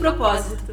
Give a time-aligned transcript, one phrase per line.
[0.00, 0.72] propósito.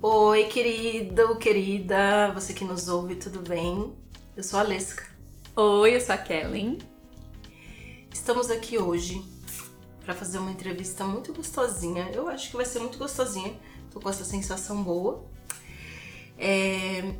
[0.00, 3.92] Oi, querido, querida, você que nos ouve, tudo bem?
[4.36, 5.02] Eu sou a Lesca.
[5.56, 6.78] Oi, eu sou a Kellen.
[8.12, 9.20] Estamos aqui hoje
[10.04, 12.08] para fazer uma entrevista muito gostosinha.
[12.14, 13.58] Eu acho que vai ser muito gostosinha.
[13.90, 15.24] Tô com essa sensação boa.
[16.38, 17.14] É...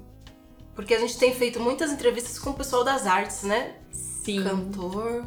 [0.77, 3.81] Porque a gente tem feito muitas entrevistas com o pessoal das artes, né?
[3.91, 4.45] Sim.
[4.45, 5.27] Cantor,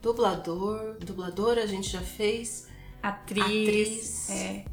[0.00, 2.69] dublador, dubladora a gente já fez.
[3.02, 3.44] Atriz.
[3.44, 4.30] Atriz.
[4.30, 4.64] É.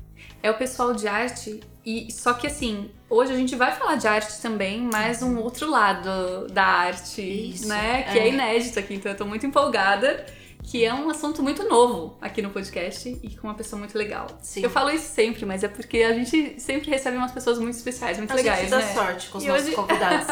[0.43, 1.59] É o pessoal de arte.
[1.85, 5.69] E só que assim, hoje a gente vai falar de arte também, mas um outro
[5.69, 8.03] lado da arte, Isso, né?
[8.11, 8.23] Que é.
[8.23, 8.29] é.
[8.29, 10.25] inédito aqui, então eu tô muito empolgada.
[10.63, 14.27] Que é um assunto muito novo aqui no podcast e com uma pessoa muito legal.
[14.41, 14.63] Sim.
[14.63, 18.17] Eu falo isso sempre, mas é porque a gente sempre recebe umas pessoas muito especiais,
[18.17, 18.93] muito A legais, gente dá né?
[18.93, 20.27] sorte com os E nossos hoje- convidados.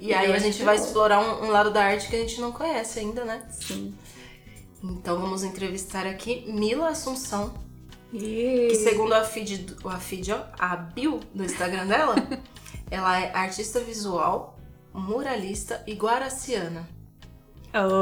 [0.00, 0.84] e E aí a gente é vai bom.
[0.84, 3.42] explorar um, um lado da arte que a gente não conhece ainda, né?
[3.50, 3.94] Sim.
[4.82, 7.54] Então vamos entrevistar aqui Mila Assunção,
[8.12, 8.68] E...
[8.70, 12.14] que segundo a feed, a feed, ó, a bio do Instagram dela,
[12.90, 14.58] ela é artista visual,
[14.92, 16.88] muralista e guaraciana.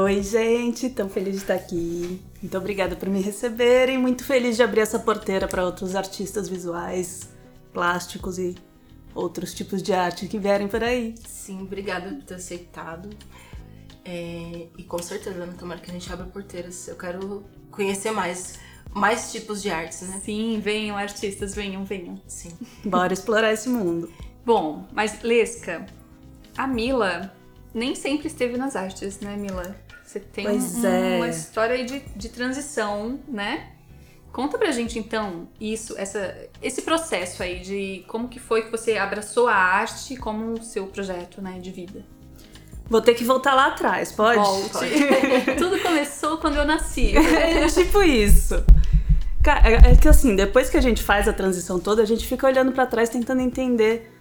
[0.03, 2.21] Oi, gente, tão feliz de estar aqui.
[2.41, 3.97] Muito obrigada por me receberem.
[3.97, 7.27] Muito feliz de abrir essa porteira para outros artistas visuais,
[7.73, 8.55] plásticos e
[9.13, 11.15] outros tipos de arte que vierem por aí.
[11.27, 13.09] Sim, obrigada por ter aceitado.
[14.07, 16.87] É, e com certeza, né, tomara que a gente abra porteiras.
[16.87, 18.59] Eu quero conhecer mais,
[18.93, 20.21] mais tipos de artes, né?
[20.23, 22.21] Sim, venham artistas, venham, venham.
[22.27, 22.51] Sim.
[22.85, 24.11] Bora explorar esse mundo.
[24.45, 25.85] Bom, mas Lesca,
[26.55, 27.35] a Mila
[27.73, 29.75] nem sempre esteve nas artes, né, Mila?
[30.03, 31.15] Você tem Pois um- é.
[31.17, 33.71] uma história aí de, de transição, né?
[34.31, 38.97] Conta pra gente então isso, essa, esse processo aí de como que foi que você
[38.97, 42.05] abraçou a arte como seu projeto, né, de vida.
[42.87, 44.39] Vou ter que voltar lá atrás, pode?
[44.39, 44.85] Volte.
[45.57, 47.13] Tudo começou quando eu nasci.
[47.17, 48.63] É tipo isso.
[49.43, 52.25] Cara, é é que assim, depois que a gente faz a transição toda, a gente
[52.25, 54.11] fica olhando pra trás tentando entender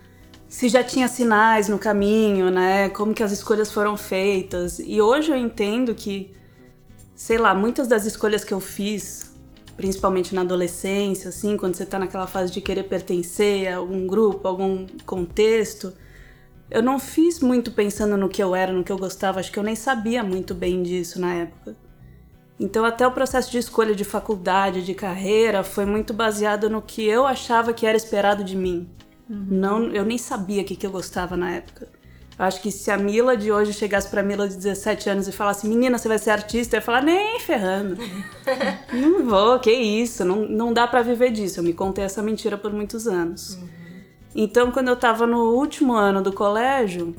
[0.48, 2.88] se já tinha sinais no caminho, né?
[2.91, 4.78] Como que as escolhas foram feitas.
[4.78, 6.32] E hoje eu entendo que,
[7.14, 9.34] sei lá, muitas das escolhas que eu fiz,
[9.76, 14.47] principalmente na adolescência, assim, quando você tá naquela fase de querer pertencer a algum grupo,
[14.47, 15.92] a algum contexto,
[16.70, 19.58] eu não fiz muito pensando no que eu era, no que eu gostava, acho que
[19.58, 21.76] eu nem sabia muito bem disso na época.
[22.58, 27.04] Então, até o processo de escolha de faculdade, de carreira, foi muito baseado no que
[27.04, 28.88] eu achava que era esperado de mim.
[29.28, 31.88] Não, eu nem sabia o que, que eu gostava na época.
[32.38, 35.32] Eu acho que se a Mila de hoje chegasse pra Mila de 17 anos e
[35.32, 37.97] falasse, menina, você vai ser artista, eu ia falar, nem ferrando.
[38.92, 41.60] não vou, que isso, não, não dá pra viver disso.
[41.60, 43.58] Eu me contei essa mentira por muitos anos.
[44.34, 47.15] Então, quando eu tava no último ano do colégio,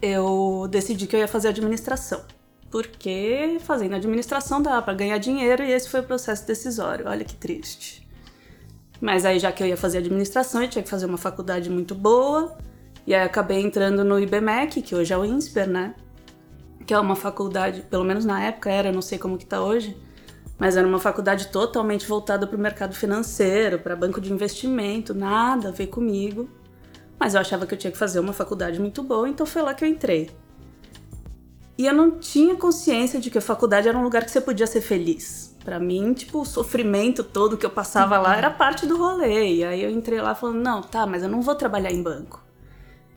[0.00, 2.22] eu decidi que eu ia fazer administração.
[2.70, 7.08] Porque fazendo administração dá pra ganhar dinheiro e esse foi o processo decisório.
[7.08, 8.08] Olha que triste.
[9.00, 11.94] Mas aí, já que eu ia fazer administração, eu tinha que fazer uma faculdade muito
[11.94, 12.56] boa.
[13.06, 15.94] E aí, acabei entrando no IBMEC, que hoje é o INSPER, né?
[16.86, 19.96] Que é uma faculdade, pelo menos na época era, não sei como que tá hoje,
[20.60, 25.70] mas era uma faculdade totalmente voltada para o mercado financeiro, para banco de investimento, nada
[25.70, 26.50] a ver comigo.
[27.18, 29.72] Mas eu achava que eu tinha que fazer uma faculdade muito boa, então foi lá
[29.72, 30.30] que eu entrei.
[31.78, 34.66] E eu não tinha consciência de que a faculdade era um lugar que você podia
[34.66, 35.56] ser feliz.
[35.64, 39.54] Pra mim, tipo, o sofrimento todo que eu passava lá era parte do rolê.
[39.54, 42.44] E aí eu entrei lá falando, não, tá, mas eu não vou trabalhar em banco.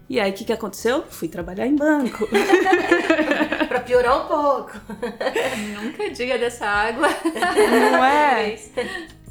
[0.09, 1.03] E aí o que, que aconteceu?
[1.09, 2.27] Fui trabalhar em banco.
[3.67, 4.71] pra piorar um pouco.
[5.81, 7.07] Nunca diga dessa água.
[7.91, 8.55] Não é?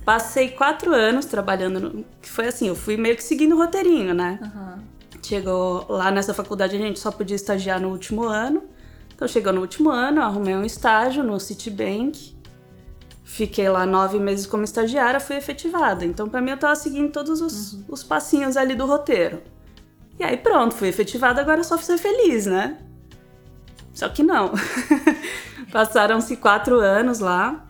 [0.05, 2.05] Passei quatro anos trabalhando no.
[2.21, 4.39] Que foi assim, eu fui meio que seguindo o roteirinho, né?
[4.43, 4.83] Aham.
[5.23, 8.65] Chegou lá nessa faculdade, a gente só podia estagiar no último ano.
[9.15, 12.35] Então chegou no último ano, eu arrumei um estágio no Citibank.
[13.23, 16.05] Fiquei lá nove meses como estagiária, fui efetivada.
[16.05, 19.41] Então, pra mim, eu tava seguindo todos os, os passinhos ali do roteiro.
[20.19, 22.79] E aí, pronto, fui efetivada, agora é só ser feliz, né?
[23.93, 24.53] Só que não.
[25.73, 27.67] Passaram-se quatro anos lá.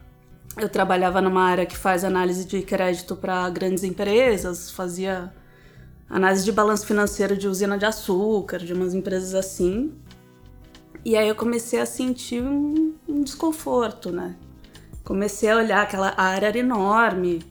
[0.56, 5.32] Eu trabalhava numa área que faz análise de crédito para grandes empresas, fazia
[6.10, 9.94] análise de balanço financeiro de usina de açúcar, de umas empresas assim.
[11.04, 14.36] E aí eu comecei a sentir um, um desconforto, né?
[15.02, 17.42] Comecei a olhar, aquela área era enorme.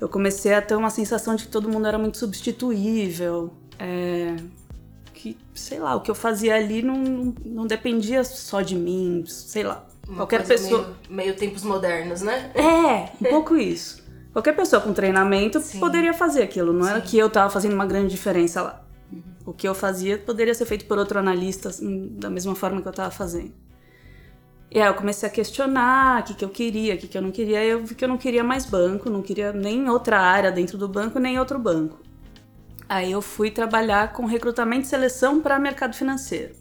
[0.00, 3.52] Eu comecei a ter uma sensação de que todo mundo era muito substituível.
[3.78, 4.36] É,
[5.12, 9.24] que, sei lá, o que eu fazia ali não, não, não dependia só de mim,
[9.26, 9.86] sei lá.
[10.06, 10.82] Uma Qualquer pessoa.
[10.82, 12.52] Meio, meio tempos modernos, né?
[12.54, 14.04] É, um pouco isso.
[14.32, 15.80] Qualquer pessoa com treinamento Sim.
[15.80, 17.06] poderia fazer aquilo, não era Sim.
[17.06, 18.82] que eu tava fazendo uma grande diferença lá.
[19.46, 22.88] O que eu fazia poderia ser feito por outro analista assim, da mesma forma que
[22.88, 23.52] eu tava fazendo.
[24.70, 27.22] E aí eu comecei a questionar o que, que eu queria, o que, que eu
[27.22, 27.64] não queria.
[27.64, 30.88] Eu vi que eu não queria mais banco, não queria nem outra área dentro do
[30.88, 31.98] banco, nem outro banco.
[32.88, 36.54] Aí eu fui trabalhar com recrutamento e seleção para mercado financeiro.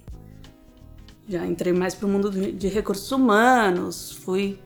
[1.28, 4.60] Já entrei mais para o mundo de recursos humanos, fui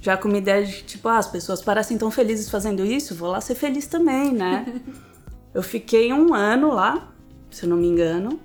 [0.00, 3.30] já com uma ideia de tipo, ah, as pessoas parecem tão felizes fazendo isso, vou
[3.30, 4.80] lá ser feliz também, né?
[5.52, 7.12] eu fiquei um ano lá,
[7.50, 8.40] se eu não me engano.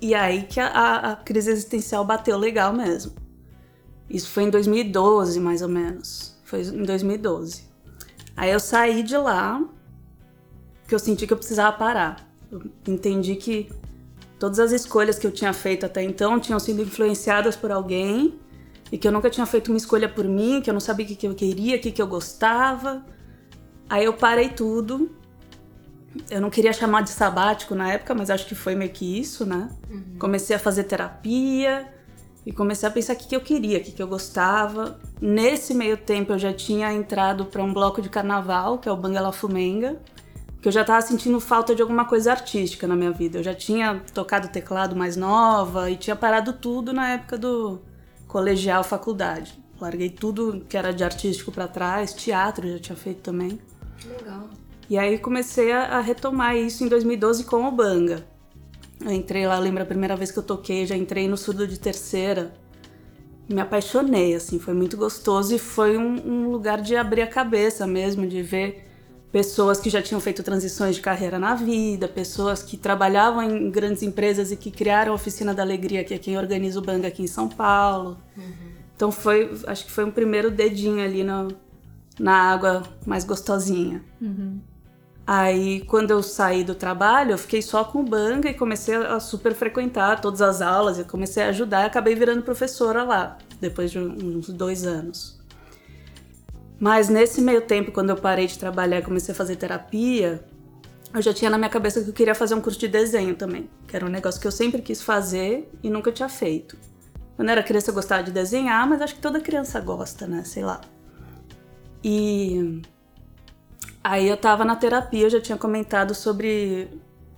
[0.00, 3.12] E aí que a, a crise existencial bateu legal mesmo.
[4.08, 6.38] Isso foi em 2012, mais ou menos.
[6.44, 7.64] Foi em 2012.
[8.36, 9.62] Aí eu saí de lá,
[10.88, 12.26] que eu senti que eu precisava parar.
[12.50, 13.70] Eu entendi que
[14.38, 18.38] todas as escolhas que eu tinha feito até então tinham sido influenciadas por alguém
[18.90, 21.08] e que eu nunca tinha feito uma escolha por mim, que eu não sabia o
[21.08, 23.04] que, eu queria, o que, que eu gostava.
[23.88, 25.14] Aí eu parei tudo.
[26.30, 29.44] Eu não queria chamar de sabático na época, mas acho que foi meio que isso,
[29.44, 29.68] né?
[29.90, 30.16] Uhum.
[30.18, 31.86] Comecei a fazer terapia
[32.46, 34.98] e comecei a pensar o que, que eu queria, o que, que eu gostava.
[35.20, 38.96] Nesse meio tempo eu já tinha entrado para um bloco de carnaval, que é o
[38.96, 40.00] Bangala Fumenga,
[40.60, 43.38] que eu já estava sentindo falta de alguma coisa artística na minha vida.
[43.38, 47.80] Eu já tinha tocado teclado mais nova e tinha parado tudo na época do
[48.26, 49.58] colegial, faculdade.
[49.80, 53.60] Larguei tudo que era de artístico para trás, teatro já tinha feito também.
[54.04, 54.48] Legal.
[54.90, 58.26] E aí comecei a, retomar isso em 2012 com o Banga.
[59.00, 61.78] Eu entrei lá, lembro a primeira vez que eu toquei, já entrei no surdo de
[61.78, 62.52] terceira.
[63.48, 67.86] Me apaixonei, assim, foi muito gostoso e foi um, um lugar de abrir a cabeça
[67.86, 68.87] mesmo, de ver
[69.30, 74.02] pessoas que já tinham feito transições de carreira na vida, pessoas que trabalhavam em grandes
[74.02, 77.22] empresas e que criaram a Oficina da Alegria, que é quem organiza o Banga aqui
[77.22, 78.16] em São Paulo.
[78.36, 78.68] Uhum.
[78.96, 81.48] Então foi, acho que foi um primeiro dedinho ali no,
[82.18, 84.02] na água mais gostosinha.
[84.20, 84.60] Uhum.
[85.26, 89.20] Aí, quando eu saí do trabalho, eu fiquei só com o Banga e comecei a
[89.20, 93.90] super frequentar todas as aulas, e comecei a ajudar e acabei virando professora lá, depois
[93.90, 95.37] de uns dois anos.
[96.80, 100.44] Mas nesse meio tempo, quando eu parei de trabalhar e comecei a fazer terapia,
[101.12, 103.68] eu já tinha na minha cabeça que eu queria fazer um curso de desenho também,
[103.86, 106.76] que era um negócio que eu sempre quis fazer e nunca tinha feito.
[107.34, 110.44] Quando eu era criança eu gostava de desenhar, mas acho que toda criança gosta, né?
[110.44, 110.80] Sei lá.
[112.04, 112.82] E
[114.02, 116.88] aí eu tava na terapia, eu já tinha comentado sobre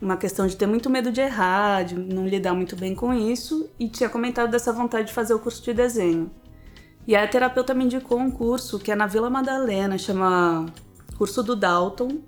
[0.00, 3.70] uma questão de ter muito medo de errar, de não lidar muito bem com isso,
[3.78, 6.30] e tinha comentado dessa vontade de fazer o curso de desenho.
[7.06, 10.66] E a terapeuta me indicou um curso que é na Vila Madalena, chama
[11.16, 12.18] Curso do Dalton,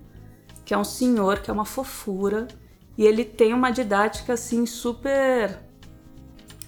[0.64, 2.48] que é um senhor que é uma fofura
[2.96, 5.58] e ele tem uma didática assim super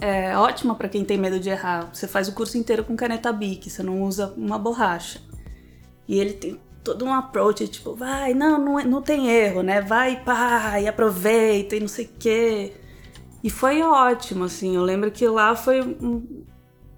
[0.00, 1.88] é, ótima para quem tem medo de errar.
[1.92, 5.20] Você faz o curso inteiro com caneta Bic, você não usa uma borracha.
[6.06, 9.80] E ele tem todo um approach, tipo, vai, não, não, é, não tem erro, né?
[9.80, 12.72] Vai, pá, e aproveita e não sei o quê.
[13.42, 14.76] E foi ótimo, assim.
[14.76, 16.43] Eu lembro que lá foi um,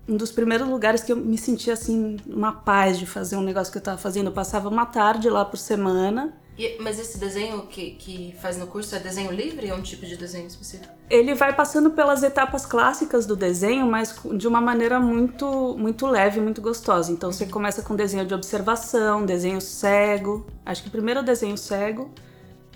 [0.09, 3.73] um dos primeiros lugares que eu me sentia assim, uma paz de fazer um negócio
[3.73, 4.27] que eu tava fazendo.
[4.27, 6.33] Eu passava uma tarde lá por semana.
[6.59, 9.83] E, mas esse desenho que, que faz no curso é desenho livre ou é um
[9.83, 10.91] tipo de desenho específico?
[11.11, 16.41] Ele vai passando pelas etapas clássicas do desenho, mas de uma maneira muito, muito leve,
[16.41, 17.13] muito gostosa.
[17.13, 20.47] Então você começa com desenho de observação, desenho cego.
[20.65, 22.11] Acho que primeiro é o desenho cego,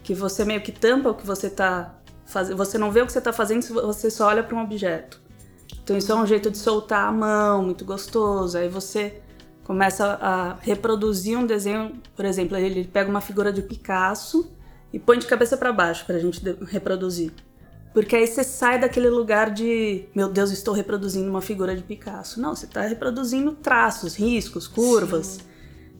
[0.02, 1.94] que você meio que tampa o que você tá
[2.26, 2.56] fazendo.
[2.58, 5.29] Você não vê o que você tá fazendo, você só olha para um objeto.
[5.82, 8.56] Então isso é um jeito de soltar a mão, muito gostoso.
[8.56, 9.20] Aí você
[9.64, 14.50] começa a reproduzir um desenho, por exemplo, ele pega uma figura de Picasso
[14.92, 17.32] e põe de cabeça para baixo para a gente reproduzir.
[17.92, 22.40] Porque aí você sai daquele lugar de, meu Deus, estou reproduzindo uma figura de Picasso.
[22.40, 25.26] Não, você está reproduzindo traços, riscos, curvas.
[25.26, 25.40] Sim.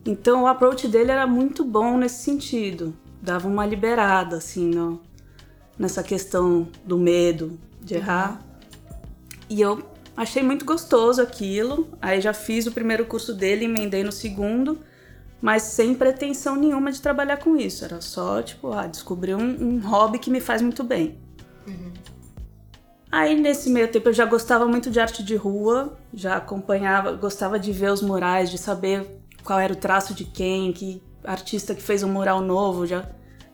[0.05, 2.95] Então o approach dele era muito bom nesse sentido.
[3.21, 5.01] Dava uma liberada, assim, no,
[5.79, 8.41] nessa questão do medo de errar.
[9.51, 9.83] E eu
[10.17, 11.89] achei muito gostoso aquilo.
[12.01, 14.79] Aí já fiz o primeiro curso dele, emendei no segundo,
[15.43, 17.85] mas sem pretensão nenhuma de trabalhar com isso.
[17.85, 21.19] Era só, tipo, ah, descobrir um, um hobby que me faz muito bem.
[21.67, 21.93] Uhum.
[23.11, 27.59] Aí nesse meio tempo eu já gostava muito de arte de rua, já acompanhava, gostava
[27.59, 31.83] de ver os murais, de saber qual era o traço de quem, que artista que
[31.83, 33.09] fez um mural novo, já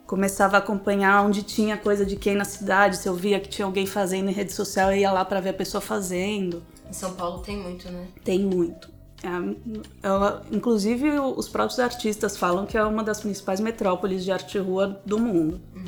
[0.07, 3.67] começava a acompanhar onde tinha coisa de quem na cidade, se eu via que tinha
[3.67, 6.63] alguém fazendo em rede social, eu ia lá para ver a pessoa fazendo.
[6.89, 8.07] Em São Paulo tem muito, né?
[8.25, 8.89] Tem muito.
[9.23, 14.59] É, é, inclusive, os próprios artistas falam que é uma das principais metrópoles de arte
[14.59, 15.61] rua do mundo.
[15.75, 15.85] Uhum.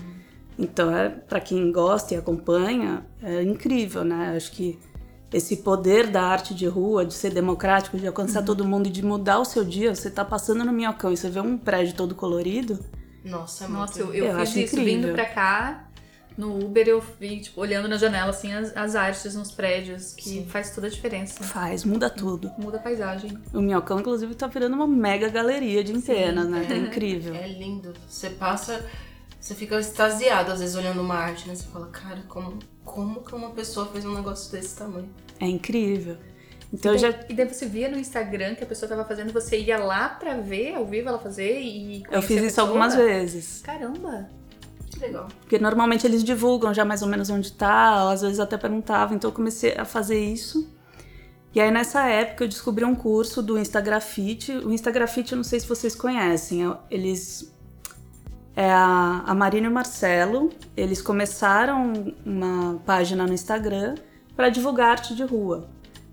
[0.58, 4.34] Então, é, para quem gosta e acompanha, é incrível, né?
[4.36, 4.78] Acho que
[5.32, 8.46] esse poder da arte de rua, de ser democrático, de alcançar uhum.
[8.46, 9.94] todo mundo e de mudar o seu dia.
[9.94, 12.78] Você tá passando no Minhocão e você vê um prédio todo colorido,
[13.28, 15.02] nossa, é Nossa, eu, eu, eu fiz isso incrível.
[15.02, 15.84] vindo pra cá.
[16.36, 20.28] No Uber eu vi, tipo, olhando na janela, assim, as, as artes nos prédios, que
[20.28, 20.46] Sim.
[20.46, 21.42] faz toda a diferença.
[21.42, 22.48] Faz, muda tudo.
[22.56, 23.36] Muda a paisagem.
[23.52, 26.64] O Minhocão, inclusive, tá virando uma mega galeria de antenas, né?
[26.68, 27.34] Tá incrível.
[27.34, 27.92] É lindo.
[28.08, 28.86] Você passa,
[29.40, 31.56] você fica extasiado às vezes olhando uma arte, né?
[31.56, 35.08] Você fala, cara, como, como que uma pessoa fez um negócio desse tamanho?
[35.40, 36.18] É incrível.
[36.72, 37.14] Então eu já.
[37.28, 40.34] E daí você via no Instagram que a pessoa tava fazendo, você ia lá pra
[40.34, 42.02] ver ao vivo ela fazer e.
[42.10, 43.60] Eu fiz isso algumas vezes.
[43.62, 44.28] Caramba!
[44.90, 45.28] Que legal.
[45.40, 49.30] Porque normalmente eles divulgam já mais ou menos onde tá, às vezes até perguntavam, então
[49.30, 50.68] eu comecei a fazer isso.
[51.54, 54.52] E aí nessa época eu descobri um curso do Instagrafite.
[54.52, 57.50] O Instagrafite, eu não sei se vocês conhecem, eu- eles.
[58.54, 63.94] É a, a Marina e o Marcelo, eles começaram uma página no Instagram
[64.36, 65.68] para divulgar arte de rua.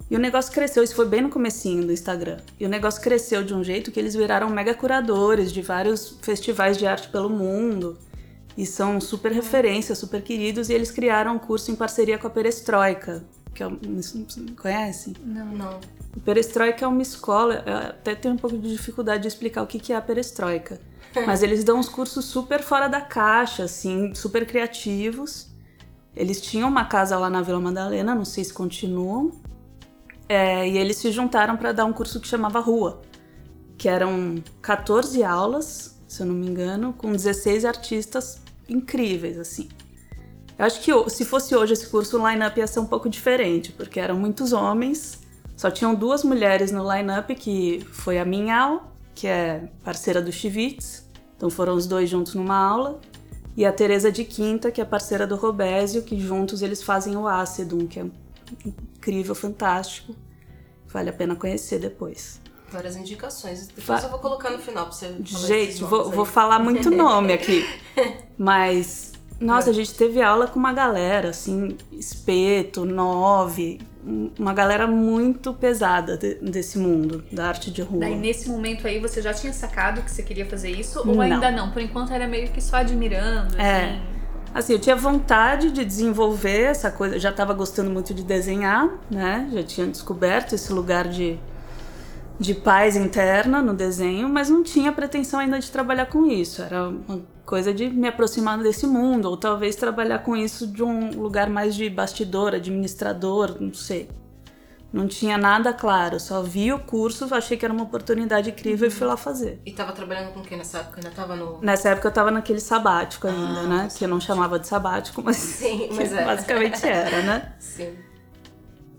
[0.09, 2.37] E o negócio cresceu, isso foi bem no comecinho do Instagram.
[2.59, 6.77] E o negócio cresceu de um jeito que eles viraram mega curadores de vários festivais
[6.77, 7.97] de arte pelo mundo.
[8.57, 10.69] E são super referências, super queridos.
[10.69, 13.23] E eles criaram um curso em parceria com a Perestroika.
[13.53, 13.67] Que é,
[14.61, 15.15] conhecem?
[15.23, 15.45] Não.
[15.47, 15.79] Não.
[16.15, 19.79] O Perestroika é uma escola, até tenho um pouco de dificuldade de explicar o que
[19.79, 20.79] que é a Perestroika.
[21.25, 25.47] Mas eles dão uns cursos super fora da caixa, assim, super criativos.
[26.15, 29.31] Eles tinham uma casa lá na Vila Madalena, não sei se continuam.
[30.27, 33.01] É, e eles se juntaram para dar um curso que chamava Rua,
[33.77, 39.69] que eram 14 aulas, se eu não me engano, com 16 artistas incríveis, assim.
[40.57, 43.71] Eu acho que se fosse hoje esse curso, o line-up ia ser um pouco diferente,
[43.71, 45.19] porque eram muitos homens,
[45.55, 51.07] só tinham duas mulheres no line-up, que foi a Minhal, que é parceira do Chivitz,
[51.35, 52.99] então foram os dois juntos numa aula,
[53.55, 57.27] e a Teresa de Quinta, que é parceira do Robésio, que juntos eles fazem o
[57.27, 58.05] Acidum, que é
[59.05, 60.15] incrível, fantástico.
[60.87, 62.41] Vale a pena conhecer depois.
[62.71, 63.67] Várias indicações.
[63.67, 67.33] Depois Va- eu vou colocar no final pra você Gente, vou, vou falar muito nome
[67.33, 67.63] aqui.
[68.37, 74.87] Mas, nossa, a gente teve aula com uma galera, assim, Espeto, Nove, um- uma galera
[74.87, 77.99] muito pesada de- desse mundo, da arte de rua.
[77.99, 80.99] Daí nesse momento aí você já tinha sacado que você queria fazer isso?
[80.99, 81.21] Ou Não.
[81.21, 81.71] ainda não?
[81.71, 83.91] Por enquanto era meio que só admirando, É.
[83.91, 84.14] assim.
[84.55, 89.49] Assim, eu tinha vontade de desenvolver essa coisa, já estava gostando muito de desenhar, né?
[89.51, 91.37] Já tinha descoberto esse lugar de,
[92.39, 96.61] de paz interna no desenho, mas não tinha pretensão ainda de trabalhar com isso.
[96.61, 101.09] Era uma coisa de me aproximar desse mundo, ou talvez trabalhar com isso de um
[101.21, 104.07] lugar mais de bastidor, administrador, não sei.
[104.95, 108.89] Não tinha nada claro, só vi o curso, achei que era uma oportunidade incrível e
[108.89, 109.59] fui lá fazer.
[109.65, 111.01] E tava trabalhando com quem nessa época?
[111.01, 111.59] Ainda tava no.
[111.59, 113.87] Nessa época eu tava naquele sabático ainda, Ah, né?
[113.93, 116.23] Que eu não chamava de sabático, mas, Sim, mas que é.
[116.25, 117.53] basicamente era, né?
[117.59, 117.93] Sim.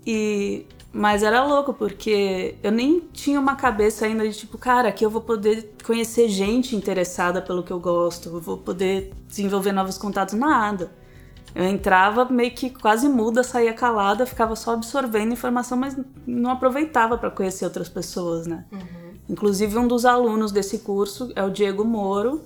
[0.05, 5.03] E mas era louco porque eu nem tinha uma cabeça ainda de tipo, cara, aqui
[5.03, 9.97] eu vou poder conhecer gente interessada pelo que eu gosto, eu vou poder desenvolver novos
[9.97, 10.91] contatos, nada.
[11.59, 15.97] Eu entrava meio que quase muda, saía calada, ficava só absorvendo informação, mas
[16.27, 18.63] não aproveitava para conhecer outras pessoas, né?
[19.27, 22.43] Inclusive um dos alunos desse curso é o Diego Moro,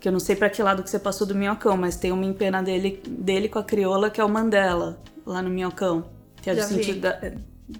[0.00, 2.24] que eu não sei para que lado que você passou do Minhocão, mas tem uma
[2.24, 6.06] empena dele, dele com a crioula que é o Mandela, lá no Minhocão.
[6.40, 6.68] Que é do vi.
[6.68, 7.20] sentido da-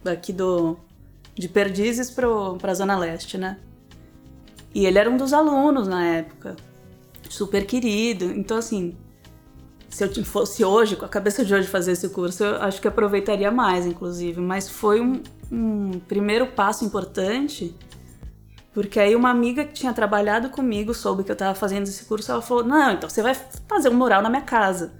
[0.04, 0.76] daqui do
[1.34, 3.56] de Perdizes pro, pra Zona Leste, né?
[4.74, 6.56] E ele era um dos alunos na época.
[7.30, 8.26] Super querido.
[8.26, 8.94] Então, assim,
[9.88, 12.88] se eu fosse hoje, com a cabeça de hoje fazer esse curso, eu acho que
[12.88, 14.40] aproveitaria mais, inclusive.
[14.40, 17.74] Mas foi um, um primeiro passo importante,
[18.74, 22.30] porque aí uma amiga que tinha trabalhado comigo soube que eu tava fazendo esse curso,
[22.30, 23.34] ela falou: Não, então você vai
[23.66, 24.92] fazer um mural na minha casa.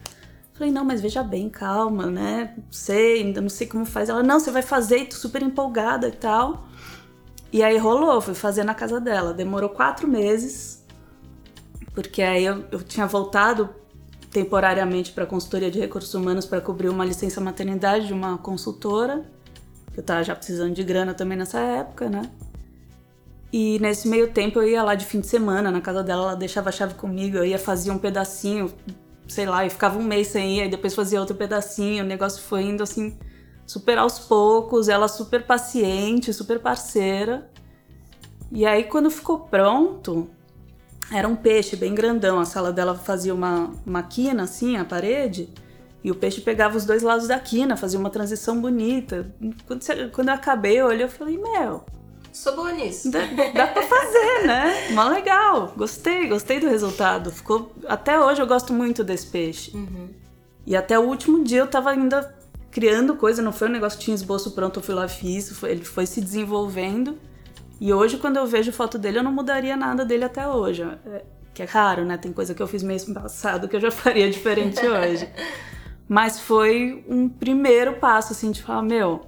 [0.59, 2.53] Falei, não, mas veja bem, calma, né?
[2.57, 4.09] Não sei, ainda não sei como faz.
[4.09, 6.67] Ela, não, você vai fazer, tô super empolgada e tal.
[7.53, 9.33] E aí rolou, fui fazer na casa dela.
[9.33, 10.85] Demorou quatro meses,
[11.95, 13.71] porque aí eu, eu tinha voltado
[14.31, 19.25] temporariamente para consultoria de recursos humanos para cobrir uma licença maternidade de uma consultora,
[19.93, 22.31] que eu tava já precisando de grana também nessa época, né?
[23.51, 26.35] E nesse meio tempo eu ia lá de fim de semana na casa dela, ela
[26.37, 28.71] deixava a chave comigo, eu ia fazer um pedacinho,
[29.27, 32.43] sei lá, e ficava um mês sem ir, aí depois fazia outro pedacinho, o negócio
[32.43, 33.17] foi indo assim,
[33.67, 37.51] super aos poucos, ela super paciente, super parceira.
[38.53, 40.29] E aí quando ficou pronto,
[41.13, 45.49] era um peixe bem grandão, a sala dela fazia uma, uma quina assim, a parede,
[46.05, 49.33] e o peixe pegava os dois lados da quina, fazia uma transição bonita.
[49.67, 51.85] Quando, você- quando eu acabei, eu olhei e falei, meu,
[52.31, 53.11] Sou boa nisso.
[53.11, 53.19] Dá,
[53.53, 54.91] dá pra fazer, né?
[54.93, 55.73] Mó legal.
[55.77, 57.33] Gostei, gostei do resultado.
[57.33, 57.73] Ficou.
[57.89, 59.73] Até hoje eu gosto muito desse peixe.
[59.75, 60.09] Uhum.
[60.65, 62.33] E até o último dia eu tava ainda
[62.71, 65.71] criando coisa, não foi um negócio que tinha esboço pronto, eu fui lá fiz, foi-
[65.73, 67.19] ele foi se desenvolvendo.
[67.81, 70.83] E hoje, quando eu vejo foto dele, eu não mudaria nada dele até hoje.
[70.83, 71.23] É,
[71.55, 72.17] que é raro, né?
[72.17, 75.29] Tem coisa que eu fiz mês passado que eu já faria diferente hoje.
[76.09, 79.27] Mas foi um primeiro passo, assim, de falar, meu,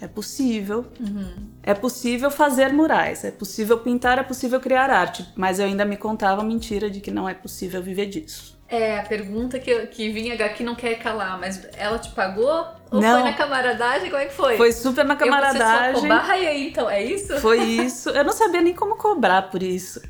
[0.00, 0.84] é possível.
[0.98, 1.48] Uhum.
[1.62, 5.26] É possível fazer murais, é possível pintar, é possível criar arte.
[5.36, 8.55] Mas eu ainda me contava a mentira de que não é possível viver disso.
[8.68, 12.66] É, a pergunta que, que vinha aqui não quer calar, mas ela te pagou?
[12.90, 13.20] Ou Não.
[13.20, 14.10] foi na camaradagem?
[14.10, 14.56] Como é que foi?
[14.56, 16.02] Foi super na Eu vou ser sua camaradagem.
[16.02, 17.40] cobaia, então, é isso?
[17.40, 18.10] Foi isso.
[18.10, 20.00] Eu não sabia nem como cobrar por isso.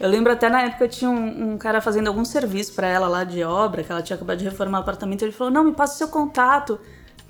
[0.00, 3.22] Eu lembro até na época tinha um, um cara fazendo algum serviço pra ela lá
[3.22, 5.22] de obra, que ela tinha acabado de reformar o apartamento.
[5.22, 6.80] Ele falou: Não, me passa o seu contato,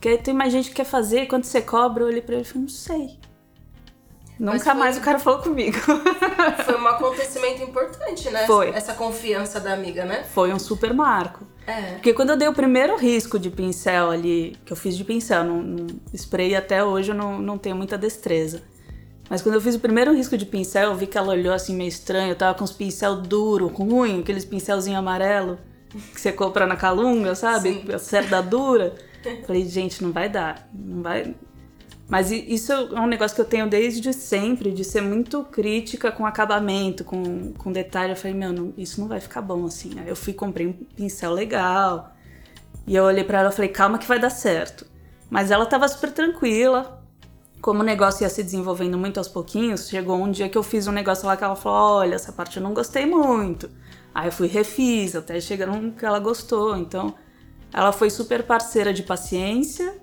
[0.01, 1.27] que aí tem mais gente que quer fazer.
[1.27, 2.05] Quanto você cobra?
[2.05, 3.19] Eu olhei pra ele e falei: Não sei.
[4.40, 5.76] Nunca foi- mais o cara falou comigo.
[6.64, 8.47] Foi um acontecimento importante, né?
[8.47, 8.70] Foi.
[8.70, 10.25] Essa confiança da amiga, né?
[10.32, 11.47] Foi um super marco.
[11.66, 11.92] É.
[11.92, 15.44] Porque quando eu dei o primeiro risco de pincel ali, que eu fiz de pincel,
[15.44, 18.62] não, não spray até hoje eu não, não tenho muita destreza.
[19.28, 21.76] Mas quando eu fiz o primeiro risco de pincel, eu vi que ela olhou assim
[21.76, 22.30] meio estranho.
[22.30, 25.59] Eu tava com os pincel duro, ruim, aqueles pincelzinho amarelo
[26.14, 27.82] que você compra na Calunga, sabe?
[27.85, 27.92] Sim.
[27.92, 28.94] A cerda dura.
[29.47, 30.68] Falei, gente, não vai dar.
[30.73, 31.35] Não vai.
[32.11, 36.26] Mas isso é um negócio que eu tenho desde sempre, de ser muito crítica com
[36.26, 38.12] acabamento, com, com detalhe.
[38.12, 39.99] Eu falei, meu, não- isso não vai ficar bom assim.
[40.00, 42.12] Aí eu fui comprei um pincel legal.
[42.87, 44.87] E eu olhei pra ela e falei, calma que vai dar certo.
[45.31, 47.00] Mas ela tava super tranquila.
[47.61, 50.87] Como o negócio ia se desenvolvendo muito aos pouquinhos, chegou um dia que eu fiz
[50.87, 53.71] um negócio lá que ela falou: olha, essa parte eu não gostei muito.
[54.14, 56.76] Aí eu fui refiz, até chegar num que ela gostou.
[56.76, 57.14] Então,
[57.73, 59.95] ela foi super parceira de paciência,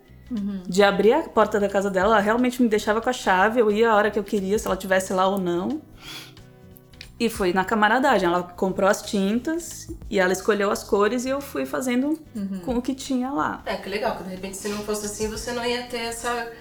[0.68, 2.16] de abrir a porta da casa dela.
[2.16, 4.68] Ela realmente me deixava com a chave, eu ia a hora que eu queria, se
[4.68, 5.82] ela tivesse lá ou não.
[7.20, 8.28] E foi na camaradagem.
[8.28, 12.20] Ela comprou as tintas e ela escolheu as cores e eu fui fazendo
[12.64, 13.62] com o que tinha lá.
[13.66, 16.52] É, que legal, que de repente se não fosse assim, você não ia ter essa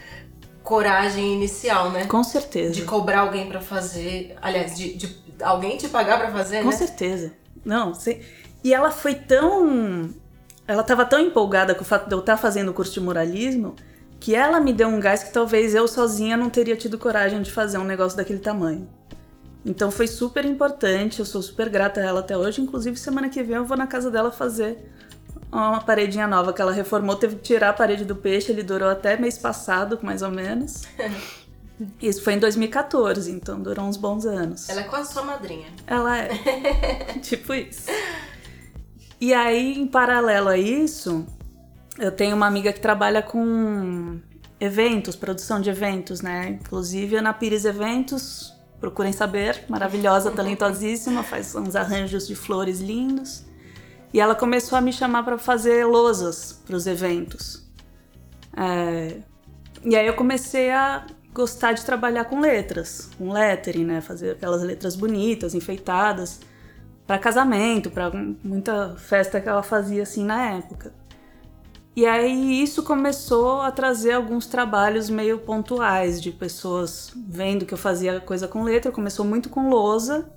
[0.63, 2.07] coragem inicial, né?
[2.07, 2.73] Com certeza.
[2.73, 4.35] De cobrar alguém pra fazer.
[4.41, 6.77] Aliás, de, de alguém te pagar pra fazer, Com né?
[6.77, 7.33] certeza.
[7.65, 8.23] Não, sei.
[8.65, 10.11] E ela foi tão.
[10.67, 13.75] Ela tava tão empolgada com o fato de eu estar fazendo o curso de muralismo
[14.19, 17.53] que ela me deu um gás que talvez eu sozinha não teria tido coragem de
[17.53, 18.89] fazer um negócio daquele tamanho.
[19.65, 22.61] Então foi super importante, eu sou super grata a ela até hoje.
[22.61, 24.79] Inclusive, semana que vem eu vou na casa dela fazer
[25.51, 27.17] uma paredinha nova que ela reformou.
[27.17, 30.83] Teve que tirar a parede do peixe, ele durou até mês passado, mais ou menos.
[32.01, 34.69] Isso foi em 2014, então durou uns bons anos.
[34.69, 35.67] Ela é quase sua madrinha.
[35.87, 36.29] Ela é.
[37.21, 37.91] tipo isso.
[39.21, 41.27] E aí, em paralelo a isso,
[41.99, 44.21] eu tenho uma amiga que trabalha com
[44.61, 46.59] eventos, produção de eventos, né?
[46.61, 53.45] Inclusive, Ana Pires Eventos, procurem saber, maravilhosa, talentosíssima, faz uns arranjos de flores lindos.
[54.13, 57.65] E ela começou a me chamar para fazer lousas para os eventos.
[58.57, 59.17] É,
[59.85, 64.01] E aí eu comecei a gostar de trabalhar com letras, com lettering, né?
[64.01, 66.41] Fazer aquelas letras bonitas, enfeitadas,
[67.07, 68.11] para casamento, para
[68.43, 70.93] muita festa que ela fazia assim na época.
[71.95, 77.79] E aí isso começou a trazer alguns trabalhos meio pontuais de pessoas vendo que eu
[77.79, 78.93] fazia coisa com letra.
[78.93, 80.31] Começou muito com lousa.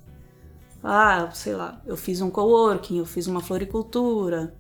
[0.82, 4.56] Ah, sei lá, eu fiz um coworking, eu fiz uma floricultura.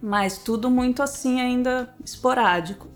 [0.00, 2.88] Mas tudo muito assim ainda esporádico.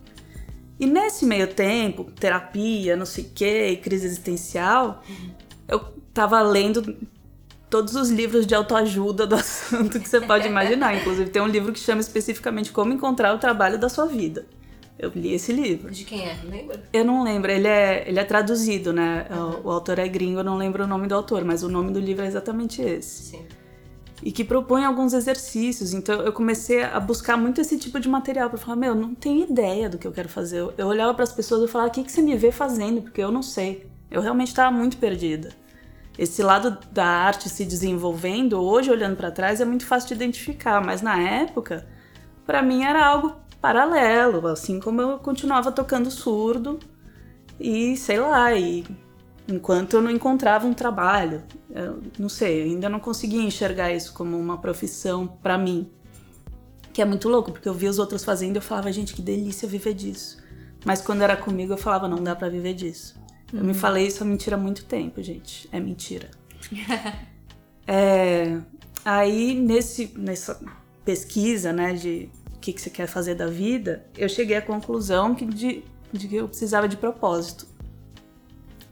[0.80, 5.02] E nesse meio tempo, terapia, não sei o quê, crise existencial,
[5.68, 5.80] eu
[6.14, 6.96] tava lendo
[7.74, 10.96] todos os livros de autoajuda do assunto que você pode imaginar.
[10.96, 14.46] Inclusive, tem um livro que chama especificamente Como Encontrar o Trabalho da Sua Vida.
[14.96, 15.90] Eu li esse livro.
[15.90, 16.38] De quem é?
[16.44, 16.84] Lembra?
[16.92, 19.26] Eu não lembro, ele é, ele é traduzido, né?
[19.64, 21.90] O, o autor é gringo, eu não lembro o nome do autor, mas o nome
[21.90, 23.30] do livro é exatamente esse.
[23.30, 23.44] Sim.
[24.22, 25.92] E que propõe alguns exercícios.
[25.92, 29.16] Então eu comecei a buscar muito esse tipo de material para falar: meu, eu não
[29.16, 30.58] tenho ideia do que eu quero fazer.
[30.58, 33.02] Eu, eu olhava para as pessoas e falava: o que, que você me vê fazendo?
[33.02, 33.88] Porque eu não sei.
[34.08, 35.63] Eu realmente estava muito perdida.
[36.16, 40.84] Esse lado da arte se desenvolvendo, hoje olhando para trás, é muito fácil de identificar,
[40.84, 41.86] mas na época,
[42.46, 46.78] para mim era algo paralelo, assim como eu continuava tocando surdo
[47.58, 48.84] e sei lá, e
[49.48, 54.12] enquanto eu não encontrava um trabalho, eu não sei, eu ainda não conseguia enxergar isso
[54.12, 55.90] como uma profissão para mim.
[56.92, 59.20] Que é muito louco, porque eu via os outros fazendo e eu falava, gente, que
[59.20, 60.38] delícia viver disso.
[60.84, 63.16] Mas quando era comigo, eu falava, não dá para viver disso.
[63.52, 65.68] Eu me falei isso é mentira há muito tempo, gente.
[65.72, 66.30] É mentira.
[67.86, 68.60] É,
[69.04, 70.58] aí, nesse, nessa
[71.04, 75.34] pesquisa, né, de o que, que você quer fazer da vida, eu cheguei à conclusão
[75.34, 77.66] que de, de que eu precisava de propósito.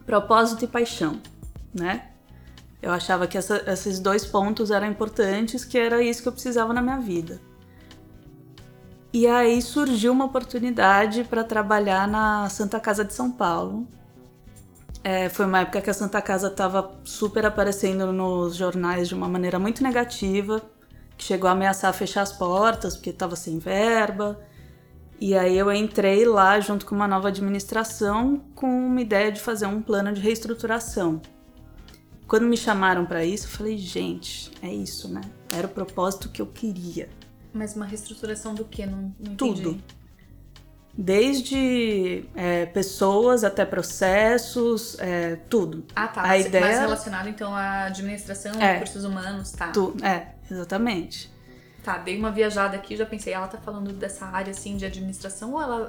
[0.05, 1.19] Propósito e paixão,
[1.73, 2.09] né?
[2.83, 6.71] Eu achava que essa- esses dois pontos eram importantes, que era isso que eu precisava
[6.71, 7.41] na minha vida.
[9.11, 13.87] E aí surgiu uma oportunidade para trabalhar na Santa Casa de São Paulo,
[15.03, 19.27] É, foi uma época que a Santa Casa estava super aparecendo nos jornais de uma
[19.27, 20.61] maneira muito negativa,
[21.17, 24.39] que chegou a ameaçar fechar as portas porque estava sem verba.
[25.19, 29.65] E aí eu entrei lá junto com uma nova administração com uma ideia de fazer
[29.65, 31.21] um plano de reestruturação.
[32.25, 35.21] Quando me chamaram para isso, eu falei, gente, é isso, né?
[35.51, 37.09] Era o propósito que eu queria.
[37.53, 38.85] Mas uma reestruturação do que?
[38.85, 39.77] Não, não Tudo.
[40.95, 45.83] Desde é, pessoas até processos, é, tudo.
[45.95, 46.21] Ah, tá.
[46.23, 46.63] A ideia...
[46.63, 48.73] Mais relacionado, então, à administração, É.
[48.73, 49.69] recursos humanos, tá.
[49.69, 51.33] Tu, é, exatamente.
[51.83, 55.53] Tá, dei uma viajada aqui, já pensei, ela tá falando dessa área, assim, de administração,
[55.53, 55.87] ou ela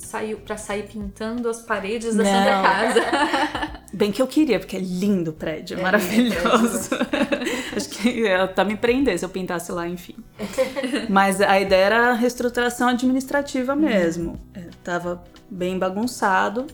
[0.00, 2.24] saiu pra sair pintando as paredes da.
[2.24, 3.80] Santa Casa?
[3.92, 6.90] Bem que eu queria, porque é lindo o prédio, é É maravilhoso.
[7.76, 10.16] Acho que ela tá me prender se eu pintasse lá, enfim.
[11.08, 14.40] Mas a ideia era a reestruturação administrativa mesmo.
[14.54, 16.66] É, tava bem bagunçado.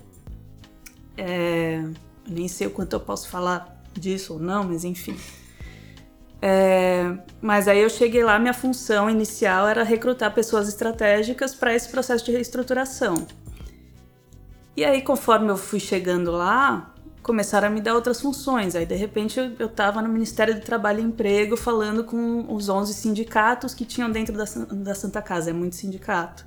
[1.16, 1.82] É,
[2.28, 5.16] nem sei o quanto eu posso falar disso ou não, mas enfim.
[6.40, 11.88] É, mas aí eu cheguei lá, minha função inicial era recrutar pessoas estratégicas para esse
[11.88, 13.26] processo de reestruturação.
[14.76, 18.76] E aí, conforme eu fui chegando lá, começaram a me dar outras funções.
[18.76, 22.68] Aí, de repente, eu, eu tava no Ministério do Trabalho e Emprego falando com os
[22.68, 25.50] 11 sindicatos que tinham dentro da, da Santa Casa.
[25.50, 26.46] É muito sindicato.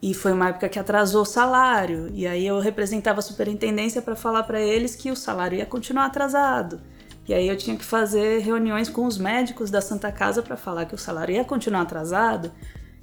[0.00, 2.08] E foi uma época que atrasou o salário.
[2.14, 6.06] E aí eu representava a superintendência para falar para eles que o salário ia continuar
[6.06, 6.80] atrasado.
[7.28, 10.84] E aí eu tinha que fazer reuniões com os médicos da Santa Casa para falar
[10.86, 12.52] que o salário ia continuar atrasado.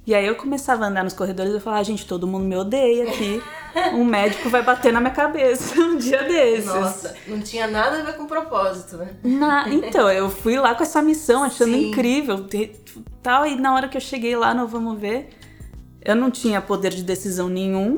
[0.06, 2.44] E aí eu começava a andar nos corredores e eu falava, "Ah, gente, todo mundo
[2.44, 3.42] me odeia aqui.
[3.92, 6.66] Um médico vai bater na minha cabeça um dia desses.
[6.66, 9.08] Nossa, não tinha nada a ver com propósito, né?
[9.24, 11.88] Na- então, eu fui lá com essa missão, achando Sim.
[11.88, 12.46] incrível.
[13.22, 15.30] Tal, e na hora que eu cheguei lá no Vamos Ver,
[16.04, 17.96] eu não tinha poder de decisão nenhum.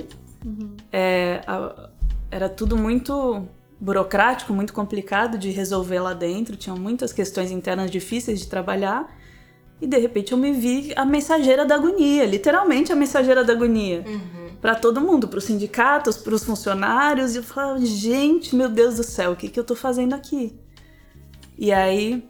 [0.92, 1.90] É, a-
[2.30, 3.46] era tudo muito
[3.86, 6.56] burocrático, muito complicado de resolver lá dentro.
[6.56, 9.16] Tinham muitas questões internas difíceis de trabalhar.
[9.80, 14.04] E de repente eu me vi a mensageira da agonia, literalmente a mensageira da agonia
[14.60, 18.96] para todo mundo, para os sindicatos, para os funcionários, e eu falava, gente, meu Deus
[18.96, 20.58] do céu, o que, que eu tô fazendo aqui?
[21.58, 22.26] E aí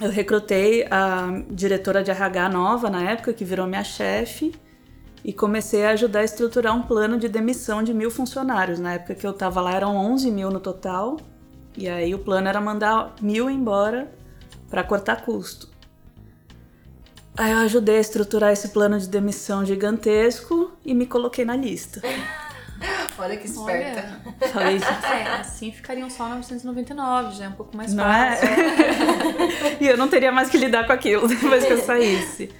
[0.00, 4.54] eu recrutei a diretora de RH nova na época, que virou minha chefe,
[5.24, 8.78] e comecei a ajudar a estruturar um plano de demissão de mil funcionários.
[8.78, 11.16] Na época que eu tava lá eram 11 mil no total,
[11.76, 14.12] e aí o plano era mandar mil embora
[14.68, 15.68] para cortar custo.
[17.36, 22.00] Aí eu ajudei a estruturar esse plano de demissão gigantesco e me coloquei na lista.
[23.16, 24.20] Olha que esperta.
[24.26, 24.48] Olha.
[24.52, 28.36] Falei, É, assim ficariam só 999, já é um pouco mais não é?
[28.36, 28.48] fácil.
[29.80, 32.50] e eu não teria mais que lidar com aquilo depois que eu saísse.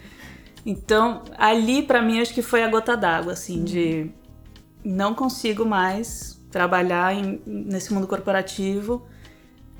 [0.67, 4.11] Então, ali pra mim acho que foi a gota d'água, assim, de
[4.85, 9.07] não consigo mais trabalhar em- nesse mundo corporativo.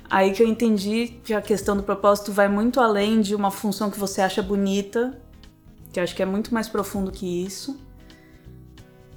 [0.09, 3.89] Aí que eu entendi que a questão do propósito vai muito além de uma função
[3.89, 5.19] que você acha bonita,
[5.91, 7.79] que acho que é muito mais profundo que isso.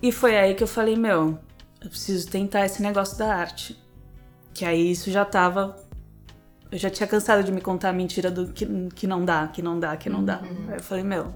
[0.01, 1.39] E foi aí que eu falei, meu,
[1.83, 3.77] eu preciso tentar esse negócio da arte.
[4.55, 5.77] Que aí isso já tava
[6.71, 9.63] eu já tinha cansado de me contar a mentira do que, que não dá, que
[9.63, 10.41] não dá, que não dá.
[10.69, 11.33] Aí eu falei, meu,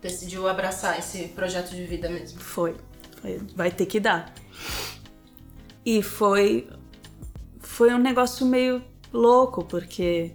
[0.00, 2.40] Decidiu abraçar esse projeto de vida mesmo.
[2.40, 2.76] foi.
[3.20, 4.32] Foi, Vai ter que dar.
[5.84, 6.68] E foi.
[7.60, 8.82] Foi um negócio meio
[9.12, 10.32] louco, porque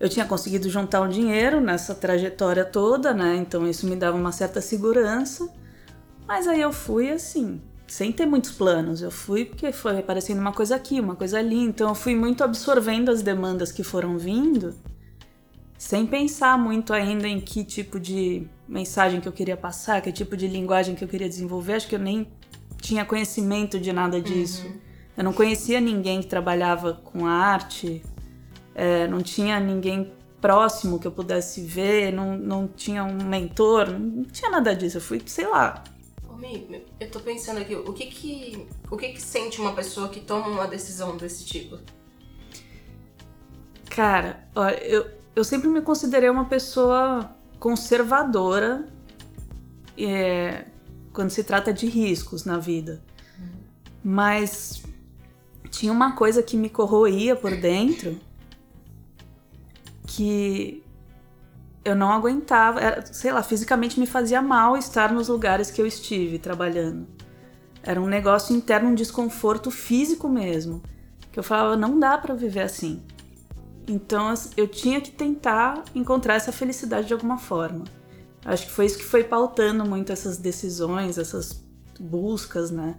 [0.00, 3.36] eu tinha conseguido juntar um dinheiro nessa trajetória toda, né?
[3.36, 5.48] Então isso me dava uma certa segurança.
[6.26, 9.02] Mas aí eu fui assim, sem ter muitos planos.
[9.02, 11.58] Eu fui porque foi aparecendo uma coisa aqui, uma coisa ali.
[11.58, 14.74] Então eu fui muito absorvendo as demandas que foram vindo,
[15.78, 20.36] sem pensar muito ainda em que tipo de mensagem que eu queria passar, que tipo
[20.36, 21.74] de linguagem que eu queria desenvolver.
[21.74, 22.26] Acho que eu nem
[22.80, 24.66] tinha conhecimento de nada disso.
[25.16, 28.02] Eu não conhecia ninguém que trabalhava com arte,
[28.74, 34.24] é, não tinha ninguém próximo que eu pudesse ver, não, não tinha um mentor, não
[34.24, 34.96] tinha nada disso.
[34.96, 35.84] Eu fui, sei lá,
[36.98, 40.48] eu tô pensando aqui, o que que, o que que sente uma pessoa que toma
[40.48, 41.78] uma decisão desse tipo?
[43.88, 45.06] Cara, olha, eu,
[45.36, 47.30] eu sempre me considerei uma pessoa
[47.62, 48.88] conservadora
[49.96, 50.64] é,
[51.12, 53.00] quando se trata de riscos na vida.
[54.02, 54.82] Mas
[55.70, 58.18] tinha uma coisa que me corroía por dentro
[60.08, 60.82] que
[61.84, 62.80] eu não aguentava.
[62.80, 67.06] Era, sei lá, fisicamente me fazia mal estar nos lugares que eu estive trabalhando.
[67.80, 70.82] Era um negócio interno, um desconforto físico mesmo.
[71.30, 73.00] Que eu falava, não dá pra viver assim.
[73.86, 77.84] Então as- eu tinha que tentar encontrar essa felicidade de alguma forma.
[78.44, 81.62] Acho que foi isso que foi pautando muito essas decisões, essas
[81.98, 82.96] buscas, né?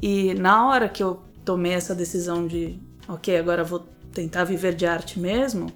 [0.00, 3.80] E na hora que eu tomei essa decisão de, ok, agora vou
[4.12, 5.70] tentar viver de arte mesmo,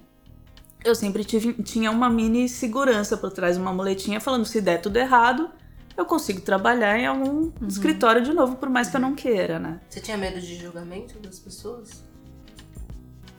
[0.83, 4.97] eu sempre tive, tinha uma mini segurança por trás, uma muletinha falando se der tudo
[4.97, 5.49] errado,
[5.97, 7.67] eu consigo trabalhar em algum uhum.
[7.67, 9.81] escritório de novo, por mais que eu não queira, né?
[9.89, 12.03] Você tinha medo de julgamento das pessoas?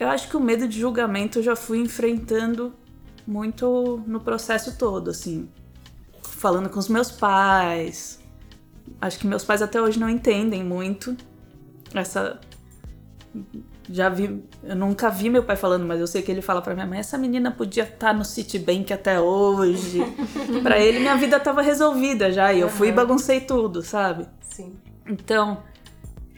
[0.01, 2.75] Eu acho que o medo de julgamento eu já fui enfrentando
[3.27, 5.49] muito no processo todo, assim.
[6.23, 8.19] Falando com os meus pais.
[9.01, 11.17] Acho que meus pais até hoje não entendem muito
[11.95, 12.41] essa
[13.89, 16.75] já vi, eu nunca vi meu pai falando, mas eu sei que ele fala para
[16.75, 20.01] minha mãe: essa menina podia estar tá no Citibank até hoje.
[20.63, 24.27] para ele, minha vida tava resolvida já, e eu fui e baguncei tudo, sabe?
[24.41, 24.77] Sim.
[25.07, 25.63] Então,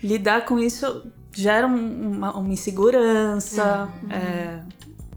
[0.02, 4.12] lidar com isso gera uma, uma insegurança, uhum.
[4.12, 4.62] é,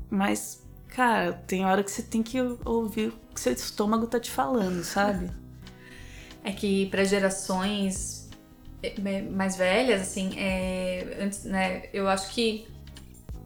[0.10, 4.32] mas, cara, tem hora que você tem que ouvir o que seu estômago tá te
[4.32, 5.30] falando, sabe?
[6.44, 8.30] É que para gerações
[8.82, 12.68] é, mais velhas, assim, é, antes, né, eu acho que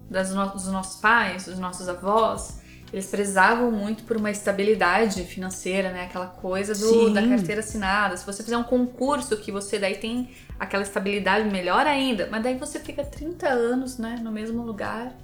[0.10, 2.60] das no, dos nossos pais, dos nossos avós,
[2.92, 6.06] eles prezavam muito por uma estabilidade financeira, né?
[6.06, 8.18] Aquela coisa do, da carteira assinada.
[8.18, 12.28] Se você fizer um concurso que você daí tem aquela estabilidade, melhor ainda.
[12.30, 14.20] Mas daí você fica 30 anos, né?
[14.22, 15.16] No mesmo lugar.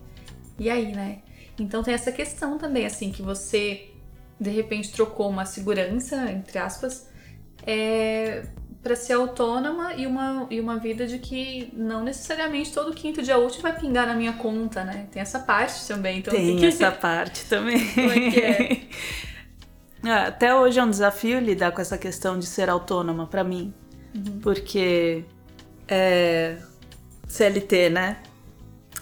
[0.57, 1.19] E aí, né?
[1.59, 3.89] Então tem essa questão também, assim, que você
[4.39, 7.09] de repente trocou uma segurança, entre aspas,
[7.65, 8.45] é,
[8.83, 13.37] para ser autônoma e uma, e uma vida de que não necessariamente todo quinto dia
[13.37, 15.07] útil vai pingar na minha conta, né?
[15.11, 16.19] Tem essa parte também.
[16.19, 17.79] Então tem, tem essa parte também.
[17.93, 18.81] Como é que é?
[20.07, 23.73] Ah, até hoje é um desafio lidar com essa questão de ser autônoma para mim.
[24.15, 24.39] Uhum.
[24.41, 25.25] Porque
[25.87, 26.57] é
[27.27, 28.23] CLT, né?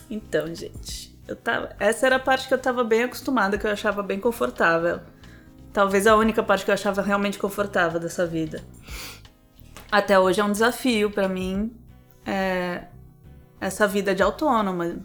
[0.09, 3.71] Então, gente, eu tava, essa era a parte que eu tava bem acostumada, que eu
[3.71, 4.99] achava bem confortável.
[5.71, 8.63] Talvez a única parte que eu achava realmente confortável dessa vida
[9.93, 11.71] até hoje é um desafio para mim
[12.25, 12.85] é,
[13.61, 14.97] essa vida de autônoma.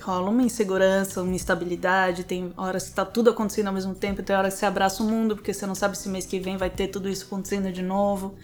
[0.00, 4.36] Rola uma insegurança, uma instabilidade, tem horas que tá tudo acontecendo ao mesmo tempo, tem
[4.36, 6.70] horas que você abraça o mundo porque você não sabe se mês que vem vai
[6.70, 8.36] ter tudo isso acontecendo de novo.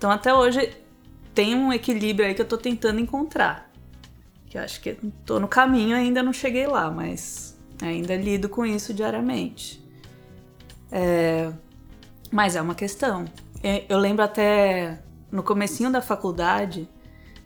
[0.00, 0.74] Então até hoje
[1.34, 3.70] tem um equilíbrio aí que eu tô tentando encontrar.
[4.46, 8.64] Que eu acho que tô no caminho, ainda não cheguei lá, mas ainda lido com
[8.64, 9.84] isso diariamente.
[10.90, 11.52] É,
[12.32, 13.26] mas é uma questão.
[13.62, 16.88] É, eu lembro até no comecinho da faculdade,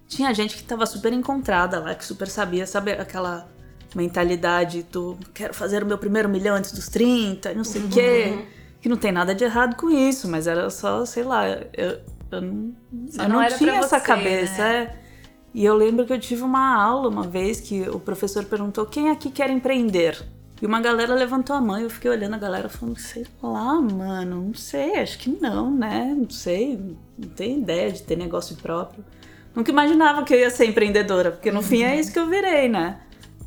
[0.06, 3.48] tinha gente que tava super encontrada lá, que super sabia, sabe aquela
[3.96, 7.90] mentalidade do quero fazer o meu primeiro milhão antes dos 30, não sei o uhum.
[7.90, 8.46] quê.
[8.80, 12.42] Que não tem nada de errado com isso, mas era só, sei lá, eu, eu
[12.42, 14.62] não, eu não, não tinha essa você, cabeça.
[14.62, 14.82] Né?
[14.82, 15.04] É.
[15.54, 19.10] E eu lembro que eu tive uma aula uma vez que o professor perguntou quem
[19.10, 20.20] aqui quer empreender?
[20.60, 23.80] E uma galera levantou a mão e eu fiquei olhando a galera falando, sei lá,
[23.80, 26.14] mano, não sei, acho que não, né?
[26.16, 26.76] Não sei,
[27.18, 29.04] não tenho ideia de ter negócio próprio.
[29.54, 31.62] Nunca imaginava que eu ia ser empreendedora, porque no uhum.
[31.62, 32.00] fim é uhum.
[32.00, 33.00] isso que eu virei, né?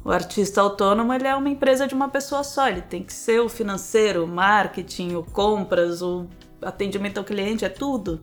[0.05, 3.41] O artista autônomo, ele é uma empresa de uma pessoa só, ele tem que ser
[3.41, 6.27] o financeiro, o marketing, o compras, o
[6.61, 8.21] atendimento ao cliente, é tudo.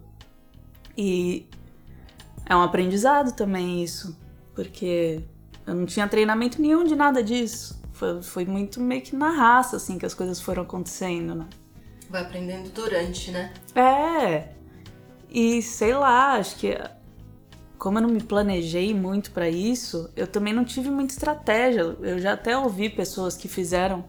[0.96, 1.46] E
[2.46, 4.18] é um aprendizado também isso,
[4.54, 5.22] porque
[5.66, 7.82] eu não tinha treinamento nenhum de nada disso.
[7.92, 11.46] Foi, foi muito meio que na raça, assim, que as coisas foram acontecendo, né?
[12.10, 13.52] Vai aprendendo durante, né?
[13.74, 14.48] É.
[15.30, 16.76] E sei lá, acho que
[17.78, 21.80] como eu não me planejei muito para isso, eu também não tive muita estratégia.
[22.00, 24.04] Eu já até ouvi pessoas que fizeram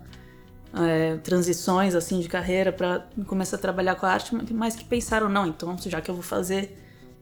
[0.75, 5.29] é, transições assim de carreira para começar a trabalhar com a arte, mas que pensaram
[5.29, 6.77] não, então já que eu vou fazer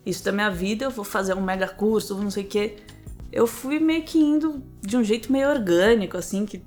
[0.05, 2.77] isso da minha vida, eu vou fazer um mega curso, não sei o quê
[3.33, 6.63] eu fui meio que indo de um jeito meio orgânico, assim, que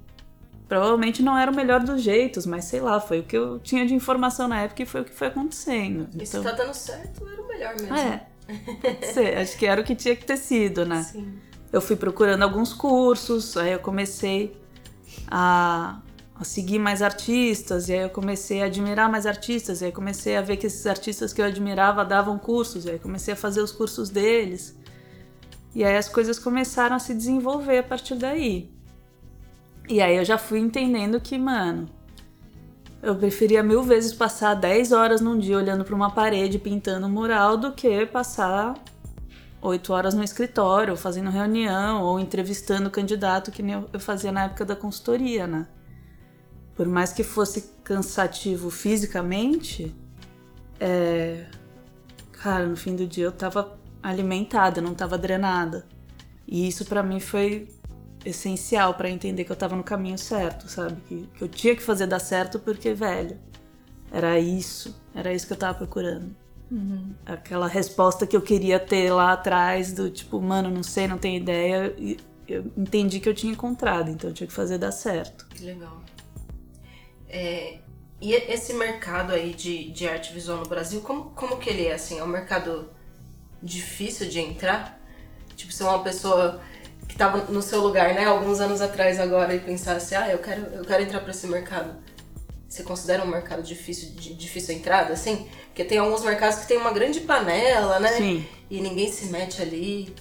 [0.68, 3.86] provavelmente não era o melhor dos jeitos, mas sei lá, foi o que eu tinha
[3.86, 6.08] de informação na época e foi o que foi acontecendo.
[6.12, 6.26] E então...
[6.26, 7.94] se tá dando certo, era o melhor mesmo.
[7.94, 8.26] É.
[9.14, 11.04] Sei, acho que era o que tinha que ter sido, né?
[11.04, 11.38] Sim.
[11.72, 14.56] Eu fui procurando alguns cursos, aí eu comecei
[15.28, 16.00] a,
[16.38, 20.36] a seguir mais artistas, e aí eu comecei a admirar mais artistas, e aí comecei
[20.36, 23.60] a ver que esses artistas que eu admirava davam cursos, e aí comecei a fazer
[23.60, 24.76] os cursos deles.
[25.74, 28.70] E aí as coisas começaram a se desenvolver a partir daí.
[29.88, 31.88] E aí eu já fui entendendo que, mano,
[33.02, 37.10] eu preferia mil vezes passar 10 horas num dia olhando para uma parede pintando um
[37.10, 38.74] mural do que passar
[39.62, 44.44] 8 horas no escritório, fazendo reunião ou entrevistando o candidato que nem eu fazia na
[44.44, 45.66] época da consultoria, né?
[46.76, 49.94] Por mais que fosse cansativo fisicamente,
[50.78, 51.46] é...
[52.32, 55.86] cara, no fim do dia eu tava alimentada, não estava drenada.
[56.46, 57.68] E isso para mim foi
[58.24, 61.00] essencial para entender que eu estava no caminho certo, sabe?
[61.08, 63.38] Que, que eu tinha que fazer dar certo porque, velho,
[64.12, 66.34] era isso, era isso que eu estava procurando.
[67.24, 71.36] Aquela resposta que eu queria ter lá atrás, do tipo, mano, não sei, não tenho
[71.40, 71.94] ideia.
[71.96, 75.46] E eu entendi que eu tinha encontrado, então eu tinha que fazer dar certo.
[75.48, 76.00] Que legal.
[77.28, 77.78] É,
[78.20, 81.94] e esse mercado aí de, de arte visual no Brasil, como, como que ele é,
[81.94, 82.18] assim?
[82.18, 82.90] É um mercado
[83.62, 85.00] difícil de entrar?
[85.54, 86.60] Tipo, se uma pessoa
[87.06, 90.62] que estava no seu lugar, né, alguns anos atrás agora e pensasse, ah, eu quero,
[90.74, 91.94] eu quero entrar para esse mercado.
[92.68, 95.48] Você considera um mercado difícil de difícil entrada, assim?
[95.68, 98.12] Porque tem alguns mercados que tem uma grande panela, né?
[98.12, 98.46] Sim.
[98.68, 100.14] E ninguém se mete ali.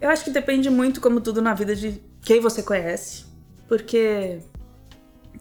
[0.00, 3.24] Eu acho que depende muito, como tudo na vida, de quem você conhece.
[3.68, 4.40] Porque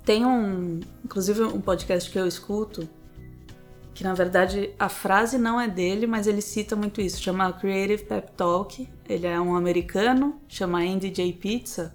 [0.07, 2.87] tem um, inclusive um podcast que eu escuto,
[3.93, 8.05] que na verdade a frase não é dele, mas ele cita muito isso, chama Creative
[8.05, 8.87] Pep Talk.
[9.09, 11.33] Ele é um americano, chama Andy J.
[11.33, 11.93] Pizza.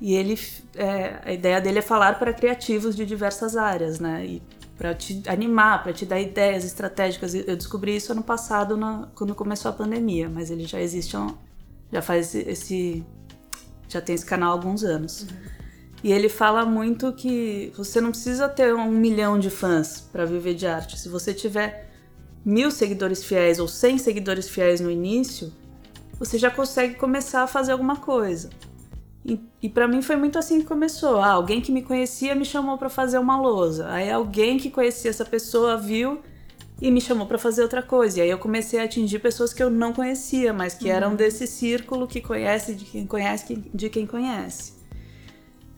[0.00, 0.40] E ele,
[0.74, 4.24] é, a ideia dele é falar para criativos de diversas áreas, né?
[4.24, 4.42] E
[4.78, 7.34] para te animar, para te dar ideias estratégicas.
[7.34, 11.14] Eu descobri isso ano passado, na, quando começou a pandemia, mas ele já existe,
[11.92, 13.04] já faz esse,
[13.90, 15.24] já tem esse canal há alguns anos.
[15.24, 15.49] Uhum.
[16.02, 20.54] E ele fala muito que você não precisa ter um milhão de fãs para viver
[20.54, 20.98] de arte.
[20.98, 21.90] Se você tiver
[22.44, 25.52] mil seguidores fiéis ou cem seguidores fiéis no início,
[26.18, 28.48] você já consegue começar a fazer alguma coisa.
[29.24, 31.18] E, e para mim foi muito assim que começou.
[31.18, 33.88] Ah, alguém que me conhecia me chamou para fazer uma lousa.
[33.90, 36.20] Aí alguém que conhecia essa pessoa viu
[36.80, 38.18] e me chamou para fazer outra coisa.
[38.18, 40.94] E aí eu comecei a atingir pessoas que eu não conhecia, mas que uhum.
[40.94, 44.79] eram desse círculo que conhece de quem conhece de quem conhece.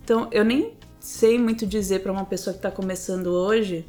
[0.05, 3.87] Então eu nem sei muito dizer para uma pessoa que está começando hoje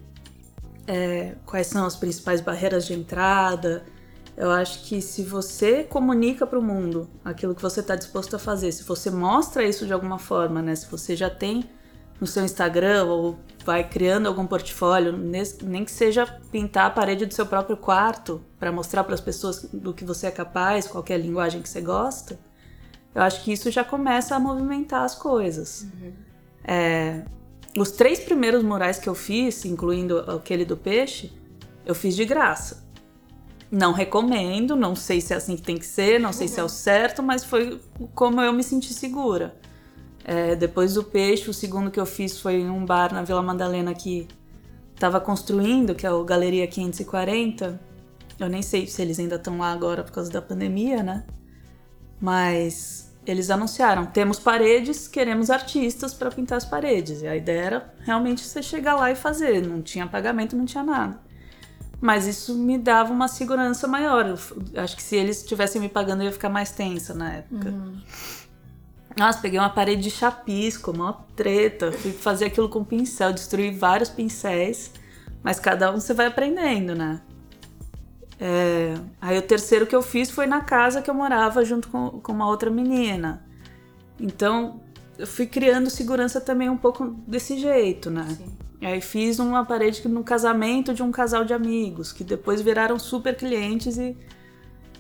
[0.87, 3.83] é, quais são as principais barreiras de entrada,
[4.35, 8.39] eu acho que se você comunica para o mundo aquilo que você está disposto a
[8.39, 10.75] fazer, se você mostra isso de alguma forma, né?
[10.75, 11.69] Se você já tem
[12.19, 17.33] no seu Instagram ou vai criando algum portfólio, nem que seja pintar a parede do
[17.33, 21.17] seu próprio quarto para mostrar para as pessoas do que você é capaz, qual é
[21.17, 22.39] linguagem que você gosta,
[23.15, 25.87] eu acho que isso já começa a movimentar as coisas.
[26.01, 26.13] Uhum.
[26.63, 27.23] É,
[27.77, 31.31] os três primeiros murais que eu fiz, incluindo aquele do peixe,
[31.85, 32.83] eu fiz de graça.
[33.71, 36.63] Não recomendo, não sei se é assim que tem que ser, não sei se é
[36.63, 37.79] o certo, mas foi
[38.13, 39.55] como eu me senti segura.
[40.23, 43.41] É, depois do peixe, o segundo que eu fiz foi em um bar na Vila
[43.41, 44.27] Madalena que
[44.93, 47.79] estava construindo, que é o Galeria 540.
[48.39, 51.25] Eu nem sei se eles ainda estão lá agora por causa da pandemia, né?
[52.23, 57.21] Mas eles anunciaram: temos paredes, queremos artistas para pintar as paredes.
[57.21, 59.61] E a ideia era realmente você chegar lá e fazer.
[59.67, 61.19] Não tinha pagamento, não tinha nada.
[61.99, 64.25] Mas isso me dava uma segurança maior.
[64.25, 67.69] Eu acho que se eles estivessem me pagando, eu ia ficar mais tensa na época.
[67.69, 68.01] Uhum.
[69.17, 71.91] Nossa, peguei uma parede de chapisco, uma treta.
[71.91, 74.91] Fui fazer aquilo com pincel, destruí vários pincéis.
[75.43, 77.19] Mas cada um você vai aprendendo, né?
[78.45, 78.95] É...
[79.21, 82.33] Aí o terceiro que eu fiz foi na casa que eu morava junto com, com
[82.33, 83.41] uma outra menina.
[84.19, 84.81] Então
[85.17, 88.27] eu fui criando segurança também um pouco desse jeito, né?
[88.37, 88.57] Sim.
[88.85, 93.33] Aí fiz uma parede no casamento de um casal de amigos, que depois viraram super
[93.33, 94.17] clientes e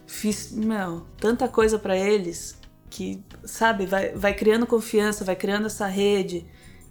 [0.07, 2.57] fiz, meu, tanta coisa para eles
[2.89, 6.45] que, sabe, vai, vai criando confiança, vai criando essa rede.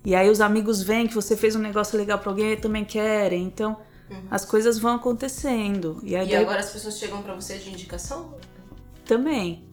[0.05, 2.85] E aí os amigos veem que você fez um negócio legal para alguém e também
[2.85, 3.43] querem.
[3.43, 3.79] Então,
[4.13, 4.27] uhum.
[4.31, 6.01] as coisas vão acontecendo.
[6.03, 8.35] E, aí, e agora as pessoas chegam para você de indicação?
[9.05, 9.65] Também.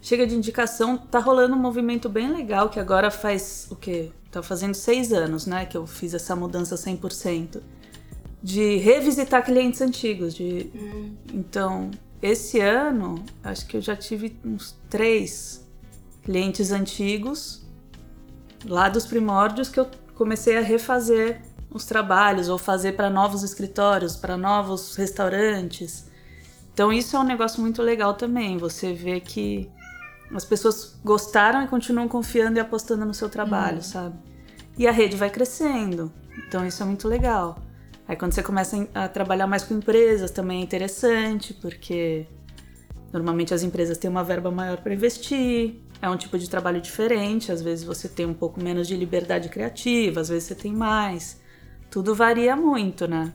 [0.00, 4.12] Chega de indicação, tá rolando um movimento bem legal que agora faz o quê?
[4.30, 7.60] Tá fazendo seis anos, né, que eu fiz essa mudança 100%.
[8.42, 10.34] De revisitar clientes antigos.
[10.34, 10.70] De...
[10.74, 11.16] Hum.
[11.34, 11.90] Então,
[12.22, 15.66] esse ano, acho que eu já tive uns três
[16.22, 17.62] clientes antigos,
[18.64, 24.16] lá dos primórdios, que eu comecei a refazer os trabalhos ou fazer para novos escritórios,
[24.16, 26.08] para novos restaurantes.
[26.72, 28.58] Então, isso é um negócio muito legal também.
[28.58, 29.70] Você vê que
[30.34, 33.82] as pessoas gostaram e continuam confiando e apostando no seu trabalho, uhum.
[33.82, 34.18] sabe?
[34.76, 36.12] E a rede vai crescendo.
[36.46, 37.58] Então isso é muito legal.
[38.06, 42.26] Aí quando você começa a trabalhar mais com empresas também é interessante, porque
[43.12, 45.80] normalmente as empresas têm uma verba maior para investir.
[46.02, 49.48] É um tipo de trabalho diferente, às vezes você tem um pouco menos de liberdade
[49.48, 51.40] criativa, às vezes você tem mais.
[51.96, 53.32] Tudo varia muito, né?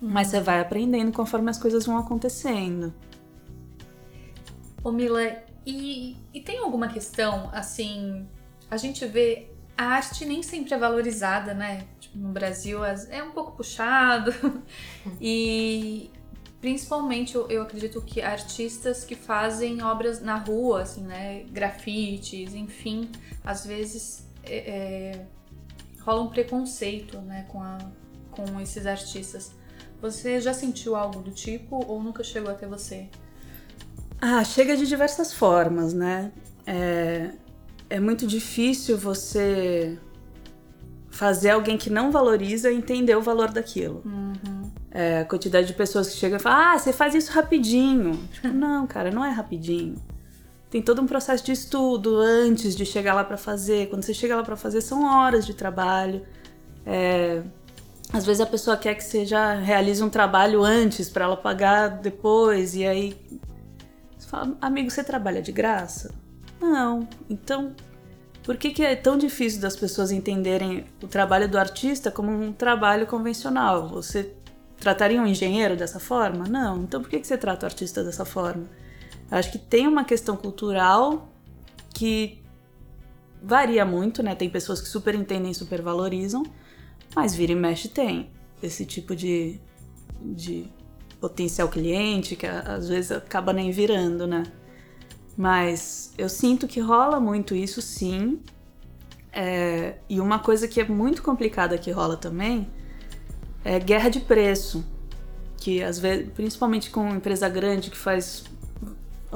[0.00, 2.94] Mas você vai aprendendo conforme as coisas vão acontecendo.
[4.82, 5.20] Ô Mila,
[5.66, 8.26] e, e tem alguma questão, assim,
[8.70, 11.84] a gente vê a arte nem sempre é valorizada, né?
[12.00, 14.32] Tipo, no Brasil é um pouco puxado.
[15.20, 16.10] e
[16.62, 21.44] principalmente eu, eu, acredito que artistas que fazem obras na rua, assim, né?
[21.50, 23.10] Grafites, enfim,
[23.44, 25.26] às vezes é, é,
[26.04, 27.46] rola um preconceito, né?
[27.48, 27.78] Com, a,
[28.30, 29.52] com esses artistas.
[30.00, 33.08] Você já sentiu algo do tipo ou nunca chegou até você?
[34.20, 36.30] Ah, chega de diversas formas, né?
[36.66, 37.30] É,
[37.88, 39.98] é muito difícil você
[41.10, 44.02] fazer alguém que não valoriza entender o valor daquilo.
[44.04, 44.70] Uhum.
[44.90, 48.12] É, a quantidade de pessoas que chegam e falam, ah, você faz isso rapidinho.
[48.32, 49.96] Tipo, não, cara, não é rapidinho.
[50.70, 53.88] Tem todo um processo de estudo antes de chegar lá para fazer.
[53.88, 56.22] Quando você chega lá para fazer, são horas de trabalho.
[56.84, 57.42] É,
[58.12, 61.88] às vezes a pessoa quer que você já realize um trabalho antes para ela pagar
[61.88, 62.74] depois.
[62.74, 63.16] E aí
[64.18, 66.12] você fala, amigo, você trabalha de graça?
[66.60, 67.08] Não.
[67.30, 67.74] Então,
[68.42, 72.52] por que, que é tão difícil das pessoas entenderem o trabalho do artista como um
[72.52, 73.88] trabalho convencional?
[73.88, 74.34] Você
[74.78, 76.46] trataria um engenheiro dessa forma?
[76.46, 76.82] Não.
[76.82, 78.66] Então por que, que você trata o artista dessa forma?
[79.34, 81.28] Acho que tem uma questão cultural
[81.92, 82.40] que
[83.42, 84.32] varia muito, né?
[84.34, 86.44] Tem pessoas que super entendem e super valorizam,
[87.16, 88.30] mas vira e mexe tem
[88.62, 89.60] esse tipo de,
[90.20, 90.70] de
[91.20, 94.44] potencial cliente que às vezes acaba nem virando, né?
[95.36, 98.40] Mas eu sinto que rola muito isso sim.
[99.32, 102.68] É, e uma coisa que é muito complicada que rola também
[103.64, 104.84] é guerra de preço.
[105.56, 108.44] Que às vezes, principalmente com empresa grande que faz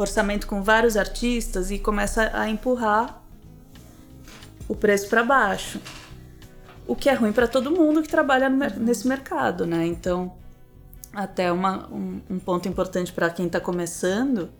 [0.00, 3.22] orçamento com vários artistas e começa a empurrar
[4.68, 5.80] o preço para baixo.
[6.86, 9.86] O que é ruim para todo mundo que trabalha nesse mercado, né?
[9.86, 10.32] Então,
[11.12, 14.50] até uma, um, um ponto importante para quem está começando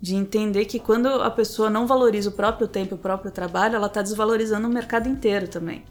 [0.00, 3.86] de entender que quando a pessoa não valoriza o próprio tempo, o próprio trabalho, ela
[3.86, 5.84] está desvalorizando o mercado inteiro também.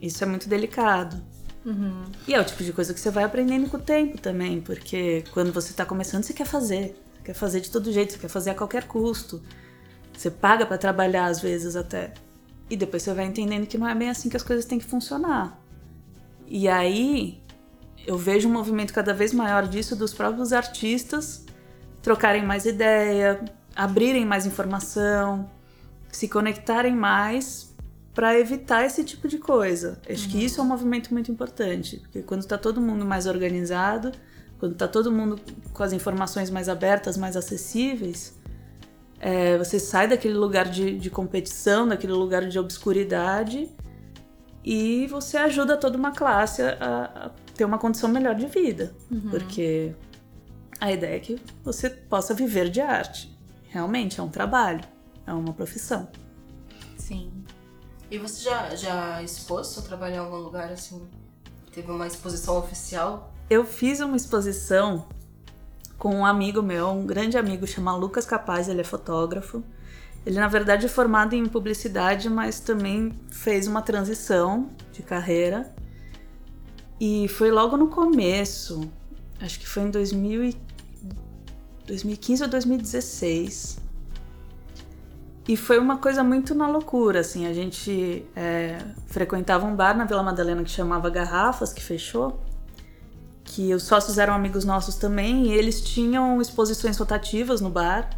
[0.00, 1.16] Isso é muito delicado.
[1.64, 2.04] Uhum.
[2.26, 5.24] E é o tipo de coisa que você vai aprendendo com o tempo também, porque
[5.32, 7.01] quando você está começando, você quer fazer.
[7.24, 9.42] Quer fazer de todo jeito, quer fazer a qualquer custo.
[10.16, 12.12] Você paga para trabalhar às vezes até.
[12.68, 14.84] E depois você vai entendendo que não é bem assim que as coisas têm que
[14.84, 15.60] funcionar.
[16.46, 17.42] E aí
[18.06, 21.44] eu vejo um movimento cada vez maior disso dos próprios artistas
[22.02, 23.40] trocarem mais ideia,
[23.76, 25.48] abrirem mais informação,
[26.10, 27.72] se conectarem mais
[28.12, 30.00] para evitar esse tipo de coisa.
[30.10, 30.30] Acho uhum.
[30.30, 34.12] que isso é um movimento muito importante, porque quando está todo mundo mais organizado,
[34.62, 35.40] quando está todo mundo
[35.72, 38.32] com as informações mais abertas, mais acessíveis,
[39.18, 43.68] é, você sai daquele lugar de, de competição, daquele lugar de obscuridade
[44.64, 49.30] e você ajuda toda uma classe a, a ter uma condição melhor de vida, uhum.
[49.30, 49.96] porque
[50.80, 53.36] a ideia é que você possa viver de arte.
[53.68, 54.84] Realmente é um trabalho,
[55.26, 56.08] é uma profissão.
[56.96, 57.32] Sim.
[58.08, 61.04] E você já, já expôs seu trabalho em algum lugar assim?
[61.72, 63.32] Teve uma exposição oficial?
[63.52, 65.06] Eu fiz uma exposição
[65.98, 69.62] com um amigo meu, um grande amigo, chama Lucas Capaz, ele é fotógrafo.
[70.24, 75.70] Ele, na verdade, é formado em publicidade, mas também fez uma transição de carreira.
[76.98, 78.90] E foi logo no começo,
[79.38, 80.54] acho que foi em 2000
[81.86, 83.80] 2015 ou 2016.
[85.46, 87.44] E foi uma coisa muito na loucura, assim.
[87.46, 88.78] A gente é,
[89.08, 92.40] frequentava um bar na Vila Madalena que chamava Garrafas, que fechou.
[93.54, 98.08] Que os sócios eram amigos nossos também, e eles tinham exposições rotativas no bar.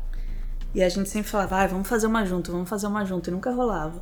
[0.73, 3.33] E a gente sempre falava, ah, vamos fazer uma junto, vamos fazer uma junto, e
[3.33, 4.01] nunca rolava.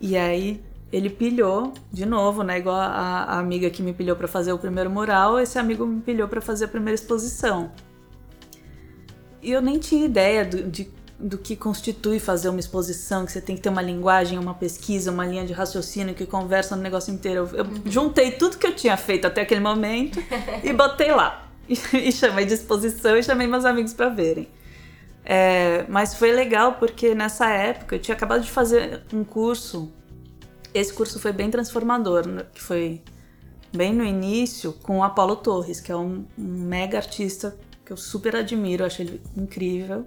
[0.00, 2.58] E aí ele pilhou de novo, né?
[2.58, 6.00] Igual a, a amiga que me pilhou para fazer o primeiro mural, esse amigo me
[6.00, 7.70] pilhou para fazer a primeira exposição.
[9.42, 13.40] E eu nem tinha ideia do, de, do que constitui fazer uma exposição, que você
[13.40, 17.12] tem que ter uma linguagem, uma pesquisa, uma linha de raciocínio que conversa no negócio
[17.12, 17.48] inteiro.
[17.52, 17.82] Eu, uhum.
[17.86, 20.22] juntei tudo que eu tinha feito até aquele momento
[20.62, 21.48] e botei lá.
[21.68, 21.74] E,
[22.08, 24.48] e chamei de exposição e chamei meus amigos para verem.
[25.24, 29.92] É, mas foi legal porque nessa época eu tinha acabado de fazer um curso.
[30.72, 33.02] Esse curso foi bem transformador, né, que foi
[33.74, 37.96] bem no início com o Apolo Torres, que é um, um mega artista que eu
[37.96, 40.06] super admiro, acho ele incrível.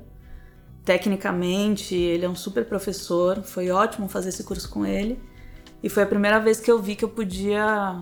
[0.84, 5.22] Tecnicamente, ele é um super professor, foi ótimo fazer esse curso com ele.
[5.84, 8.00] E foi a primeira vez que eu vi que eu podia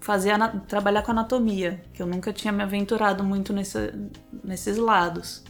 [0.00, 0.32] fazer
[0.68, 3.92] trabalhar com anatomia, que eu nunca tinha me aventurado muito nesse,
[4.44, 5.42] nesses lados.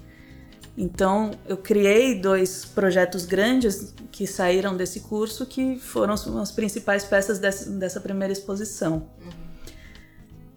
[0.76, 7.38] Então, eu criei dois projetos grandes que saíram desse curso, que foram as principais peças
[7.38, 9.08] dessa, dessa primeira exposição.
[9.22, 9.44] Uhum.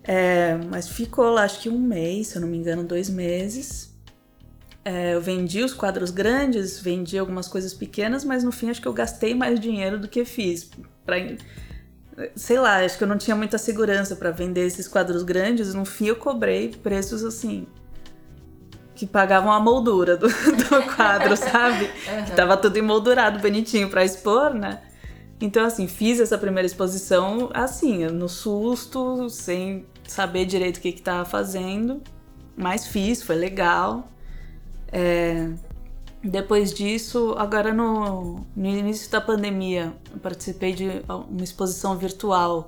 [0.03, 3.86] É, mas ficou lá acho que um mês, se eu não me engano, dois meses.
[4.87, 8.87] É, eu vendi os quadros grandes, vendi algumas coisas pequenas, mas no fim acho que
[8.87, 10.71] eu gastei mais dinheiro do que fiz.
[11.05, 11.17] Pra,
[12.33, 15.73] sei lá, acho que eu não tinha muita segurança para vender esses quadros grandes.
[15.73, 17.67] No fim eu cobrei preços assim
[18.95, 21.83] que pagavam a moldura do, do quadro, sabe?
[21.83, 22.23] Uhum.
[22.23, 24.79] Que tava tudo emoldurado, bonitinho para expor, né?
[25.41, 31.25] Então, assim, fiz essa primeira exposição assim, no susto, sem saber direito o que estava
[31.25, 32.01] fazendo,
[32.55, 34.09] mas fiz, foi legal.
[34.99, 35.51] É,
[36.23, 39.93] depois disso, agora no, no início da pandemia,
[40.23, 42.67] participei de uma exposição virtual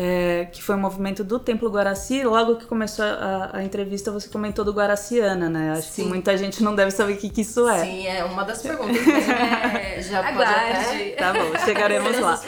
[0.00, 2.22] é, que foi um movimento do Templo Guaraci.
[2.22, 5.72] Logo que começou a, a entrevista, você comentou do Guaraciana, né?
[5.72, 6.02] Acho Sim.
[6.04, 7.84] que muita gente não deve saber o que, que isso é.
[7.84, 8.96] Sim, é uma das perguntas.
[8.96, 10.54] é, já Aguarde.
[10.54, 11.10] Até...
[11.16, 12.40] Tá bom, chegaremos lá.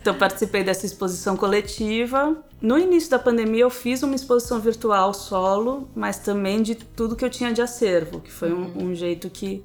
[0.00, 2.36] Então, participei dessa exposição coletiva.
[2.62, 7.24] No início da pandemia, eu fiz uma exposição virtual solo, mas também de tudo que
[7.24, 8.90] eu tinha de acervo, que foi um, uhum.
[8.90, 9.64] um jeito que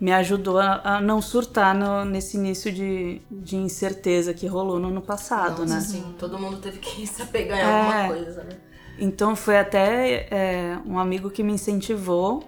[0.00, 4.88] me ajudou a, a não surtar no, nesse início de, de incerteza que rolou no
[4.88, 5.80] ano passado, Nossa, né?
[5.80, 8.56] Sim, todo mundo teve que saber ganhar é, alguma coisa, né?
[8.98, 12.44] Então foi até é, um amigo que me incentivou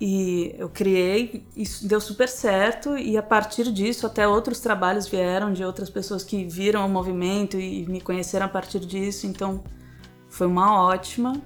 [0.00, 5.52] e eu criei, isso deu super certo e a partir disso até outros trabalhos vieram
[5.52, 9.62] de outras pessoas que viram o movimento e me conheceram a partir disso, então
[10.28, 11.40] foi uma ótima.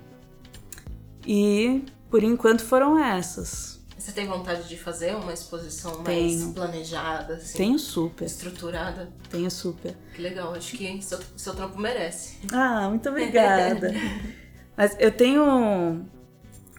[1.26, 3.77] E por enquanto foram essas.
[3.98, 6.52] Você tem vontade de fazer uma exposição mais Tenho.
[6.52, 7.58] planejada, assim?
[7.58, 8.24] Tenho super.
[8.24, 9.08] Estruturada?
[9.28, 9.96] Tenho super.
[10.14, 12.38] Que legal, acho que seu, seu trampo merece.
[12.52, 13.92] Ah, muito obrigada.
[14.76, 16.06] Mas eu tenho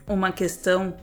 [0.07, 0.95] uma questão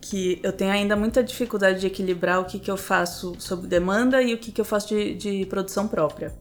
[0.00, 4.20] que eu tenho ainda muita dificuldade de equilibrar o que, que eu faço sob demanda
[4.20, 6.34] e o que, que eu faço de, de produção própria.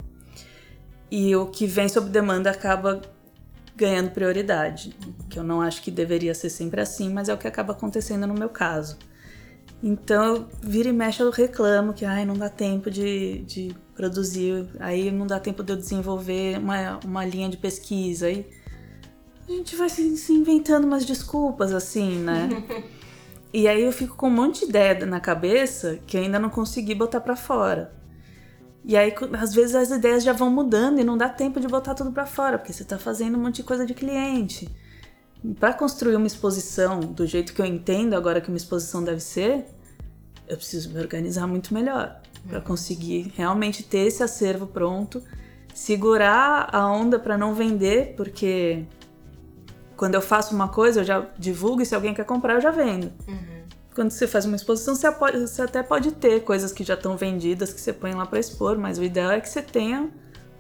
[1.12, 3.00] E o que vem sob demanda acaba
[3.76, 4.96] ganhando prioridade,
[5.30, 8.28] que eu não acho que deveria ser sempre assim, mas é o que acaba acontecendo
[8.28, 8.98] no meu caso.
[9.82, 15.12] Então, vira e mexe eu reclamo que ai, não dá tempo de, de produzir, aí
[15.12, 18.48] não dá tempo de eu desenvolver uma, uma linha de pesquisa, aí
[19.48, 22.48] a gente vai se, se inventando umas desculpas assim, né?
[23.54, 26.96] e aí eu fico com um monte de ideia na cabeça que ainda não consegui
[26.96, 28.03] botar para fora.
[28.86, 31.96] E aí, às vezes, as ideias já vão mudando e não dá tempo de botar
[31.96, 34.70] tudo para fora, porque você está fazendo um monte de coisa de cliente.
[35.60, 39.66] Para construir uma exposição do jeito que eu entendo agora que uma exposição deve ser,
[40.48, 45.24] eu preciso me organizar muito melhor para conseguir realmente ter esse acervo pronto,
[45.74, 48.86] segurar a onda para não vender, porque
[49.96, 52.72] quando eu faço uma coisa eu já divulgo e se alguém quer comprar eu já
[52.72, 53.12] vendo.
[53.28, 53.54] Uhum
[53.94, 57.16] quando você faz uma exposição, você, pode, você até pode ter coisas que já estão
[57.16, 60.10] vendidas que você põe lá para expor, mas o ideal é que você tenha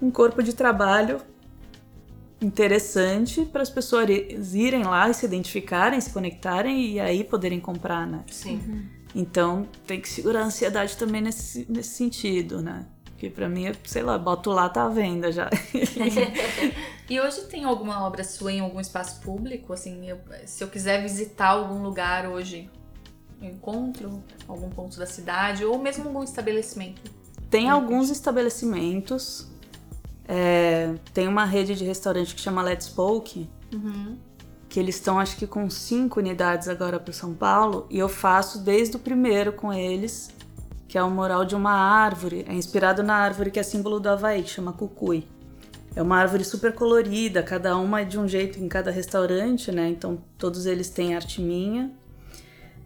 [0.01, 1.21] um corpo de trabalho
[2.41, 4.09] interessante para as pessoas
[4.53, 8.23] irem lá e se identificarem, se conectarem e aí poderem comprar, né?
[8.29, 8.61] Sim.
[8.67, 8.83] Uhum.
[9.15, 12.85] Então tem que segurar a ansiedade também nesse, nesse sentido, né?
[13.05, 15.49] Porque para mim, sei lá, boto lá, tá à venda já.
[17.09, 19.71] e hoje tem alguma obra sua em algum espaço público?
[19.71, 22.69] Assim, eu, se eu quiser visitar algum lugar hoje,
[23.45, 27.01] encontro, algum ponto da cidade ou mesmo algum estabelecimento?
[27.49, 29.47] Tem alguns estabelecimentos.
[30.27, 34.17] É, tem uma rede de restaurante que chama Let's Poke, uhum.
[34.69, 38.59] que eles estão acho que com cinco unidades agora para São Paulo e eu faço
[38.59, 40.31] desde o primeiro com eles,
[40.87, 44.07] que é o mural de uma árvore, é inspirado na árvore que é símbolo do
[44.07, 45.27] Havaí, que chama cucuy.
[45.95, 49.89] É uma árvore super colorida, cada uma é de um jeito em cada restaurante, né?
[49.89, 51.91] Então todos eles têm arte minha.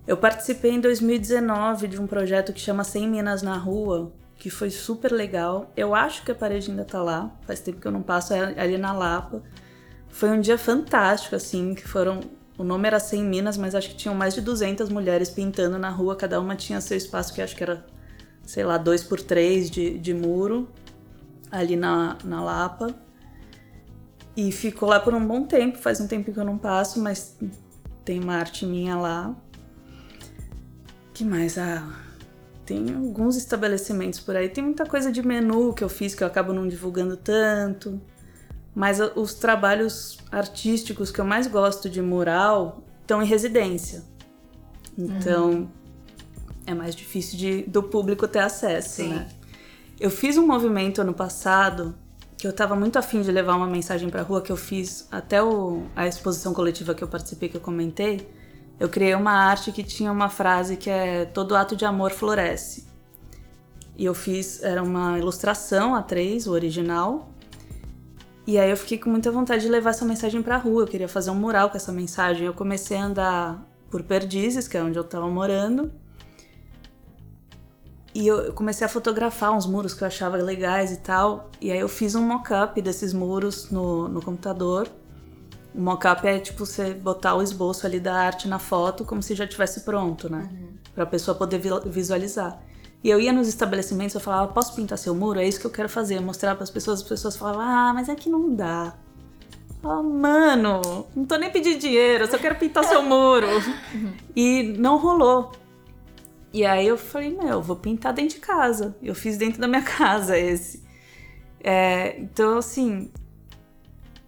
[0.07, 4.69] Eu participei em 2019 de um projeto que chama 100 Minas na Rua, que foi
[4.69, 5.69] super legal.
[5.75, 8.57] Eu acho que a parede ainda tá lá, faz tempo que eu não passo é
[8.57, 9.43] ali na Lapa.
[10.07, 12.21] Foi um dia fantástico, assim, que foram.
[12.57, 15.89] O nome era 100 Minas, mas acho que tinham mais de 200 mulheres pintando na
[15.89, 17.85] rua, cada uma tinha seu espaço, que acho que era,
[18.43, 20.69] sei lá, 2 por 3 de, de muro,
[21.51, 22.95] ali na, na Lapa.
[24.37, 27.37] E ficou lá por um bom tempo, faz um tempo que eu não passo, mas
[28.05, 29.35] tem uma arte minha lá
[31.17, 31.57] que mais?
[31.57, 31.83] Ah,
[32.63, 34.49] tem alguns estabelecimentos por aí.
[34.49, 37.99] Tem muita coisa de menu que eu fiz que eu acabo não divulgando tanto.
[38.75, 44.03] Mas os trabalhos artísticos que eu mais gosto de mural estão em residência.
[44.95, 45.67] Então uhum.
[46.67, 49.09] é mais difícil de, do público ter acesso, Sim.
[49.09, 49.27] né?
[49.99, 51.95] Eu fiz um movimento ano passado
[52.37, 55.41] que eu estava muito afim de levar uma mensagem para rua que eu fiz até
[55.41, 58.29] o, a exposição coletiva que eu participei que eu comentei
[58.79, 62.87] eu criei uma arte que tinha uma frase que é todo ato de amor floresce.
[63.95, 67.29] E eu fiz, era uma ilustração a três, o original.
[68.45, 71.09] E aí eu fiquei com muita vontade de levar essa mensagem pra rua, eu queria
[71.09, 72.45] fazer um mural com essa mensagem.
[72.45, 75.91] Eu comecei a andar por Perdizes, que é onde eu tava morando.
[78.13, 81.49] E eu comecei a fotografar uns muros que eu achava legais e tal.
[81.59, 84.87] E aí eu fiz um mock-up desses muros no, no computador
[85.73, 89.35] o mockup é tipo você botar o esboço ali da arte na foto como se
[89.35, 90.49] já tivesse pronto, né?
[90.51, 90.67] Uhum.
[90.95, 92.59] Pra pessoa poder visualizar.
[93.03, 95.39] E eu ia nos estabelecimentos, eu falava, posso pintar seu muro?
[95.39, 97.01] É isso que eu quero fazer, mostrar para as pessoas.
[97.01, 98.95] As pessoas falavam, ah, mas é que não dá.
[99.83, 103.47] Oh, mano, não tô nem pedindo dinheiro, eu só quero pintar seu muro.
[104.35, 105.51] e não rolou.
[106.51, 108.95] E aí eu falei, meu, vou pintar dentro de casa.
[109.01, 110.83] Eu fiz dentro da minha casa esse.
[111.63, 113.11] É, então, assim,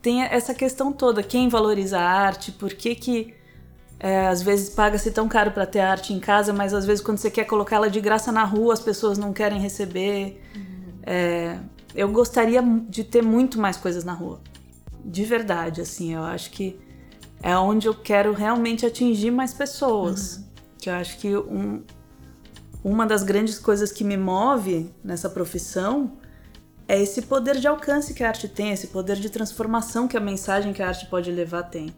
[0.01, 3.33] tem essa questão toda, quem valoriza a arte, por que que
[3.99, 7.17] é, às vezes paga-se tão caro para ter arte em casa, mas às vezes quando
[7.17, 10.41] você quer colocar ela de graça na rua, as pessoas não querem receber.
[10.55, 10.93] Uhum.
[11.03, 11.57] É,
[11.93, 14.39] eu gostaria de ter muito mais coisas na rua.
[15.03, 16.79] De verdade, assim, eu acho que
[17.41, 20.37] é onde eu quero realmente atingir mais pessoas.
[20.37, 20.43] Uhum.
[20.77, 21.83] Que eu acho que um,
[22.81, 26.13] uma das grandes coisas que me move nessa profissão
[26.89, 30.19] é esse poder de alcance que a arte tem, esse poder de transformação que a
[30.19, 31.95] mensagem que a arte pode levar tem.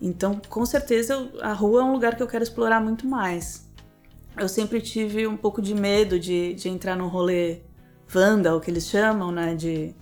[0.00, 3.70] Então, com certeza, a rua é um lugar que eu quero explorar muito mais.
[4.36, 7.60] Eu sempre tive um pouco de medo de, de entrar no rolê
[8.56, 9.54] o que eles chamam, né?
[9.54, 9.94] De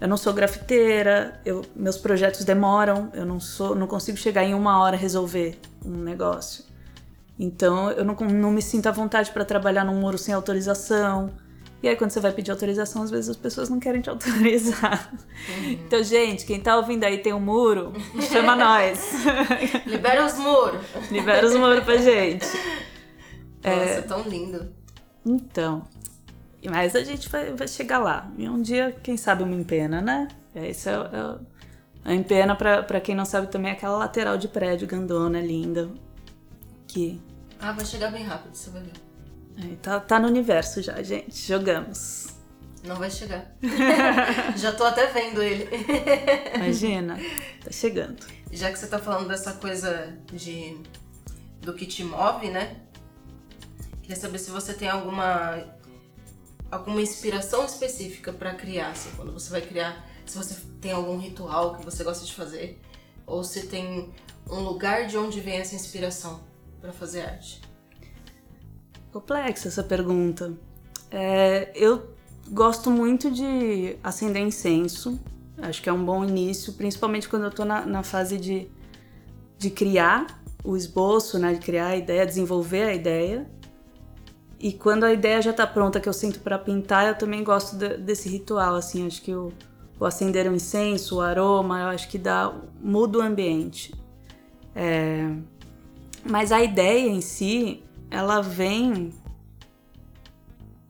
[0.00, 4.54] eu não sou grafiteira, eu, meus projetos demoram, eu não sou, não consigo chegar em
[4.54, 6.64] uma hora resolver um negócio.
[7.38, 11.30] Então eu não, não me sinto à vontade para trabalhar num muro sem autorização.
[11.82, 15.12] E aí, quando você vai pedir autorização, às vezes as pessoas não querem te autorizar.
[15.48, 15.70] Uhum.
[15.70, 17.92] Então, gente, quem tá ouvindo aí tem um muro,
[18.30, 19.12] chama nós.
[19.86, 20.80] Libera os muros.
[21.10, 22.46] Libera os muros pra gente.
[23.64, 24.74] Nossa, é tão lindo.
[25.24, 25.82] Então.
[26.68, 28.30] Mas a gente vai, vai chegar lá.
[28.36, 30.28] E um dia, quem sabe, uma empena, né?
[30.54, 31.38] Isso é, é,
[32.04, 35.90] a empena, pra, pra quem não sabe, também é aquela lateral de prédio grandona, linda.
[36.86, 37.20] Que.
[37.58, 39.09] Ah, vai chegar bem rápido, você vai ver.
[39.62, 41.36] É, tá, tá no universo já, gente.
[41.46, 42.28] Jogamos.
[42.82, 43.54] Não vai chegar.
[44.56, 45.68] já tô até vendo ele.
[46.54, 47.18] Imagina,
[47.62, 48.24] tá chegando.
[48.50, 50.78] Já que você tá falando dessa coisa de
[51.60, 52.76] do que te move, né?
[54.00, 55.62] Queria saber se você tem alguma
[56.70, 61.76] alguma inspiração específica para criar, assim, quando você vai criar, se você tem algum ritual
[61.76, 62.80] que você gosta de fazer,
[63.26, 64.12] ou se tem
[64.48, 66.40] um lugar de onde vem essa inspiração
[66.80, 67.60] para fazer arte.
[69.12, 70.52] Complexa essa pergunta.
[71.10, 72.14] É, eu
[72.50, 75.18] gosto muito de acender incenso.
[75.58, 78.68] Acho que é um bom início, principalmente quando eu tô na, na fase de,
[79.58, 81.54] de criar o esboço, né?
[81.54, 83.50] De criar a ideia, desenvolver a ideia.
[84.58, 87.76] E quando a ideia já tá pronta, que eu sinto para pintar, eu também gosto
[87.76, 89.06] de, desse ritual, assim.
[89.06, 89.52] Acho que o,
[89.98, 93.92] o acender um incenso, o aroma, eu acho que dá muda o ambiente.
[94.74, 95.30] É,
[96.24, 99.12] mas a ideia em si, ela vem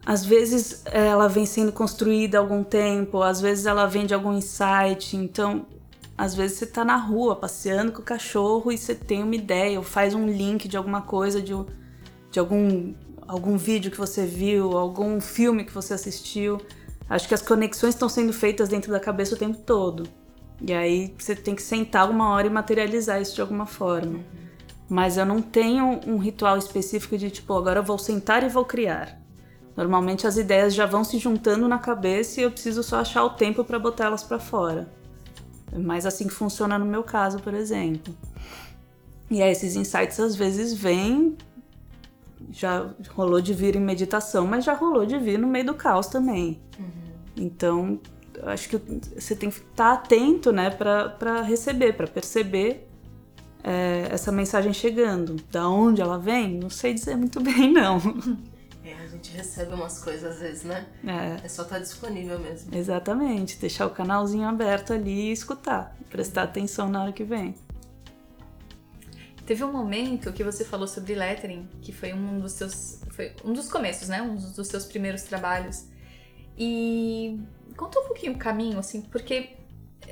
[0.04, 4.32] às vezes ela vem sendo construída há algum tempo, às vezes ela vem de algum
[4.32, 5.66] insight, então
[6.16, 9.78] às vezes você tá na rua passeando com o cachorro e você tem uma ideia,
[9.78, 11.52] ou faz um link de alguma coisa, de,
[12.30, 12.94] de algum,
[13.26, 16.60] algum vídeo que você viu, algum filme que você assistiu.
[17.08, 20.08] Acho que as conexões estão sendo feitas dentro da cabeça o tempo todo.
[20.60, 24.20] E aí você tem que sentar uma hora e materializar isso de alguma forma
[24.90, 28.64] mas eu não tenho um ritual específico de tipo, agora eu vou sentar e vou
[28.64, 29.20] criar.
[29.76, 33.30] Normalmente as ideias já vão se juntando na cabeça e eu preciso só achar o
[33.30, 34.90] tempo para botar elas para fora.
[35.72, 38.12] Mais assim que funciona no meu caso, por exemplo.
[39.30, 41.36] E aí esses insights às vezes vêm
[42.50, 46.08] já rolou de vir em meditação, mas já rolou de vir no meio do caos
[46.08, 46.60] também.
[46.76, 46.86] Uhum.
[47.36, 48.00] Então,
[48.42, 48.76] acho que
[49.16, 52.89] você tem que estar atento, né, para receber, para perceber
[53.62, 55.36] é, essa mensagem chegando.
[55.50, 57.98] Da onde ela vem, não sei dizer muito bem, não.
[58.84, 60.86] É, a gente recebe umas coisas às vezes, né?
[61.06, 61.44] É.
[61.44, 62.74] É só estar tá disponível mesmo.
[62.74, 67.54] Exatamente, deixar o canalzinho aberto ali e escutar, prestar atenção na hora que vem.
[69.44, 73.52] Teve um momento que você falou sobre lettering, que foi um dos seus, foi um
[73.52, 74.22] dos começos, né?
[74.22, 75.86] Um dos seus primeiros trabalhos.
[76.56, 77.40] E
[77.76, 79.56] conta um pouquinho o caminho, assim, porque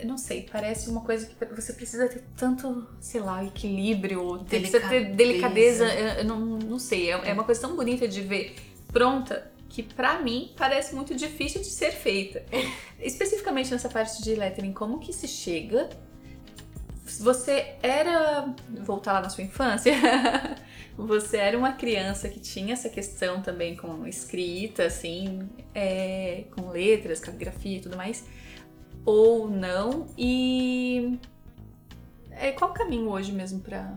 [0.05, 4.81] não sei, parece uma coisa que você precisa ter tanto, sei lá, equilíbrio, delicadeza.
[4.81, 5.87] precisa ter delicadeza,
[6.19, 8.55] eu não, não sei, é, é uma coisa tão bonita de ver
[8.93, 12.45] pronta que para mim parece muito difícil de ser feita.
[12.99, 15.89] Especificamente nessa parte de lettering, como que se chega?
[17.21, 19.93] Você era, voltar lá na sua infância,
[20.97, 27.19] você era uma criança que tinha essa questão também com escrita, assim, é, com letras,
[27.21, 28.25] caligrafia e tudo mais
[29.09, 30.07] ou não?
[30.19, 31.19] E
[32.31, 33.95] é, qual o caminho hoje mesmo para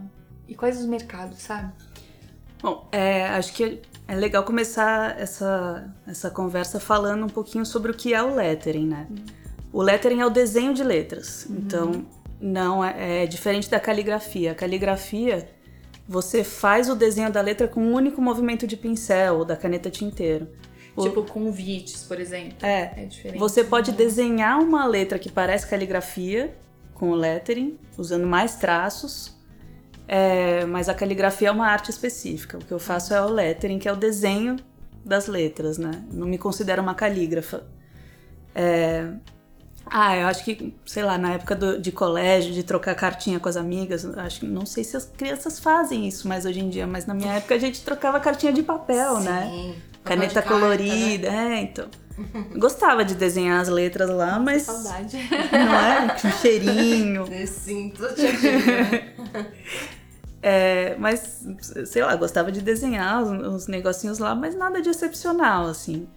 [0.48, 1.72] e quais os mercados, sabe?
[2.62, 7.94] Bom, é, acho que é legal começar essa, essa conversa falando um pouquinho sobre o
[7.94, 9.08] que é o lettering, né?
[9.10, 9.26] Uhum.
[9.74, 11.58] O lettering é o desenho de letras, uhum.
[11.58, 12.06] então
[12.40, 14.52] não é, é, diferente da caligrafia.
[14.52, 15.50] A caligrafia
[16.08, 19.90] você faz o desenho da letra com um único movimento de pincel ou da caneta
[19.90, 20.48] tinteiro.
[20.96, 22.58] O- Tipo convites, por exemplo.
[22.62, 23.40] é, É diferente.
[23.40, 26.54] você pode desenhar uma letra que parece caligrafia
[26.94, 29.36] com o lettering, usando mais traços.
[30.08, 32.58] É, mas a caligrafia é uma arte específica.
[32.58, 34.58] O que eu faço é o lettering, que é o desenho
[35.06, 36.04] das letras, né?
[36.12, 37.64] Não me considero uma calígrafa.
[38.54, 39.08] É,
[39.94, 43.50] Ah, eu acho que, sei lá, na época do- de colégio, de trocar cartinha com
[43.50, 46.86] as amigas, acho que não sei se as crianças fazem isso mais hoje em dia,
[46.88, 49.50] mas na minha época a gente trocava cartinha de papel, né?
[49.52, 49.76] Sim.
[49.76, 51.58] Papel Caneta carta, colorida, né?
[51.58, 51.88] é, então.
[52.58, 55.18] Gostava de desenhar as letras lá, mas não Saudade.
[55.18, 56.22] é?
[56.22, 57.26] Com cheirinho.
[57.32, 59.08] Eu sinto, tia Gina.
[60.44, 61.46] É, mas,
[61.86, 66.08] sei lá, gostava de desenhar os, os negocinhos lá, mas nada de excepcional, assim.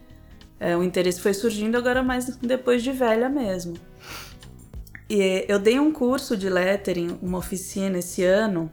[0.58, 3.74] É, o interesse foi surgindo agora mais depois de velha mesmo.
[5.10, 8.72] E eu dei um curso de lettering, uma oficina esse ano,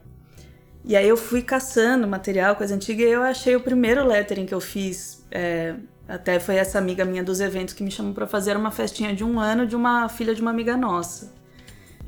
[0.84, 4.54] e aí eu fui caçando material, coisa antiga, e eu achei o primeiro lettering que
[4.54, 5.26] eu fiz.
[5.32, 5.76] é,
[6.08, 9.24] até foi essa amiga minha dos eventos que me chamou pra fazer uma festinha de
[9.24, 11.34] um ano de uma filha de uma amiga nossa.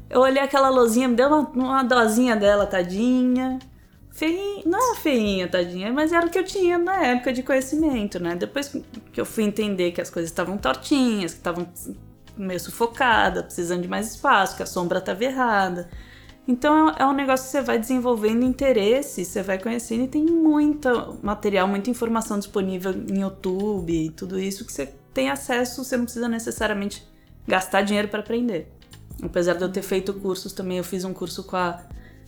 [0.09, 3.59] Eu olhei aquela lozinha, me deu uma, uma dosinha dela, tadinha.
[4.11, 8.19] Feinha, não era feinha, tadinha, mas era o que eu tinha na época de conhecimento,
[8.19, 8.35] né?
[8.35, 8.75] Depois
[9.11, 11.67] que eu fui entender que as coisas estavam tortinhas, que estavam
[12.37, 15.89] meio sufocadas, precisando de mais espaço, que a sombra estava errada.
[16.47, 20.25] Então é é um negócio que você vai desenvolvendo interesse, você vai conhecendo e tem
[20.25, 25.95] muito material, muita informação disponível em YouTube e tudo isso que você tem acesso, você
[25.95, 27.07] não precisa necessariamente
[27.47, 28.71] gastar dinheiro para aprender.
[29.21, 31.81] Apesar de eu ter feito cursos também, eu fiz um curso com a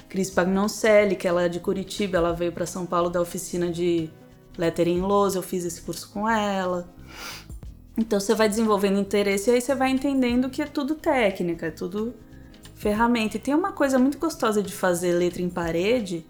[0.08, 4.10] Cris Pagnoncelli, que ela é de Curitiba, ela veio para São Paulo da oficina de
[4.58, 6.88] lettering lousa, eu fiz esse curso com ela.
[7.98, 11.72] Então você vai desenvolvendo interesse e aí você vai entendendo que é tudo técnica, é
[11.72, 12.14] tudo
[12.76, 13.38] ferramenta.
[13.38, 16.26] E tem uma coisa muito gostosa de fazer letra em parede,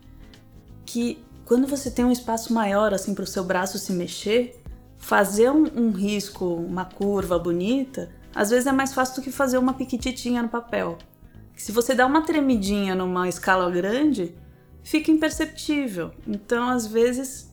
[0.85, 4.61] que quando você tem um espaço maior assim para o seu braço se mexer,
[4.97, 9.57] fazer um, um risco, uma curva bonita, às vezes é mais fácil do que fazer
[9.57, 10.97] uma piquititinha no papel.
[11.55, 14.35] Se você dá uma tremidinha numa escala grande,
[14.83, 16.11] fica imperceptível.
[16.27, 17.51] Então, às vezes,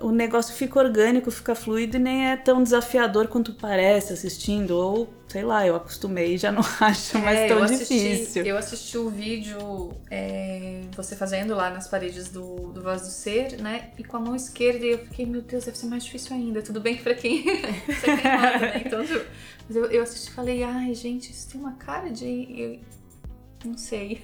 [0.00, 4.70] o negócio fica orgânico, fica fluido e nem é tão desafiador quanto parece assistindo.
[4.70, 8.44] Ou, sei lá, eu acostumei e já não acho mais É, tão eu assisti, difícil.
[8.44, 13.60] Eu assisti o vídeo é, você fazendo lá nas paredes do, do Voz do Ser,
[13.60, 13.90] né?
[13.98, 16.62] E com a mão esquerda eu fiquei, meu Deus, deve ser mais difícil ainda.
[16.62, 17.42] Tudo bem que pra quem
[17.86, 18.82] você é queimado, né?
[18.86, 19.24] Então, tipo,
[19.68, 22.26] mas eu, eu assisti e falei, ai, gente, isso tem uma cara de.
[22.58, 22.80] Eu,
[23.64, 24.22] não sei.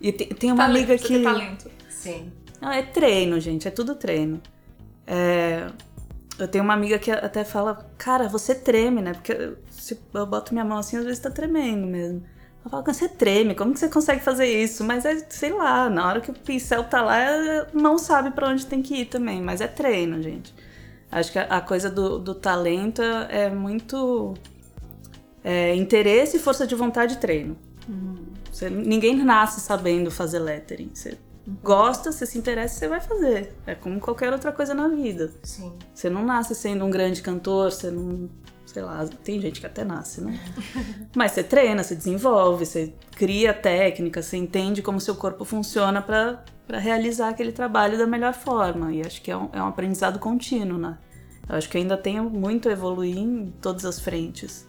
[0.00, 1.08] E tem, tem uma Talento, amiga que.
[1.08, 1.70] tem talento.
[1.90, 2.32] Sim.
[2.60, 4.40] Não, é treino, gente, é tudo treino.
[5.08, 5.66] É,
[6.38, 9.12] Eu tenho uma amiga que até fala, cara, você treme, né?
[9.14, 12.22] Porque se eu boto minha mão assim, às vezes tá tremendo mesmo.
[12.60, 14.84] Ela fala, você treme, como que você consegue fazer isso?
[14.84, 18.48] Mas é, sei lá, na hora que o pincel tá lá, a mão sabe pra
[18.50, 19.42] onde tem que ir também.
[19.42, 20.54] Mas é treino, gente.
[21.10, 24.34] Acho que a, coisa do, do talento é muito
[25.42, 27.56] é, interesse, força de vontade e treino.
[28.52, 30.90] Você- ninguém nasce sabendo fazer lettering.
[30.92, 31.16] Você
[31.62, 33.54] gosta, você se interessa, você vai fazer.
[33.66, 35.32] É como qualquer outra coisa na vida.
[35.42, 35.72] Sim.
[35.94, 38.28] Você não nasce sendo um grande cantor, você não.
[38.66, 40.38] Sei lá, tem gente que até nasce, né?
[41.16, 46.44] Mas você treina, você desenvolve, você cria técnica, você entende como seu corpo funciona pra
[46.68, 48.92] realizar aquele trabalho da melhor forma.
[48.92, 50.98] E acho que é um, é um aprendizado contínuo, né?
[51.48, 54.68] Eu acho que ainda tenho muito a evoluir em todas as frentes.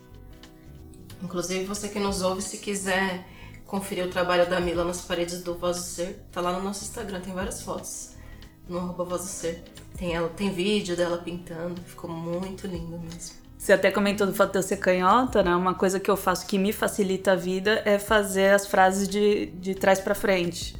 [1.21, 3.25] Inclusive, você que nos ouve, se quiser
[3.69, 6.83] conferir o trabalho da Mila nas paredes do Voz do Ser, tá lá no nosso
[6.83, 8.15] Instagram, tem várias fotos
[8.67, 9.63] no arroba Voz do Ser.
[9.95, 13.37] Tem, ela, tem vídeo dela pintando, ficou muito lindo mesmo.
[13.57, 15.55] Você até comentou do fato de eu ser canhota, né?
[15.55, 19.47] Uma coisa que eu faço que me facilita a vida é fazer as frases de,
[19.47, 20.75] de trás pra frente.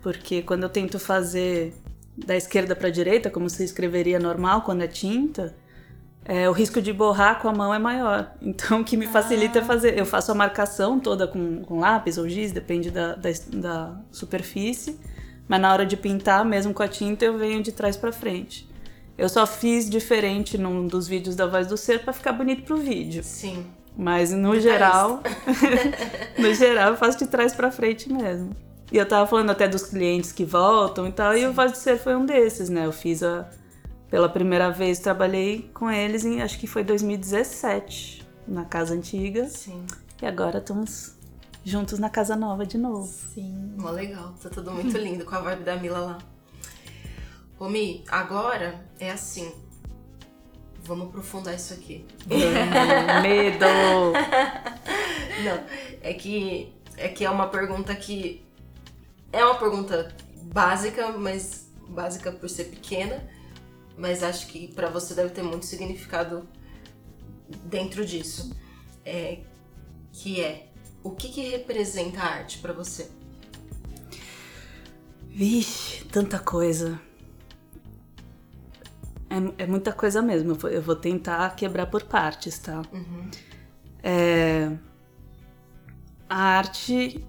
[0.00, 1.74] Porque quando eu tento fazer
[2.16, 5.54] da esquerda pra direita, como você escreveria normal quando é tinta,
[6.24, 8.32] é, o risco de borrar com a mão é maior.
[8.40, 9.98] Então, o que me facilita é fazer.
[9.98, 14.98] Eu faço a marcação toda com, com lápis ou giz, depende da, da, da superfície.
[15.46, 18.68] Mas na hora de pintar, mesmo com a tinta, eu venho de trás pra frente.
[19.16, 22.76] Eu só fiz diferente num dos vídeos da Voz do Ser pra ficar bonito pro
[22.76, 23.22] vídeo.
[23.22, 23.66] Sim.
[23.96, 25.22] Mas no geral,
[26.36, 28.50] no geral eu faço de trás pra frente mesmo.
[28.90, 31.78] E eu tava falando até dos clientes que voltam e tal, e o Voz do
[31.78, 32.86] Ser foi um desses, né?
[32.86, 33.48] Eu fiz a
[34.14, 39.84] pela primeira vez trabalhei com eles em acho que foi 2017, na casa antiga, Sim.
[40.22, 41.16] e agora estamos
[41.64, 43.12] juntos na casa nova de novo.
[43.34, 43.74] Sim.
[43.76, 46.18] Mó legal, tá tudo muito lindo com a vibe da Mila lá.
[47.58, 49.52] Ô Mi, agora é assim.
[50.84, 52.06] Vamos aprofundar isso aqui.
[53.20, 53.66] Medo!
[55.42, 55.64] Não,
[56.00, 58.46] é que é que é uma pergunta que
[59.32, 60.14] é uma pergunta
[60.52, 63.33] básica, mas básica por ser pequena,
[63.96, 66.48] mas acho que para você deve ter muito significado
[67.64, 68.54] dentro disso.
[69.04, 69.40] É,
[70.12, 70.68] que é
[71.02, 73.10] o que, que representa a arte para você?
[75.28, 76.98] Vixe, tanta coisa.
[79.28, 80.52] É, é, muita coisa mesmo.
[80.52, 82.82] Eu vou, eu vou, tentar quebrar por partes, tá?
[82.92, 83.30] Uhum.
[84.02, 84.70] É,
[86.28, 87.26] a arte,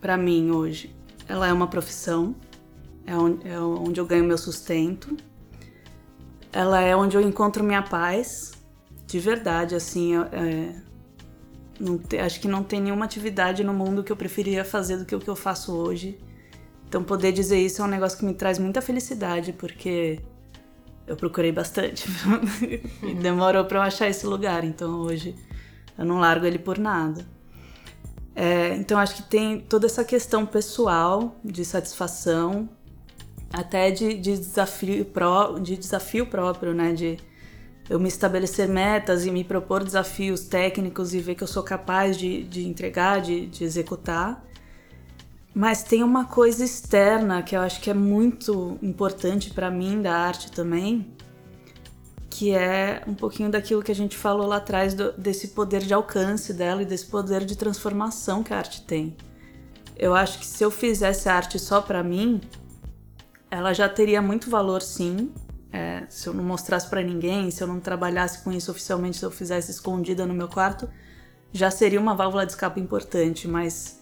[0.00, 0.94] para mim hoje,
[1.28, 2.34] ela é uma profissão.
[3.04, 5.16] É onde, é onde eu ganho meu sustento.
[6.52, 8.52] Ela é onde eu encontro minha paz.
[9.06, 10.16] De verdade, assim.
[10.16, 10.74] É,
[12.08, 15.14] te, acho que não tem nenhuma atividade no mundo que eu preferia fazer do que
[15.14, 16.18] o que eu faço hoje.
[16.86, 20.20] Então, poder dizer isso é um negócio que me traz muita felicidade, porque
[21.06, 22.06] eu procurei bastante.
[23.02, 24.62] e demorou para eu achar esse lugar.
[24.62, 25.34] Então, hoje,
[25.96, 27.26] eu não largo ele por nada.
[28.34, 32.68] É, então, acho que tem toda essa questão pessoal de satisfação,
[33.52, 36.92] até de, de desafio, pró, de desafio próprio, né?
[36.92, 37.18] De
[37.88, 42.16] eu me estabelecer metas e me propor desafios técnicos e ver que eu sou capaz
[42.16, 44.42] de, de entregar, de, de executar.
[45.54, 50.14] Mas tem uma coisa externa que eu acho que é muito importante para mim da
[50.14, 51.06] arte também,
[52.30, 55.92] que é um pouquinho daquilo que a gente falou lá atrás do, desse poder de
[55.92, 59.14] alcance dela e desse poder de transformação que a arte tem.
[59.98, 62.40] Eu acho que se eu fizesse arte só para mim,
[63.52, 65.30] ela já teria muito valor sim,
[65.70, 69.26] é, se eu não mostrasse para ninguém, se eu não trabalhasse com isso oficialmente, se
[69.26, 70.88] eu fizesse escondida no meu quarto,
[71.52, 74.00] já seria uma válvula de escape importante, mas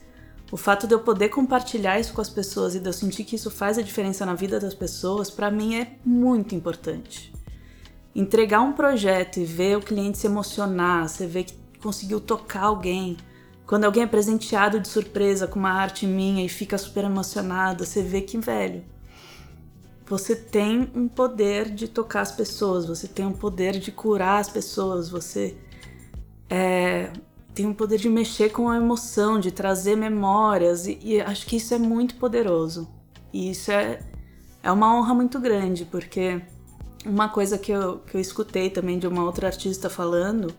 [0.53, 3.35] o fato de eu poder compartilhar isso com as pessoas e de eu sentir que
[3.35, 7.35] isso faz a diferença na vida das pessoas, para mim é muito importante.
[8.15, 13.17] Entregar um projeto e ver o cliente se emocionar, você ver que conseguiu tocar alguém,
[13.67, 18.01] quando alguém é presenteado de surpresa com uma arte minha e fica super emocionado, você
[18.01, 18.85] vê que, velho,
[20.11, 24.49] você tem um poder de tocar as pessoas, você tem um poder de curar as
[24.49, 25.57] pessoas, você
[26.49, 27.13] é,
[27.55, 31.59] tem um poder de mexer com a emoção, de trazer memórias, e, e, acho que
[31.59, 32.89] isso é muito poderoso.
[33.33, 34.01] E isso é,
[34.65, 36.43] é uma honra muito grande, porque
[37.07, 40.53] uma coisa que eu, que eu escutei também de uma outra artista falando,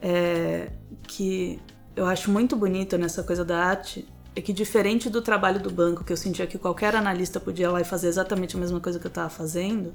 [0.00, 0.70] é,
[1.02, 1.60] que
[1.94, 6.02] eu acho muito bonito nessa coisa da arte, é que diferente do trabalho do banco,
[6.02, 8.98] que eu sentia que qualquer analista podia ir lá e fazer exatamente a mesma coisa
[8.98, 9.94] que eu estava fazendo,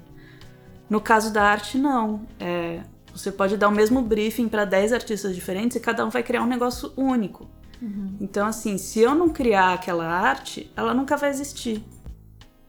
[0.90, 2.26] no caso da arte, não.
[2.40, 2.82] É,
[3.14, 6.42] você pode dar o mesmo briefing para 10 artistas diferentes e cada um vai criar
[6.42, 7.48] um negócio único.
[7.82, 8.18] Uhum.
[8.20, 11.84] Então, assim, se eu não criar aquela arte, ela nunca vai existir.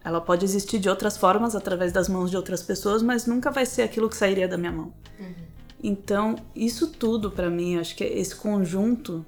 [0.05, 3.67] Ela pode existir de outras formas, através das mãos de outras pessoas, mas nunca vai
[3.67, 4.93] ser aquilo que sairia da minha mão.
[5.19, 5.35] Uhum.
[5.83, 9.25] Então, isso tudo para mim, acho que é esse conjunto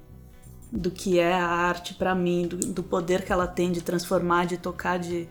[0.75, 4.45] do que é a arte para mim, do, do, poder que ela tem de transformar,
[4.45, 5.29] de tocar, de,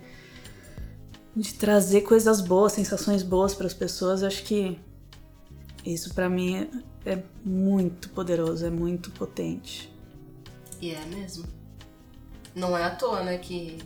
[1.35, 4.79] de trazer coisas boas, sensações boas para as pessoas, acho que
[5.85, 6.69] isso para mim
[7.05, 9.93] é, é muito poderoso, é muito potente.
[10.81, 11.45] E é mesmo.
[12.55, 13.79] Não é à toa, né, que,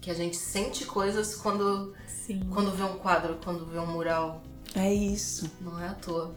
[0.00, 2.40] que a gente sente coisas quando, Sim.
[2.52, 4.42] quando vê um quadro, quando vê um mural.
[4.74, 5.48] É isso.
[5.60, 6.36] Não é à toa.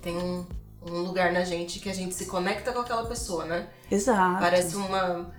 [0.00, 0.46] Tem um,
[0.86, 3.68] um lugar na gente que a gente se conecta com aquela pessoa, né?
[3.90, 4.40] Exato.
[4.40, 5.32] Parece uma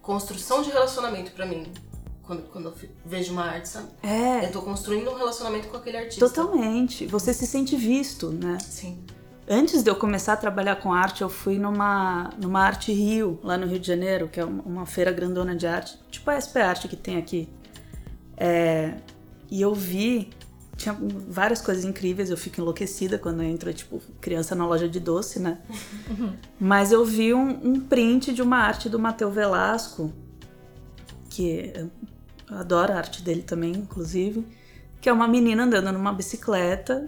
[0.00, 1.72] construção de relacionamento para mim.
[2.22, 2.74] Quando, quando eu
[3.06, 3.88] vejo uma arte, sabe?
[4.02, 4.44] É.
[4.44, 6.28] Eu tô construindo um relacionamento com aquele artista.
[6.28, 7.06] Totalmente.
[7.06, 8.58] Você se sente visto, né?
[8.60, 9.02] Sim.
[9.50, 13.56] Antes de eu começar a trabalhar com arte, eu fui numa, numa Arte Rio, lá
[13.56, 16.86] no Rio de Janeiro, que é uma feira grandona de arte, tipo a SP Arte
[16.86, 17.48] que tem aqui.
[18.36, 18.92] É,
[19.50, 20.30] e eu vi
[20.78, 20.96] tinha
[21.28, 25.58] várias coisas incríveis, eu fico enlouquecida quando entro, tipo, criança na loja de doce, né?
[26.08, 26.32] Uhum.
[26.58, 30.12] Mas eu vi um, um, print de uma arte do Mateu Velasco,
[31.28, 31.90] que eu
[32.56, 34.46] adoro a arte dele também, inclusive,
[35.00, 37.06] que é uma menina andando numa bicicleta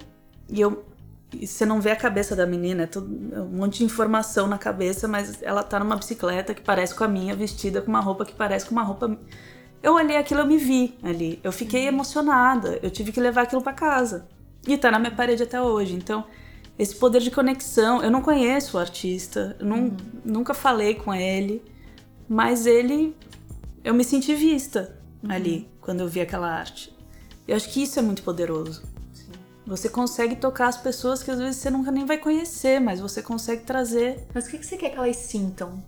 [0.48, 0.84] e eu
[1.32, 4.48] e você não vê a cabeça da menina, é, tudo, é um monte de informação
[4.48, 8.00] na cabeça, mas ela tá numa bicicleta que parece com a minha, vestida com uma
[8.00, 9.16] roupa que parece com uma roupa
[9.82, 11.40] eu olhei aquilo, eu me vi ali.
[11.42, 12.78] Eu fiquei emocionada.
[12.82, 14.28] Eu tive que levar aquilo para casa.
[14.66, 15.94] E tá na minha parede até hoje.
[15.94, 16.24] Então,
[16.78, 18.02] esse poder de conexão.
[18.02, 19.96] Eu não conheço o artista, eu não, uhum.
[20.24, 21.62] nunca falei com ele,
[22.28, 23.14] mas ele.
[23.82, 25.30] Eu me senti vista uhum.
[25.30, 26.94] ali quando eu vi aquela arte.
[27.46, 28.82] Eu acho que isso é muito poderoso.
[29.12, 29.32] Sim.
[29.66, 33.22] Você consegue tocar as pessoas que às vezes você nunca nem vai conhecer, mas você
[33.22, 34.26] consegue trazer.
[34.34, 35.82] Mas o que você quer que elas sintam?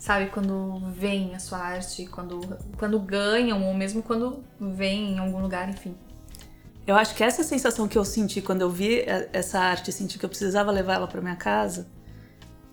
[0.00, 0.30] Sabe?
[0.30, 2.40] Quando vem a sua arte, quando,
[2.78, 5.94] quando ganham, ou mesmo quando vem em algum lugar, enfim.
[6.86, 10.24] Eu acho que essa sensação que eu senti quando eu vi essa arte, senti que
[10.24, 11.86] eu precisava levar ela para minha casa,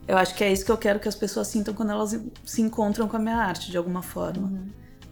[0.07, 2.61] eu acho que é isso que eu quero que as pessoas sintam quando elas se
[2.61, 4.47] encontram com a minha arte, de alguma forma.
[4.47, 4.69] Uhum.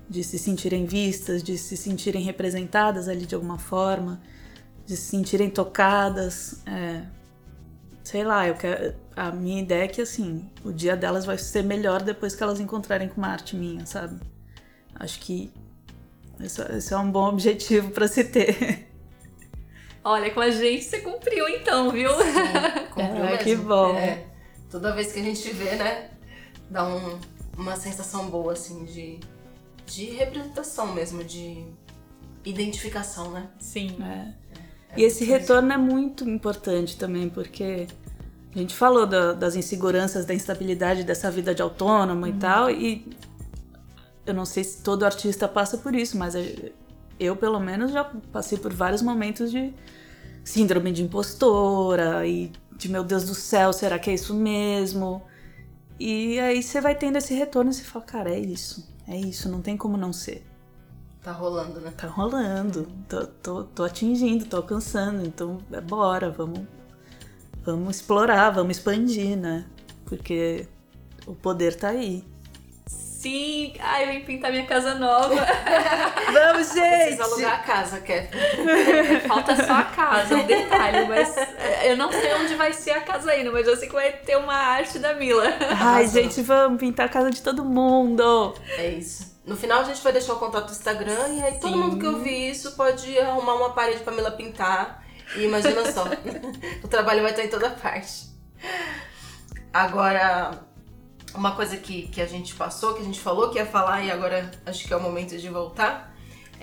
[0.10, 4.22] De se sentirem vistas, de se sentirem representadas ali de alguma forma,
[4.86, 6.62] de se sentirem tocadas.
[6.66, 7.04] É,
[8.04, 11.64] sei lá, eu quero, a minha ideia é que assim, o dia delas vai ser
[11.64, 14.20] melhor depois que elas encontrarem com uma arte minha, sabe?
[14.96, 15.52] Acho que
[16.40, 18.88] esse, esse é um bom objetivo para se ter.
[20.04, 22.10] Olha, com a gente você cumpriu então, viu?
[22.12, 23.44] Sim, cumpriu É, mesmo.
[23.44, 23.96] que bom.
[23.96, 24.26] É,
[24.70, 26.12] toda vez que a gente vê, né,
[26.70, 27.20] dá um-
[27.58, 29.20] uma sensação boa, assim, de,
[29.88, 31.66] de representação mesmo, de
[32.44, 33.48] identificação, né?
[33.60, 33.98] Sim.
[34.04, 34.34] É.
[34.98, 37.88] E esse retorno é muito importante também, porque
[38.56, 43.06] a gente falou da- das inseguranças, da instabilidade dessa vida de autônomo e tal, e
[44.26, 46.36] eu não sei se todo artista passa por isso, mas
[47.20, 49.74] eu, pelo menos, já passei por vários momentos de
[50.44, 55.22] síndrome de impostora e de meu Deus do céu, será que é isso mesmo?
[56.00, 59.50] E aí você vai tendo esse retorno e você fala, cara, é isso, é isso,
[59.50, 60.46] não tem como não ser.
[61.24, 61.92] Tá rolando, né?
[61.98, 66.62] Tá rolando, tô, tô, tô atingindo, tô alcançando, então é bora, vamos,
[67.66, 69.66] vamos explorar, vamos expandir, né?
[70.06, 70.68] Porque
[71.26, 72.24] o poder tá aí.
[72.88, 73.74] Sim.
[73.80, 75.34] Ai, eu vim pintar minha casa nova.
[76.32, 78.30] Vamos, Precisa alugar a casa, quer?
[79.28, 83.02] Falta só a casa, um detalhe, mas é, eu não sei onde vai ser a
[83.02, 85.46] casa ainda, mas eu sei que vai ter uma arte da Mila.
[85.82, 88.54] Ai, gente, vamos pintar a casa de todo mundo.
[88.78, 89.36] É isso.
[89.44, 91.80] No final a gente vai deixar o contato do Instagram e aí todo Sim.
[91.80, 95.04] mundo que ouvir isso pode arrumar uma parede pra Mila pintar.
[95.36, 96.06] E imagina só,
[96.84, 98.28] o trabalho vai estar em toda parte.
[99.74, 100.66] Agora,
[101.34, 104.12] uma coisa que, que a gente passou, que a gente falou que ia falar e
[104.12, 106.15] agora acho que é o momento de voltar,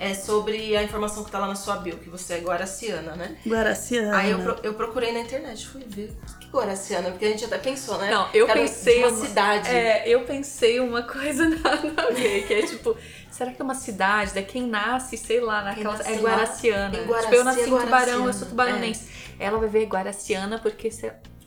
[0.03, 3.37] é sobre a informação que tá lá na sua bio, que você é guaraciana, né?
[3.47, 4.17] Guaraciana.
[4.17, 7.29] Aí eu, pro- eu procurei na internet, fui ver o que é guaraciana, porque a
[7.29, 8.11] gente até pensou, né?
[8.11, 9.69] Não, eu era pensei uma uma- cidade.
[9.69, 12.95] É, eu pensei uma coisa nada a ver, que é tipo,
[13.31, 14.33] será que é uma cidade?
[14.33, 15.97] Da quem nasce, sei lá, naquela.
[15.97, 16.97] nasce É Guaraciana.
[17.03, 19.07] Guaraci tipo, eu nasci é em Tubarão, eu sou tubaronense.
[19.39, 20.91] Ela vai ver Guaraciana porque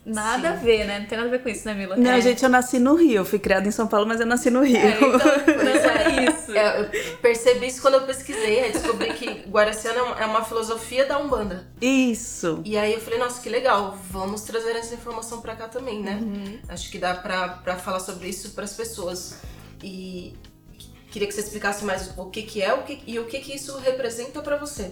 [0.07, 0.53] nada Sim.
[0.53, 0.99] a ver, né?
[0.99, 1.95] Não tem nada a ver com isso, né, Mila?
[1.97, 2.21] Não, é.
[2.21, 3.17] gente, eu nasci no Rio.
[3.17, 4.77] Eu fui criada em São Paulo, mas eu nasci no Rio.
[4.77, 5.09] É, então,
[5.63, 6.51] não é isso.
[6.57, 10.43] É, eu percebi isso quando eu pesquisei, aí descobri que Guaraciana é uma- é uma
[10.45, 11.67] filosofia da Umbanda.
[11.81, 12.61] Isso.
[12.65, 16.19] E aí eu falei, nossa, que legal, vamos trazer essa informação pra cá também, né?
[16.21, 16.59] Uhum.
[16.69, 19.35] Acho que dá pra, pra falar sobre isso pras pessoas.
[19.83, 20.33] E
[21.11, 23.55] queria que você explicasse mais o que que é o que, e o que que
[23.55, 24.91] isso representa pra você.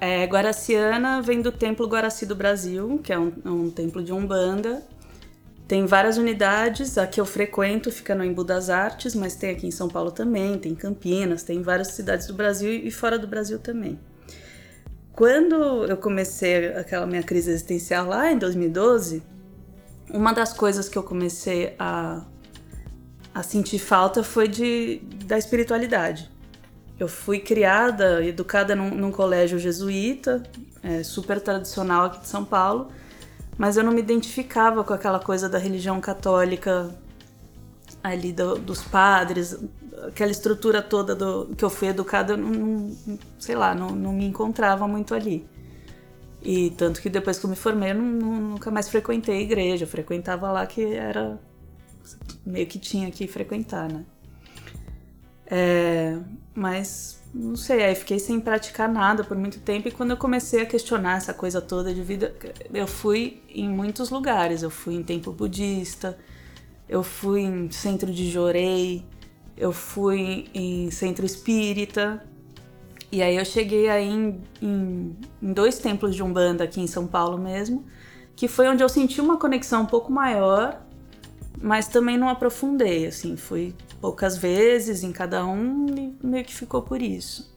[0.00, 4.82] É, Guaraciana vem do Templo Guaraci do Brasil, que é um, um templo de Umbanda.
[5.66, 9.66] Tem várias unidades, a que eu frequento fica no Embu das Artes, mas tem aqui
[9.66, 13.18] em São Paulo também, tem em Campinas, tem em várias cidades do Brasil e fora
[13.18, 14.00] do Brasil também.
[15.12, 19.22] Quando eu comecei aquela minha crise existencial lá em 2012,
[20.08, 22.24] uma das coisas que eu comecei a,
[23.34, 26.30] a sentir falta foi de, da espiritualidade.
[26.98, 30.42] Eu fui criada, educada num, num colégio jesuíta,
[30.82, 32.90] é, super tradicional aqui de São Paulo,
[33.56, 36.92] mas eu não me identificava com aquela coisa da religião católica
[38.02, 39.56] ali do- dos padres,
[40.08, 44.12] aquela estrutura toda do, que eu fui educada, eu não, não- sei lá, não, não
[44.12, 45.46] me encontrava muito ali.
[46.42, 49.84] E tanto que depois que eu me formei, eu não- nunca mais frequentei a igreja,
[49.84, 51.38] eu frequentava lá que era
[52.46, 54.04] meio que tinha que frequentar, né?
[55.50, 56.18] É,
[56.58, 60.62] mas não sei, aí fiquei sem praticar nada por muito tempo e quando eu comecei
[60.62, 62.34] a questionar essa coisa toda de vida,
[62.72, 64.62] eu fui em muitos lugares.
[64.62, 66.18] Eu fui em templo budista,
[66.88, 69.04] eu fui em centro de Jorei,
[69.56, 72.24] eu fui em centro espírita.
[73.12, 77.06] E aí eu cheguei aí em, em, em dois templos de Umbanda aqui em São
[77.06, 77.84] Paulo mesmo,
[78.34, 80.82] que foi onde eu senti uma conexão um pouco maior,
[81.60, 86.82] mas também não aprofundei, assim, fui poucas vezes em cada um e meio que ficou
[86.82, 87.56] por isso.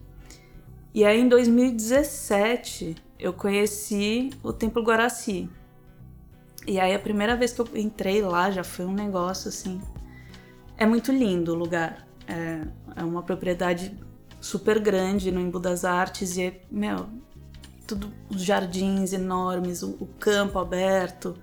[0.94, 5.50] E aí em 2017 eu conheci o Templo Guaraci.
[6.68, 9.82] E aí a primeira vez que eu entrei lá já foi um negócio assim.
[10.78, 12.08] É muito lindo o lugar.
[12.28, 12.62] É,
[12.96, 13.98] é uma propriedade
[14.40, 17.08] super grande no Embu das Artes e é, meu,
[17.88, 21.36] tudo os jardins enormes, o, o campo aberto.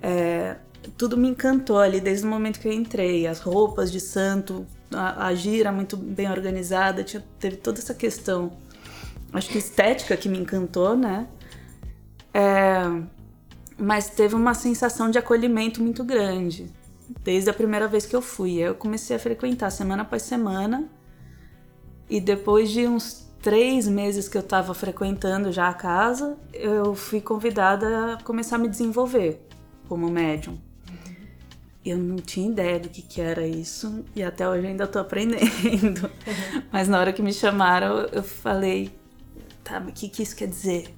[0.00, 0.56] É,
[0.96, 3.26] tudo me encantou ali desde o momento que eu entrei.
[3.26, 8.52] As roupas de santo, a, a gira muito bem organizada, tinha, teve toda essa questão,
[9.32, 11.26] acho que estética que me encantou, né?
[12.32, 12.82] É,
[13.78, 16.70] mas teve uma sensação de acolhimento muito grande
[17.22, 18.56] desde a primeira vez que eu fui.
[18.58, 20.88] Eu comecei a frequentar semana após semana
[22.08, 27.20] e depois de uns três meses que eu estava frequentando já a casa, eu fui
[27.20, 29.46] convidada a começar a me desenvolver
[29.88, 30.58] como médium.
[31.84, 36.06] Eu não tinha ideia do que, que era isso e até hoje ainda tô aprendendo.
[36.06, 36.62] Uhum.
[36.72, 38.90] Mas na hora que me chamaram, eu falei,
[39.64, 40.94] tá, mas o que, que isso quer dizer?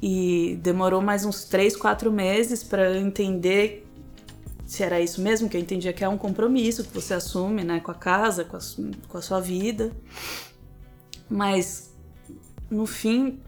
[0.00, 3.84] E demorou mais uns três, quatro meses para eu entender
[4.64, 7.80] se era isso mesmo, que eu entendia que é um compromisso que você assume, né,
[7.80, 8.60] com a casa, com a,
[9.08, 9.90] com a sua vida.
[11.28, 11.94] Mas
[12.70, 13.40] no fim,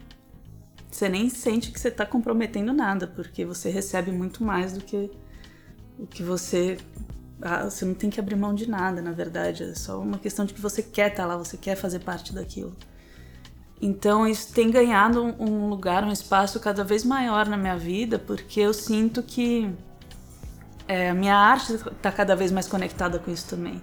[0.91, 5.11] você nem sente que você está comprometendo nada, porque você recebe muito mais do que
[6.01, 6.78] o que você.
[7.42, 9.62] Ah, você não tem que abrir mão de nada, na verdade.
[9.62, 12.34] É só uma questão de que você quer estar tá lá, você quer fazer parte
[12.34, 12.74] daquilo.
[13.80, 18.61] Então isso tem ganhado um lugar, um espaço cada vez maior na minha vida, porque
[18.61, 19.72] eu sinto que
[20.86, 23.80] é, a minha arte está cada vez mais conectada com isso também.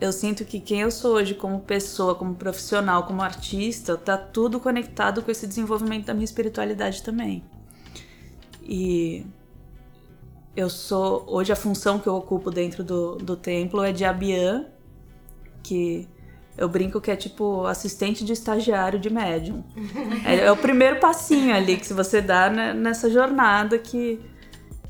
[0.00, 4.60] Eu sinto que quem eu sou hoje como pessoa, como profissional, como artista, tá tudo
[4.60, 7.44] conectado com esse desenvolvimento da minha espiritualidade também.
[8.62, 9.26] E
[10.58, 14.66] eu sou hoje a função que eu ocupo dentro do, do templo é de abiã,
[15.62, 16.08] que
[16.56, 19.62] eu brinco que é tipo assistente de estagiário de médium.
[20.26, 24.20] é, é, o primeiro passinho ali que você dá nessa jornada que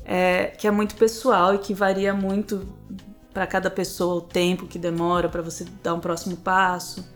[0.03, 2.67] é, que é muito pessoal e que varia muito
[3.31, 7.07] para cada pessoa o tempo que demora para você dar um próximo passo.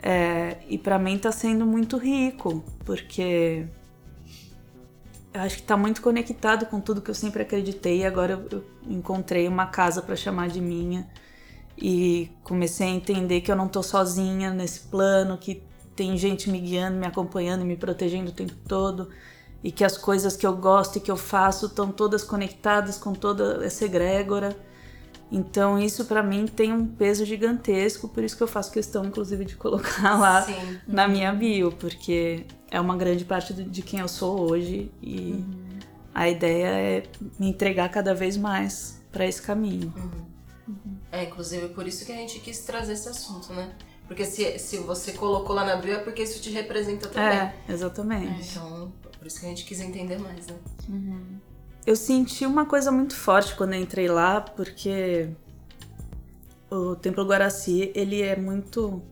[0.00, 3.66] É, e para mim está sendo muito rico, porque
[5.32, 8.00] eu acho que está muito conectado com tudo que eu sempre acreditei.
[8.00, 11.08] E agora eu, encontrei uma casa para chamar de minha
[11.76, 15.62] e comecei a entender que eu não estou sozinha nesse plano, que
[15.94, 19.08] tem gente me guiando, me acompanhando, me protegendo o tempo todo
[19.62, 23.12] e que as coisas que eu gosto e que eu faço estão todas conectadas com
[23.12, 24.56] toda essa egrégora.
[25.30, 29.44] Então isso para mim tem um peso gigantesco, por isso que eu faço questão inclusive
[29.44, 30.78] de colocar lá Sim.
[30.86, 35.78] na minha bio, porque é uma grande parte de quem eu sou hoje e uhum.
[36.14, 37.02] a ideia é
[37.38, 39.92] me entregar cada vez mais para esse caminho.
[39.96, 40.28] Uhum.
[40.68, 40.96] Uhum.
[41.10, 43.72] É, inclusive por isso que a gente quis trazer esse assunto, né?
[44.06, 47.38] Porque se, se você colocou lá na bio é porque isso te representa também.
[47.38, 48.26] É, exatamente.
[48.26, 50.56] É, então, por isso que a gente quis entender mais, né?
[50.88, 51.38] Uhum.
[51.86, 55.30] Eu senti uma coisa muito forte quando eu entrei lá, porque
[56.70, 59.02] o Templo Guaraci, ele é muito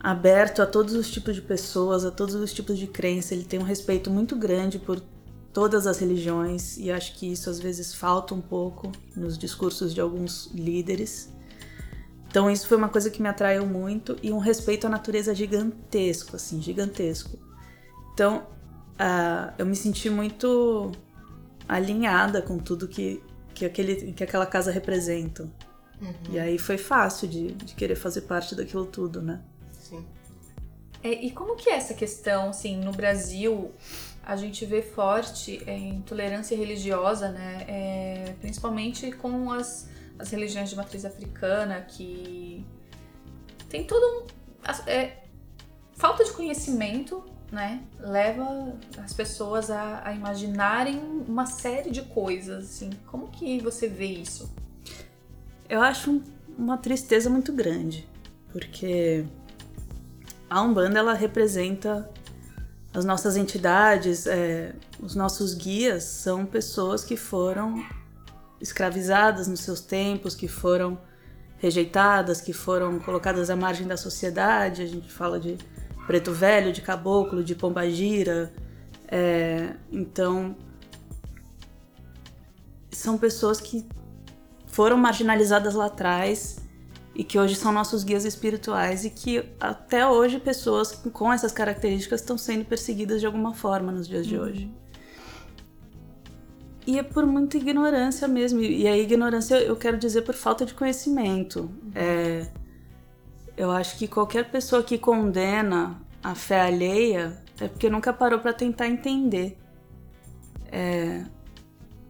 [0.00, 3.34] aberto a todos os tipos de pessoas, a todos os tipos de crença.
[3.34, 5.00] Ele tem um respeito muito grande por
[5.52, 10.00] todas as religiões e acho que isso às vezes falta um pouco nos discursos de
[10.00, 11.32] alguns líderes.
[12.28, 16.36] Então isso foi uma coisa que me atraiu muito e um respeito à natureza gigantesco,
[16.36, 17.38] assim, gigantesco.
[18.12, 18.46] Então
[19.00, 20.92] uh, eu me senti muito
[21.68, 23.22] alinhada com tudo que,
[23.54, 25.44] que, aquele, que aquela casa representa.
[26.00, 26.14] Uhum.
[26.30, 29.40] E aí foi fácil de, de querer fazer parte daquilo tudo, né?
[29.88, 30.04] Sim.
[31.02, 33.72] É, e como que é essa questão, assim, no Brasil,
[34.22, 37.64] a gente vê forte é, intolerância religiosa, né?
[37.68, 42.64] É, principalmente com as as religiões de matriz africana, que
[43.68, 44.26] tem todo um.
[44.86, 45.18] É,
[45.92, 47.82] falta de conhecimento, né?
[47.98, 52.90] Leva as pessoas a, a, imaginarem uma série de coisas, assim.
[53.06, 54.52] Como que você vê isso?
[55.68, 56.20] Eu acho
[56.58, 58.08] uma tristeza muito grande,
[58.50, 59.24] porque
[60.48, 62.08] a Umbanda ela representa
[62.92, 67.84] as nossas entidades, é, os nossos guias são pessoas que foram
[68.60, 70.98] escravizadas nos seus tempos, que foram
[71.58, 74.82] rejeitadas, que foram colocadas à margem da sociedade.
[74.82, 75.58] A gente fala de
[76.06, 78.52] preto velho, de caboclo, de pombagira.
[79.06, 80.56] É, então,
[82.90, 83.86] são pessoas que
[84.66, 86.67] foram marginalizadas lá atrás
[87.18, 92.20] e que hoje são nossos guias espirituais e que até hoje pessoas com essas características
[92.20, 94.44] estão sendo perseguidas de alguma forma nos dias de uhum.
[94.44, 94.70] hoje.
[96.86, 98.60] E é por muita ignorância mesmo.
[98.60, 101.68] E a ignorância eu quero dizer por falta de conhecimento.
[101.92, 102.46] É,
[103.56, 108.52] eu acho que qualquer pessoa que condena a fé alheia é porque nunca parou para
[108.52, 109.58] tentar entender.
[110.70, 111.24] É,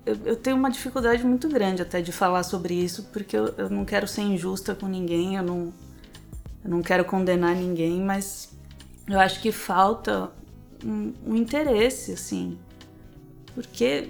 [0.08, 3.68] eu, eu, tenho uma dificuldade muito grande até de falar sobre isso, porque eu, eu
[3.68, 5.72] não quero ser injusta com ninguém, eu não,
[6.64, 8.56] eu não quero condenar ninguém, mas
[9.06, 10.30] eu acho que falta
[10.82, 12.58] um, um interesse, assim,
[13.54, 14.08] porque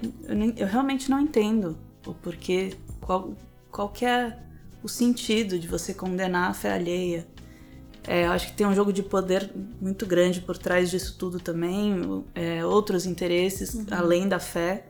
[0.56, 1.76] eu, realmente não entendo
[2.06, 3.34] o porquê, qual,
[3.70, 4.38] qual que é
[4.82, 7.26] o sentido de você condenar a fé alheia.
[8.06, 9.50] É, eu acho que tem um jogo de poder
[9.80, 13.86] muito grande por trás disso tudo também, é, outros interesses uhum.
[13.90, 14.86] além da fé,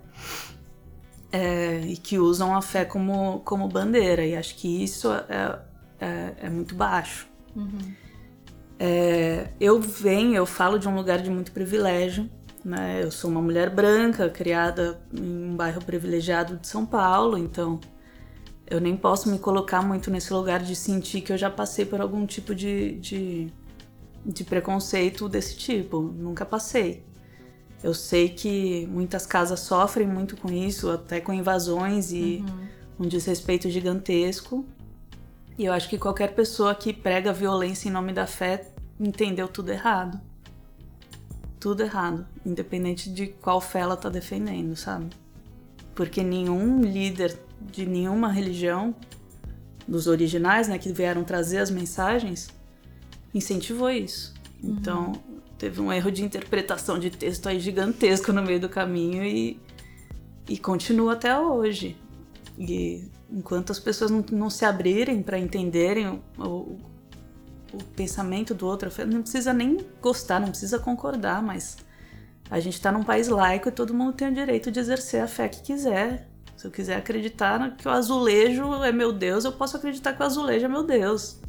[1.30, 5.58] é, e que usam a fé como, como bandeira, e acho que isso é,
[6.00, 7.28] é, é muito baixo.
[7.54, 7.94] Uhum.
[8.78, 12.30] É, eu venho, eu falo de um lugar de muito privilégio,
[12.64, 13.02] Né?
[13.02, 17.80] Eu sou uma mulher branca, criada em um bairro privilegiado de São Paulo, então
[18.66, 22.00] eu nem posso me colocar muito nesse lugar de sentir que eu já passei por
[22.00, 23.52] algum tipo de, de,
[24.24, 26.02] de preconceito desse tipo.
[26.02, 27.02] Nunca passei.
[27.82, 33.06] Eu sei que muitas casas sofrem muito com isso, até com invasões e uhum.
[33.06, 34.64] um desrespeito gigantesco.
[35.56, 38.68] E eu acho que qualquer pessoa que prega violência em nome da fé
[38.98, 40.20] entendeu tudo errado.
[41.60, 45.10] Tudo errado, independente de qual fé ela tá defendendo, sabe?
[45.94, 48.94] Porque nenhum líder de nenhuma religião,
[49.86, 52.48] dos originais, né, que vieram trazer as mensagens,
[53.34, 54.34] incentivou isso.
[54.62, 54.74] Uhum.
[55.58, 59.60] Teve um erro de interpretação de texto aí gigantesco no meio do caminho e,
[60.48, 61.96] e continua até hoje.
[62.56, 66.78] E enquanto as pessoas não, não se abrirem para entenderem o, o,
[67.72, 71.76] o, pensamento do outro, não precisa nem gostar, não precisa concordar, mas
[72.48, 75.26] a gente está num país laico e todo mundo tem o direito de exercer a
[75.26, 76.28] fé que quiser.
[76.56, 80.26] Se eu quiser acreditar que o azulejo é meu Deus, eu posso acreditar que o
[80.26, 81.40] azulejo é meu Deus.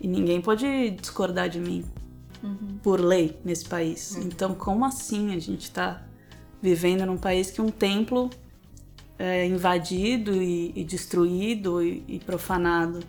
[0.00, 1.84] E ninguém pode discordar de mim
[2.44, 2.78] uhum.
[2.82, 4.12] por lei nesse país.
[4.12, 4.22] Uhum.
[4.24, 6.06] Então, como assim a gente está
[6.62, 8.30] vivendo num país que um templo
[9.18, 13.00] é invadido e, e destruído e, e, profanado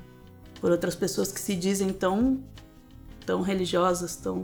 [0.62, 2.44] por outras pessoas que se dizem tão,
[3.26, 4.44] tão religiosas, tão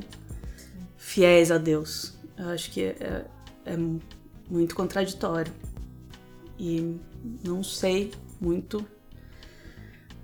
[0.98, 2.14] fiéis a Deus.
[2.38, 3.26] Eu acho que é, é,
[3.74, 3.78] é
[4.50, 5.54] muito contraditório.
[6.60, 6.96] E
[7.44, 8.86] não sei muito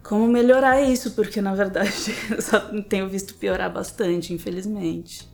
[0.07, 5.29] como melhorar isso, porque na verdade eu só tenho visto piorar bastante, infelizmente.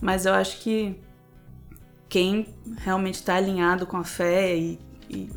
[0.00, 0.98] Mas eu acho que
[2.08, 4.78] quem realmente está alinhado com a fé e
[5.10, 5.28] e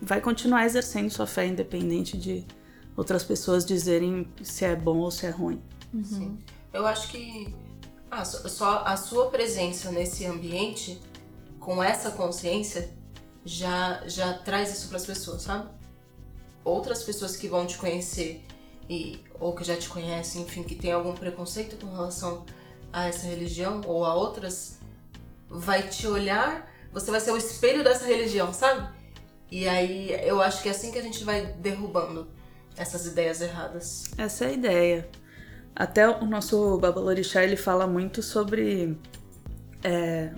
[0.00, 2.46] vai continuar exercendo sua fé independente de
[2.96, 5.60] outras pessoas dizerem se é bom ou se é ruim.
[5.92, 6.04] Uhum.
[6.04, 6.38] Sim.
[6.72, 7.54] Eu acho que
[8.10, 11.00] ah, só a sua presença nesse ambiente
[11.60, 12.90] com essa consciência
[13.44, 15.68] já já traz isso para as pessoas, sabe?
[16.64, 18.44] Outras pessoas que vão te conhecer
[18.88, 22.44] e ou que já te conhecem, enfim, que tem algum preconceito com relação
[22.92, 24.78] a essa religião ou a outras,
[25.48, 28.88] vai te olhar, você vai ser o espelho dessa religião, sabe?
[29.50, 32.28] E aí eu acho que é assim que a gente vai derrubando
[32.76, 34.04] essas ideias erradas.
[34.16, 35.08] Essa é a ideia.
[35.74, 38.96] Até o nosso Babalorixá ele fala muito sobre
[39.82, 40.32] é,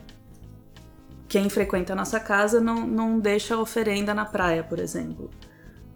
[1.28, 5.30] quem frequenta a nossa casa não, não deixa oferenda na praia, por exemplo.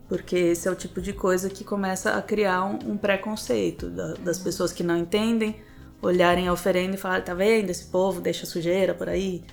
[0.09, 4.15] Porque esse é o tipo de coisa que começa a criar um, um preconceito da,
[4.15, 5.57] das pessoas que não entendem,
[6.01, 9.45] olharem a oferenda e falarem, tá vendo, esse povo deixa sujeira por aí.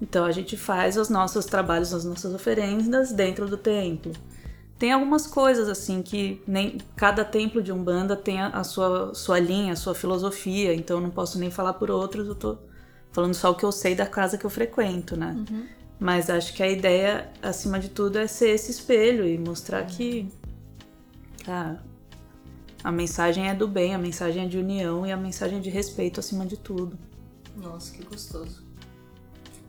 [0.00, 4.12] Então a gente faz os nossos trabalhos, as nossas oferendas dentro do templo.
[4.78, 9.72] Tem algumas coisas assim que nem cada templo de Umbanda tem a, sua, sua linha,
[9.72, 12.56] a sua filosofia, então eu não posso nem falar por outros, eu tô
[13.10, 15.34] falando só o que eu sei da casa que eu frequento, né?
[15.36, 15.66] Uhum.
[15.98, 20.30] Mas acho que a ideia, acima de tudo, é ser esse espelho e mostrar que
[21.44, 21.82] cara,
[22.84, 25.70] a mensagem é do bem, a mensagem é de união e a mensagem é de
[25.70, 26.98] respeito acima de tudo.
[27.56, 28.62] Nossa, que gostoso.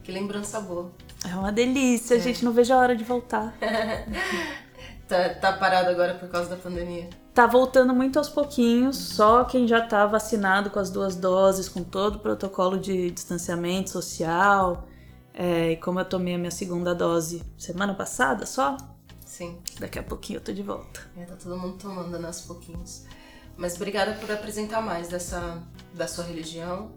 [0.04, 0.92] Que lembrança boa.
[1.24, 2.20] É uma delícia, é.
[2.20, 2.46] gente.
[2.46, 3.56] Não vejo a hora de voltar.
[5.08, 7.10] tá, tá parado agora por causa da pandemia?
[7.34, 8.98] Tá voltando muito aos pouquinhos.
[8.98, 13.90] Só quem já tá vacinado com as duas doses, com todo o protocolo de distanciamento
[13.90, 14.89] social.
[15.42, 18.76] É, e como eu tomei a minha segunda dose semana passada só.
[19.26, 19.58] Sim.
[19.80, 21.00] Daqui a pouquinho eu tô de volta.
[21.16, 23.06] É, tá todo mundo tomando, né, aos pouquinhos.
[23.56, 25.64] Mas obrigada por apresentar mais dessa,
[25.94, 26.92] da sua religião.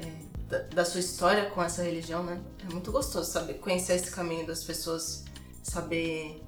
[0.00, 0.12] É,
[0.48, 2.40] da, da, sua história com essa religião, né?
[2.64, 5.24] É muito gostoso saber conhecer esse caminho das pessoas,
[5.60, 6.40] saber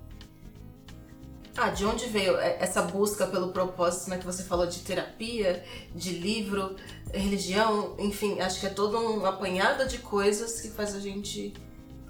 [1.58, 6.12] ah, de onde veio essa busca pelo propósito, né, que você falou de terapia, de
[6.12, 6.76] livro,
[7.12, 11.55] religião, enfim, acho que é todo um apanhado de coisas que faz a gente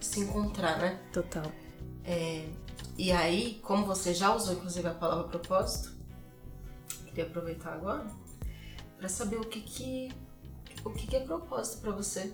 [0.00, 1.00] se encontrar, né?
[1.12, 1.44] Total.
[2.04, 2.44] É,
[2.96, 5.92] e aí, como você já usou inclusive a palavra propósito,
[7.06, 8.06] queria aproveitar agora
[8.96, 10.12] para saber o que que
[10.84, 12.32] o que, que é propósito para você?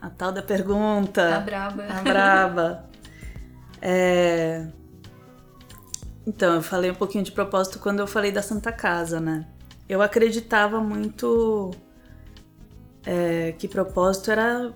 [0.00, 1.36] A tal da pergunta.
[1.36, 1.84] A braba.
[1.84, 2.90] A braba.
[3.80, 4.68] é...
[6.26, 9.46] Então, eu falei um pouquinho de propósito quando eu falei da Santa Casa, né?
[9.92, 11.70] Eu acreditava muito
[13.04, 14.72] é, que propósito era,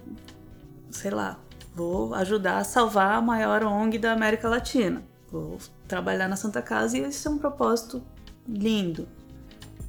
[0.90, 1.40] sei lá,
[1.74, 5.02] vou ajudar a salvar a maior ONG da América Latina.
[5.32, 5.56] Vou
[5.88, 8.02] trabalhar na Santa Casa e esse é um propósito
[8.46, 9.08] lindo.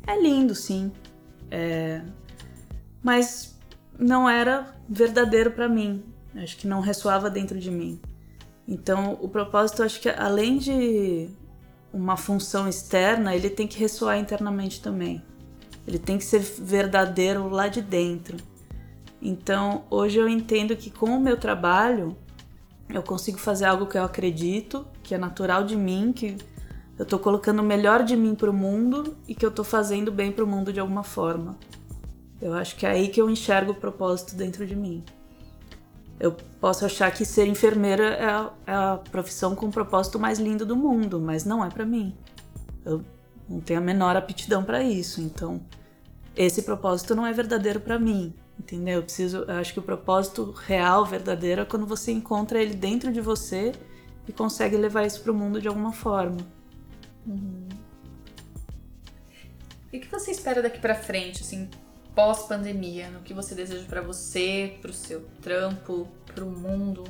[0.07, 0.93] É lindo, sim.
[1.51, 2.01] É,
[3.03, 3.59] mas
[3.99, 6.05] não era verdadeiro para mim.
[6.37, 7.99] Acho que não ressoava dentro de mim.
[8.65, 11.29] Então, o propósito, acho que além de
[11.91, 15.23] uma função externa, ele tem que ressoar internamente também.
[15.87, 18.37] Ele tem que ser verdadeiro lá de dentro.
[19.21, 22.15] Então, hoje eu entendo que com o meu trabalho
[22.89, 26.37] eu consigo fazer algo que eu acredito, que é natural de mim, que
[26.97, 30.31] eu tô colocando o melhor de mim pro mundo e que eu tô fazendo bem
[30.31, 31.57] pro mundo de alguma forma.
[32.41, 35.03] Eu acho que é aí que eu enxergo o propósito dentro de mim.
[36.19, 40.39] Eu posso achar que ser enfermeira é a, é a profissão com o propósito mais
[40.39, 42.15] lindo do mundo, mas não é para mim.
[42.83, 43.03] Eu
[43.47, 45.61] não tenho a menor aptidão para isso, então
[46.35, 48.95] esse propósito não é verdadeiro para mim, entendeu?
[48.95, 53.11] Eu preciso, eu acho que o propósito real, verdadeiro, é quando você encontra ele dentro
[53.11, 53.73] de você
[54.27, 56.37] e consegue levar isso para o mundo de alguma forma.
[57.25, 57.67] Uhum.
[59.91, 61.69] E o que você espera daqui para frente, assim,
[62.17, 63.11] pós-pandemia?
[63.11, 67.03] No que você deseja para você, para o seu trampo, para o mundo?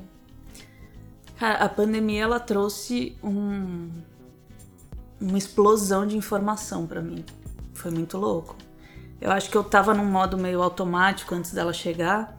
[1.39, 3.89] Cara, a pandemia ela trouxe um,
[5.21, 7.23] uma explosão de informação para mim.
[7.73, 8.57] Foi muito louco.
[9.21, 12.37] Eu acho que eu tava num modo meio automático antes dela chegar,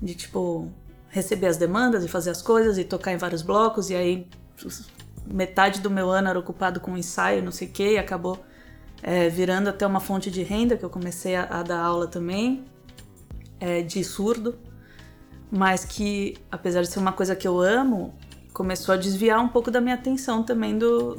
[0.00, 0.70] de tipo
[1.08, 4.28] receber as demandas e fazer as coisas e tocar em vários blocos e aí
[5.26, 8.44] metade do meu ano era ocupado com ensaio, não sei o que, e acabou
[9.02, 12.64] é, virando até uma fonte de renda, que eu comecei a, a dar aula também,
[13.58, 14.58] é, de surdo,
[15.50, 18.14] mas que, apesar de ser uma coisa que eu amo,
[18.52, 21.18] começou a desviar um pouco da minha atenção também do,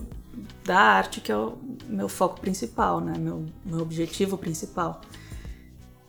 [0.63, 1.57] da arte, que é o
[1.87, 3.13] meu foco principal, né?
[3.17, 5.01] meu, meu objetivo principal.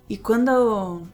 [0.08, 1.06] E quando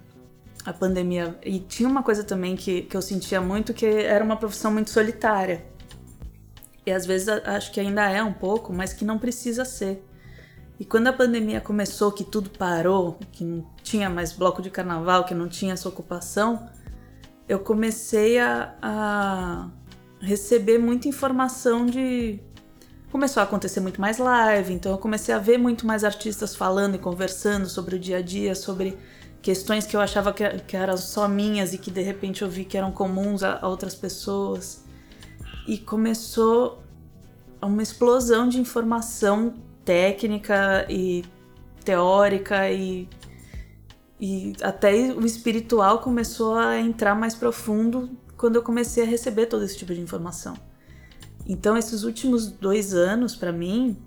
[0.65, 1.39] a pandemia.
[1.43, 4.91] E tinha uma coisa também que, que eu sentia muito que era uma profissão muito
[4.91, 5.65] solitária.
[6.85, 10.05] E às vezes acho que ainda é um pouco, mas que não precisa ser.
[10.81, 15.24] E quando a pandemia começou, que tudo parou, que não tinha mais bloco de carnaval,
[15.24, 16.70] que não tinha essa ocupação,
[17.47, 19.69] eu comecei a, a
[20.23, 22.40] receber muita informação de.
[23.12, 26.94] Começou a acontecer muito mais live, então eu comecei a ver muito mais artistas falando
[26.94, 28.97] e conversando sobre o dia a dia, sobre
[29.43, 32.65] questões que eu achava que, que eram só minhas e que de repente eu vi
[32.65, 34.82] que eram comuns a, a outras pessoas.
[35.69, 36.82] E começou
[37.61, 41.24] uma explosão de informação técnica e
[41.84, 43.08] teórica e,
[44.20, 49.64] e até o espiritual começou a entrar mais profundo quando eu comecei a receber todo
[49.64, 50.54] esse tipo de informação.
[51.44, 54.00] Então, esses últimos dois anos, para mim,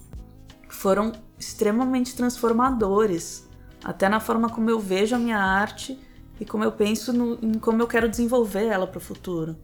[0.69, 3.45] foram extremamente transformadores,
[3.84, 5.99] até na forma como eu vejo a minha arte
[6.39, 9.57] e como eu penso no, em como eu quero desenvolver ela para o futuro.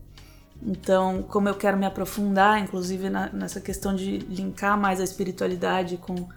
[0.61, 5.97] Então, como eu quero me aprofundar, inclusive na, nessa questão de linkar mais a espiritualidade
[5.97, 6.27] com,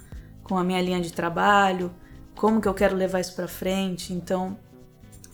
[0.44, 1.92] com a minha linha de trabalho,
[2.34, 4.12] como que eu quero levar isso para frente.
[4.12, 4.56] Então,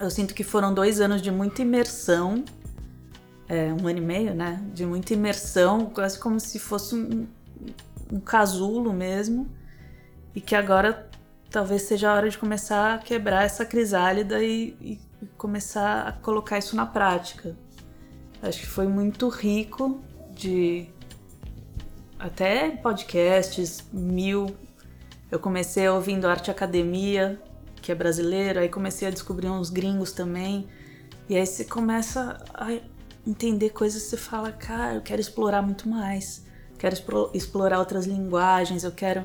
[0.00, 2.44] eu sinto que foram dois anos de muita imersão,
[3.48, 4.62] é, um ano e meio, né?
[4.72, 7.26] De muita imersão, quase como se fosse um,
[8.12, 9.48] um casulo mesmo,
[10.34, 11.08] e que agora
[11.50, 16.58] talvez seja a hora de começar a quebrar essa crisálida e, e começar a colocar
[16.58, 17.56] isso na prática.
[18.42, 20.00] Acho que foi muito rico
[20.32, 20.88] de
[22.18, 24.54] até podcasts, mil.
[25.30, 27.40] Eu comecei ouvindo Arte Academia,
[27.82, 30.68] que é brasileiro, aí comecei a descobrir uns gringos também.
[31.28, 32.78] E aí você começa a
[33.26, 36.46] entender coisas você fala, cara, eu quero explorar muito mais.
[36.78, 36.96] Quero
[37.34, 39.24] explorar outras linguagens, eu quero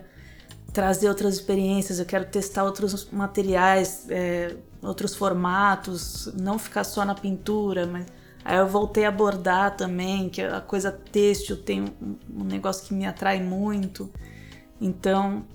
[0.74, 7.14] trazer outras experiências, eu quero testar outros materiais, é, outros formatos, não ficar só na
[7.14, 8.08] pintura, mas
[8.44, 12.94] Aí eu voltei a abordar também, que a coisa têxtil tem um, um negócio que
[12.94, 14.12] me atrai muito.
[14.82, 15.46] Então,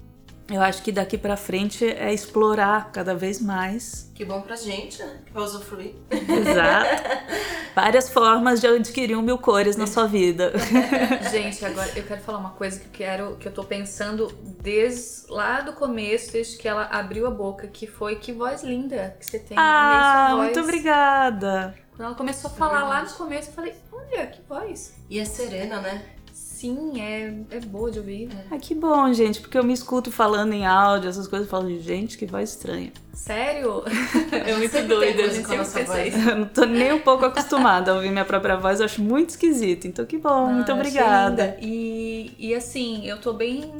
[0.50, 4.10] eu acho que daqui para frente é explorar cada vez mais.
[4.14, 5.18] Que bom pra gente, né?
[5.30, 5.94] Pra usufruir.
[6.10, 7.02] Exato.
[7.76, 10.52] Várias formas de adquirir um mil cores na sua vida.
[11.30, 15.30] gente, agora eu quero falar uma coisa que eu quero, que eu tô pensando desde
[15.30, 19.26] lá do começo, desde que ela abriu a boca, que foi que voz linda que
[19.26, 19.56] você tem.
[19.56, 21.74] Ah, muito obrigada.
[21.98, 24.94] Quando ela começou a falar lá no começo, eu falei, olha, que voz.
[25.10, 26.04] E é serena, né?
[26.32, 28.28] Sim, é, é boa de ouvir.
[28.32, 28.54] É.
[28.54, 31.68] Ah, que bom, gente, porque eu me escuto falando em áudio, essas coisas, e falo,
[31.80, 32.92] gente, que voz estranha.
[33.12, 33.82] Sério?
[34.30, 37.94] É muito doida, a gente sempre pensa Eu não tô nem um pouco acostumada a
[37.96, 39.88] ouvir minha própria voz, eu acho muito esquisito.
[39.88, 41.56] Então, que bom, muito obrigada.
[41.60, 43.74] E, e assim, eu tô bem,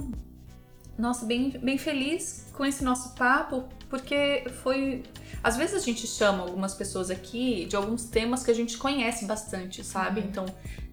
[0.99, 5.05] nossa, bem, bem feliz com esse nosso papo, porque foi
[5.43, 9.25] às vezes a gente chama algumas pessoas aqui de alguns temas que a gente conhece
[9.25, 10.21] bastante, sabe?
[10.21, 10.27] Uhum.
[10.27, 10.47] Então,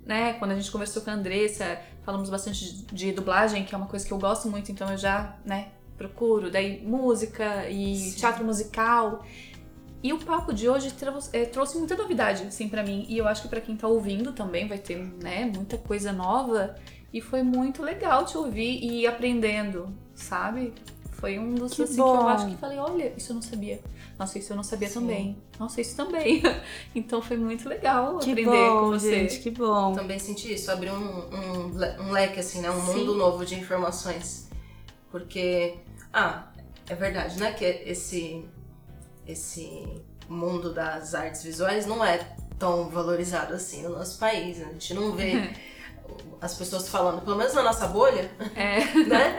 [0.06, 3.78] né, quando a gente conversou com a Andressa, falamos bastante de, de, dublagem, que é
[3.78, 6.52] uma coisa que eu gosto muito, então eu já, né, procuro.
[6.52, 8.18] Daí, música e Sim.
[8.18, 9.26] teatro musical.
[10.04, 13.08] E o papo de hoje trouxe, é, trouxe muita novidade, assim, para mim.
[13.10, 16.76] E eu acho que para quem tá ouvindo também vai ter, né, muita coisa nova.
[17.16, 20.74] E foi muito legal te ouvir e ir aprendendo, sabe?
[21.14, 23.80] Foi um dos Que assim, que eu acho que falei, olha, isso eu não sabia.
[24.20, 24.94] Nossa, isso eu não sabia Sim.
[25.00, 25.38] também.
[25.58, 26.44] Nossa, isso também.
[26.94, 29.30] então foi muito legal Que aprender bom, com você.
[29.30, 29.94] gente, que bom.
[29.94, 32.70] Também senti isso, abriu um, um, um leque, assim, né?
[32.70, 32.98] Um Sim.
[32.98, 34.50] mundo novo de informações.
[35.10, 35.76] Porque,
[36.12, 36.50] ah,
[36.90, 37.54] é verdade, né?
[37.54, 38.44] Que esse,
[39.26, 39.88] esse
[40.28, 44.58] mundo das artes visuais não é tão valorizado assim no nosso país.
[44.58, 44.66] né?
[44.70, 45.50] A gente não vê
[46.42, 48.80] as pessoas falando, pelo menos na nossa bolha, É.
[49.08, 49.36] né?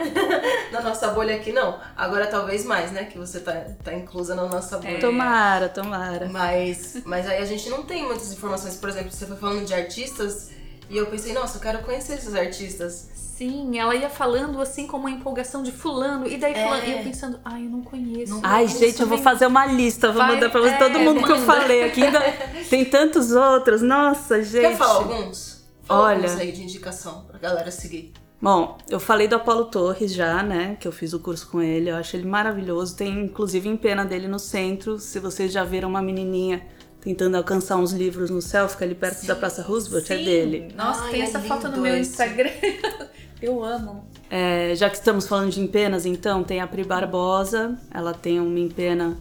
[0.71, 1.79] na nossa bolha aqui não.
[1.95, 3.05] Agora talvez mais, né?
[3.05, 3.53] Que você tá,
[3.83, 4.99] tá inclusa na nossa bolha.
[4.99, 6.27] Tomara, tomara.
[6.29, 8.75] Mas, mas aí a gente não tem muitas informações.
[8.75, 10.49] Por exemplo, você foi falando de artistas
[10.89, 13.09] e eu pensei, nossa, eu quero conhecer esses artistas.
[13.15, 16.63] Sim, ela ia falando assim com uma empolgação de fulano, e daí É.
[16.63, 18.33] fulano, e eu pensando, ai, eu não conheço.
[18.33, 20.77] Não Ai, Isso gente, eu vou fazer uma lista, vou Vai, mandar pra você é,
[20.77, 21.45] todo mundo que eu manda.
[21.53, 22.03] falei aqui.
[22.03, 22.19] Ainda
[22.67, 23.83] tem tantos outros.
[23.83, 24.61] Nossa, gente.
[24.61, 25.56] Quer falar alguns?
[25.89, 26.25] Olha.
[26.25, 28.13] alguns aí de indicação pra galera seguir.
[28.39, 30.77] Bom, eu falei do Apolo Torres já, né?
[30.79, 31.89] Que eu fiz o curso com ele.
[31.89, 32.95] Eu acho ele maravilhoso.
[32.95, 34.99] Tem inclusive em pena dele no centro.
[34.99, 36.61] Se vocês já viram uma menininha
[37.01, 40.25] tentando alcançar uns livros no céu, fica ali perto da Praça Roosevelt, é Sim.
[40.25, 40.67] dele.
[40.75, 42.11] Nossa, Ai, tem é essa foto no meu esse.
[42.11, 42.51] Instagram.
[43.41, 44.07] eu amo.
[44.29, 47.79] É, já que estamos falando de empenas, então, tem a Pri Barbosa.
[47.91, 49.17] Ela tem uma empena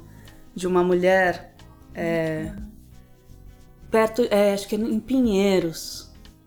[0.54, 1.54] de uma mulher
[1.94, 2.52] é,
[3.90, 6.05] perto, é, acho que é em Pinheiros.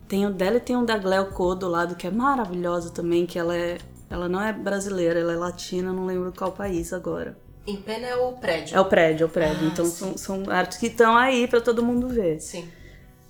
[0.10, 3.28] Tem o dela e tem um da Gleo Co do lado, que é maravilhosa também,
[3.28, 3.78] que ela é.
[4.10, 7.38] Ela não é brasileira, ela é latina, não lembro qual país agora.
[7.68, 8.76] Em pena é o prédio.
[8.76, 9.68] É o prédio, é o prédio.
[9.68, 9.92] Ah, então sim.
[9.92, 12.40] são, são artes que estão aí pra todo mundo ver.
[12.40, 12.68] Sim.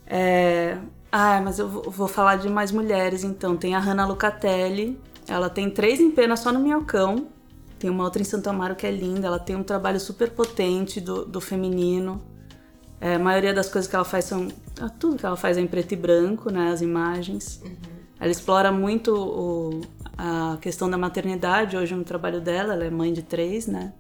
[0.08, 0.78] É...
[1.12, 3.58] Ah, mas eu vou vou falar de mais mulheres, então.
[3.58, 4.98] Tem a Hannah Lucatelli.
[5.28, 7.28] Ela tem três em pena só no Minhocão.
[7.78, 9.28] Tem uma outra em Santo Amaro que é linda.
[9.28, 12.22] Ela tem um trabalho super potente do, do feminino.
[13.02, 14.48] É, a maioria das coisas que ela faz são...
[14.82, 16.72] ah, Tudo que ela faz é em preto e branco, né?
[16.72, 17.62] As imagens.
[18.20, 19.82] Ela explora muito o-
[20.18, 22.74] a questão da maternidade hoje no trabalho dela.
[22.74, 23.94] Ela é mãe de três, né?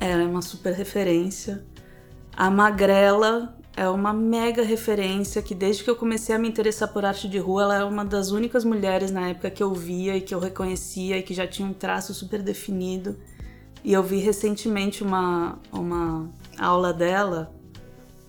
[0.00, 1.62] Ela é uma super referência.
[2.34, 7.04] A Magrela é uma mega referência que desde que eu comecei a me interessar por
[7.04, 10.20] arte de rua, ela é uma das únicas mulheres na época que eu via e
[10.20, 13.16] que eu reconhecia e que já tinha um traço super definido.
[13.84, 17.52] E eu vi recentemente uma, uma aula dela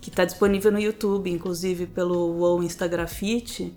[0.02, 3.72] que está disponível no YouTube, inclusive pelo WoW Instagrafite.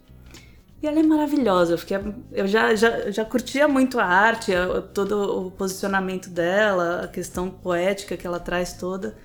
[0.83, 1.73] E ela é maravilhosa.
[1.73, 1.97] Eu, fiquei,
[2.33, 4.51] eu já, já, já curtia muito a arte,
[4.93, 9.15] todo o posicionamento dela, a questão poética que ela traz toda.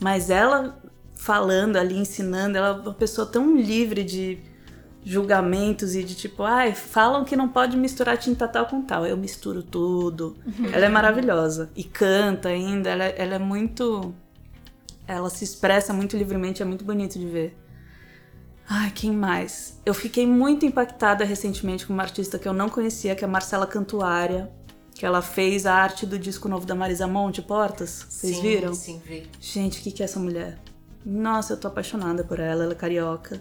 [0.00, 0.78] Mas ela
[1.14, 4.38] falando ali, ensinando, ela é uma pessoa tão livre de
[5.04, 9.06] julgamentos e de tipo, ai, falam que não pode misturar tinta tal com tal.
[9.06, 10.36] Eu misturo tudo.
[10.72, 11.70] Ela é maravilhosa.
[11.76, 14.12] E canta ainda, ela, é- ela é muito.
[15.06, 17.56] Ela se expressa muito livremente, é muito bonito de ver.
[18.68, 19.80] Ai, quem mais?
[19.86, 23.30] Eu fiquei muito impactada recentemente com uma artista que eu não conhecia, que é a
[23.30, 24.50] Marcela Cantuária,
[24.92, 28.06] que ela fez a arte do disco novo da Marisa Monte, Portas.
[28.08, 28.74] Vocês sim, viram?
[28.74, 29.30] Sim, vi.
[29.40, 30.58] Gente, o que, que é essa mulher?
[31.04, 33.40] Nossa, eu tô apaixonada por ela, ela é carioca.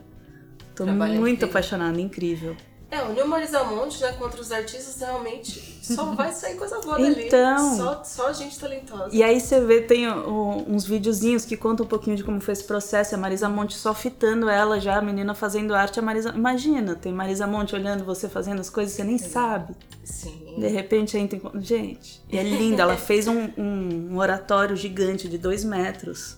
[0.76, 1.50] Tô Trabalho muito incrível.
[1.50, 2.56] apaixonada, incrível.
[2.96, 6.98] É, o Nil Marisa Monte, né, contra os artistas, realmente só vai sair coisa boa
[6.98, 7.28] dali.
[7.28, 7.76] Então.
[7.78, 9.10] Só, só gente talentosa.
[9.12, 12.54] E aí você vê, tem o- uns videozinhos que contam um pouquinho de como foi
[12.54, 13.14] esse processo.
[13.14, 16.00] A Marisa Monte só fitando ela já, a menina fazendo arte.
[16.00, 19.76] A Marisa, imagina, tem Marisa Monte olhando você fazendo as coisas, você nem sabe.
[20.04, 20.56] Sim.
[20.58, 21.62] De repente entra em...
[21.62, 22.84] Gente, e é linda.
[22.84, 26.38] Ela fez um, um- um oratório gigante de dois metros.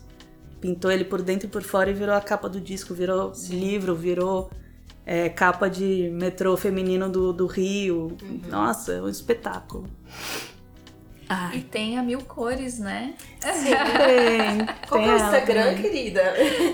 [0.59, 2.93] Pintou ele por dentro e por fora e virou a capa do disco.
[2.95, 4.49] Virou livro, virou
[5.09, 8.17] é, capa de metrô feminino do, do Rio.
[8.49, 9.87] Nossa, é um espetáculo.
[11.21, 13.13] E Ai, tem a Mil Cores, né?
[13.39, 14.65] tem.
[14.89, 15.81] Qual tem é o Instagram, também.
[15.81, 16.33] querida?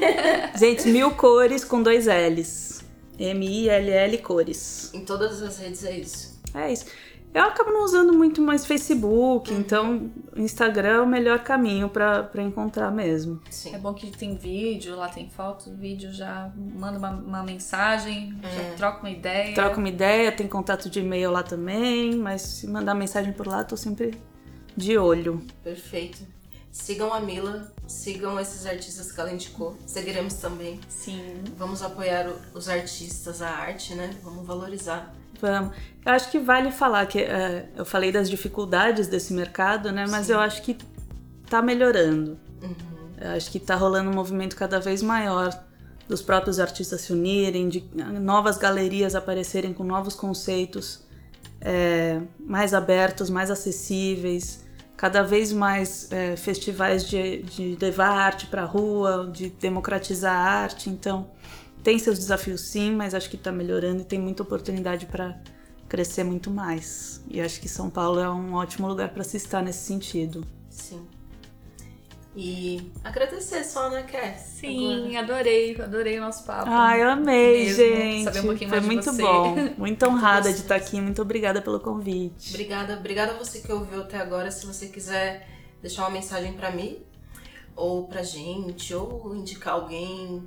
[0.58, 2.84] Gente, mil cores com dois L's.
[3.20, 4.92] M-I-L-L cores.
[4.96, 6.42] Em todas as redes é isso.
[6.56, 6.86] É isso.
[7.34, 12.44] Eu acabo não usando muito mais Facebook, então Instagram é o melhor caminho pra pra
[12.44, 13.42] encontrar mesmo.
[13.50, 13.74] Sim.
[13.74, 18.76] É bom que tem vídeo, lá tem foto, vídeo já manda uma, uma mensagem, já
[18.76, 19.56] troca uma ideia.
[19.56, 23.64] Troca uma ideia, tem contato de e-mail lá também, mas se mandar mensagem por lá,
[23.64, 24.14] tô sempre
[24.78, 25.42] de olho.
[25.64, 26.20] Perfeito.
[26.72, 29.78] Sigam a Mila, sigam esses artistas que ela indicou.
[29.86, 30.80] Seguiremos também.
[30.90, 31.44] Sim.
[31.56, 34.10] Vamos apoiar os artistas, a arte, né?
[34.24, 35.14] Vamos valorizar.
[35.40, 35.76] Vamos.
[36.06, 40.06] Eu acho que vale falar que é, eu falei das dificuldades desse mercado, né?
[40.10, 40.78] Mas eu acho que
[41.50, 42.38] tá melhorando.
[43.20, 45.58] Eu acho que tá rolando um movimento cada vez maior
[46.08, 47.84] dos próprios artistas se unirem, de
[48.22, 51.04] novas galerias aparecerem com novos conceitos
[51.62, 54.66] é, mais abertos, mais acessíveis,
[54.98, 60.50] cada vez mais é, festivais de, de levar arte para a rua, de democratizar a
[60.64, 60.90] arte.
[60.90, 61.28] Então,
[61.82, 65.38] tem seus desafios sim, mas acho que está melhorando e tem muita oportunidade para
[65.94, 67.22] crescer muito mais.
[67.30, 70.44] E acho que São Paulo é um ótimo lugar para se estar nesse sentido.
[70.68, 71.06] Sim.
[72.36, 74.34] E agradecer só, né, Ké?
[74.34, 76.68] Sim, adorei, adorei o nosso papo.
[76.68, 78.24] Ai, eu amei, Mesmo, gente.
[78.24, 79.22] saber um pouquinho Foi mais de muito você.
[79.22, 79.56] bom.
[79.78, 81.00] Muito honrada de estar aqui.
[81.00, 82.50] Muito obrigada pelo convite.
[82.50, 84.50] Obrigada, obrigada a você que ouviu até agora.
[84.50, 85.48] Se você quiser
[85.80, 86.98] deixar uma mensagem pra mim,
[87.76, 90.42] ou pra gente, ou indicar alguém,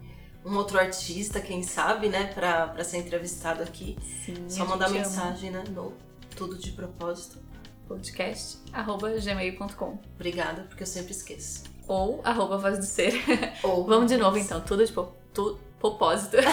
[0.46, 4.98] um outro artista, quem sabe, né, pra, pra ser entrevistado aqui, Sim, só mandar gente
[5.00, 5.06] ama.
[5.08, 5.92] mensagem, né, no
[6.36, 7.44] Tudo de Propósito.
[7.88, 9.98] Podcast, arroba gmail.com.
[10.16, 11.64] Obrigada, porque eu sempre esqueço.
[11.86, 13.14] Ou arroba voz do ser.
[13.62, 16.36] Ou Vamos de novo então, tudo de po- tu- propósito.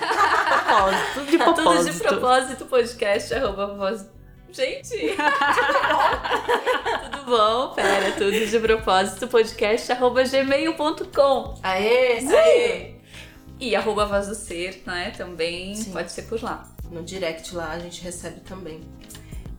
[0.63, 2.03] Propósito, de Tudo de propósito.
[2.07, 4.05] propósito, podcast, arroba voz.
[4.51, 4.95] Gente!
[7.11, 7.73] tudo bom?
[7.73, 11.55] Pera, tudo de propósito, podcast, arroba gmail.com.
[11.63, 12.92] Aê, aí!
[13.64, 15.11] E arroba voz do ser, né?
[15.15, 15.91] Também Sim.
[15.94, 16.68] pode ser por lá.
[16.91, 18.81] No direct lá a gente recebe também.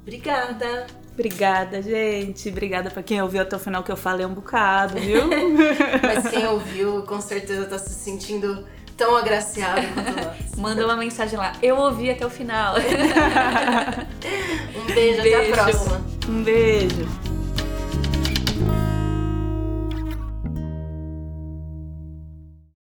[0.03, 0.87] Obrigada!
[1.15, 2.51] Obrigada, gente.
[2.51, 5.23] Obrigada pra quem ouviu até o final que eu falei um bocado, viu?
[6.03, 10.55] Mas quem ouviu com certeza tá se sentindo tão agraciado quanto nós.
[10.59, 11.53] Manda uma mensagem lá.
[11.63, 12.75] Eu ouvi até o final.
[14.77, 15.53] Um beijo, até a Beijo.
[15.53, 16.05] próxima.
[16.29, 17.34] Um beijo.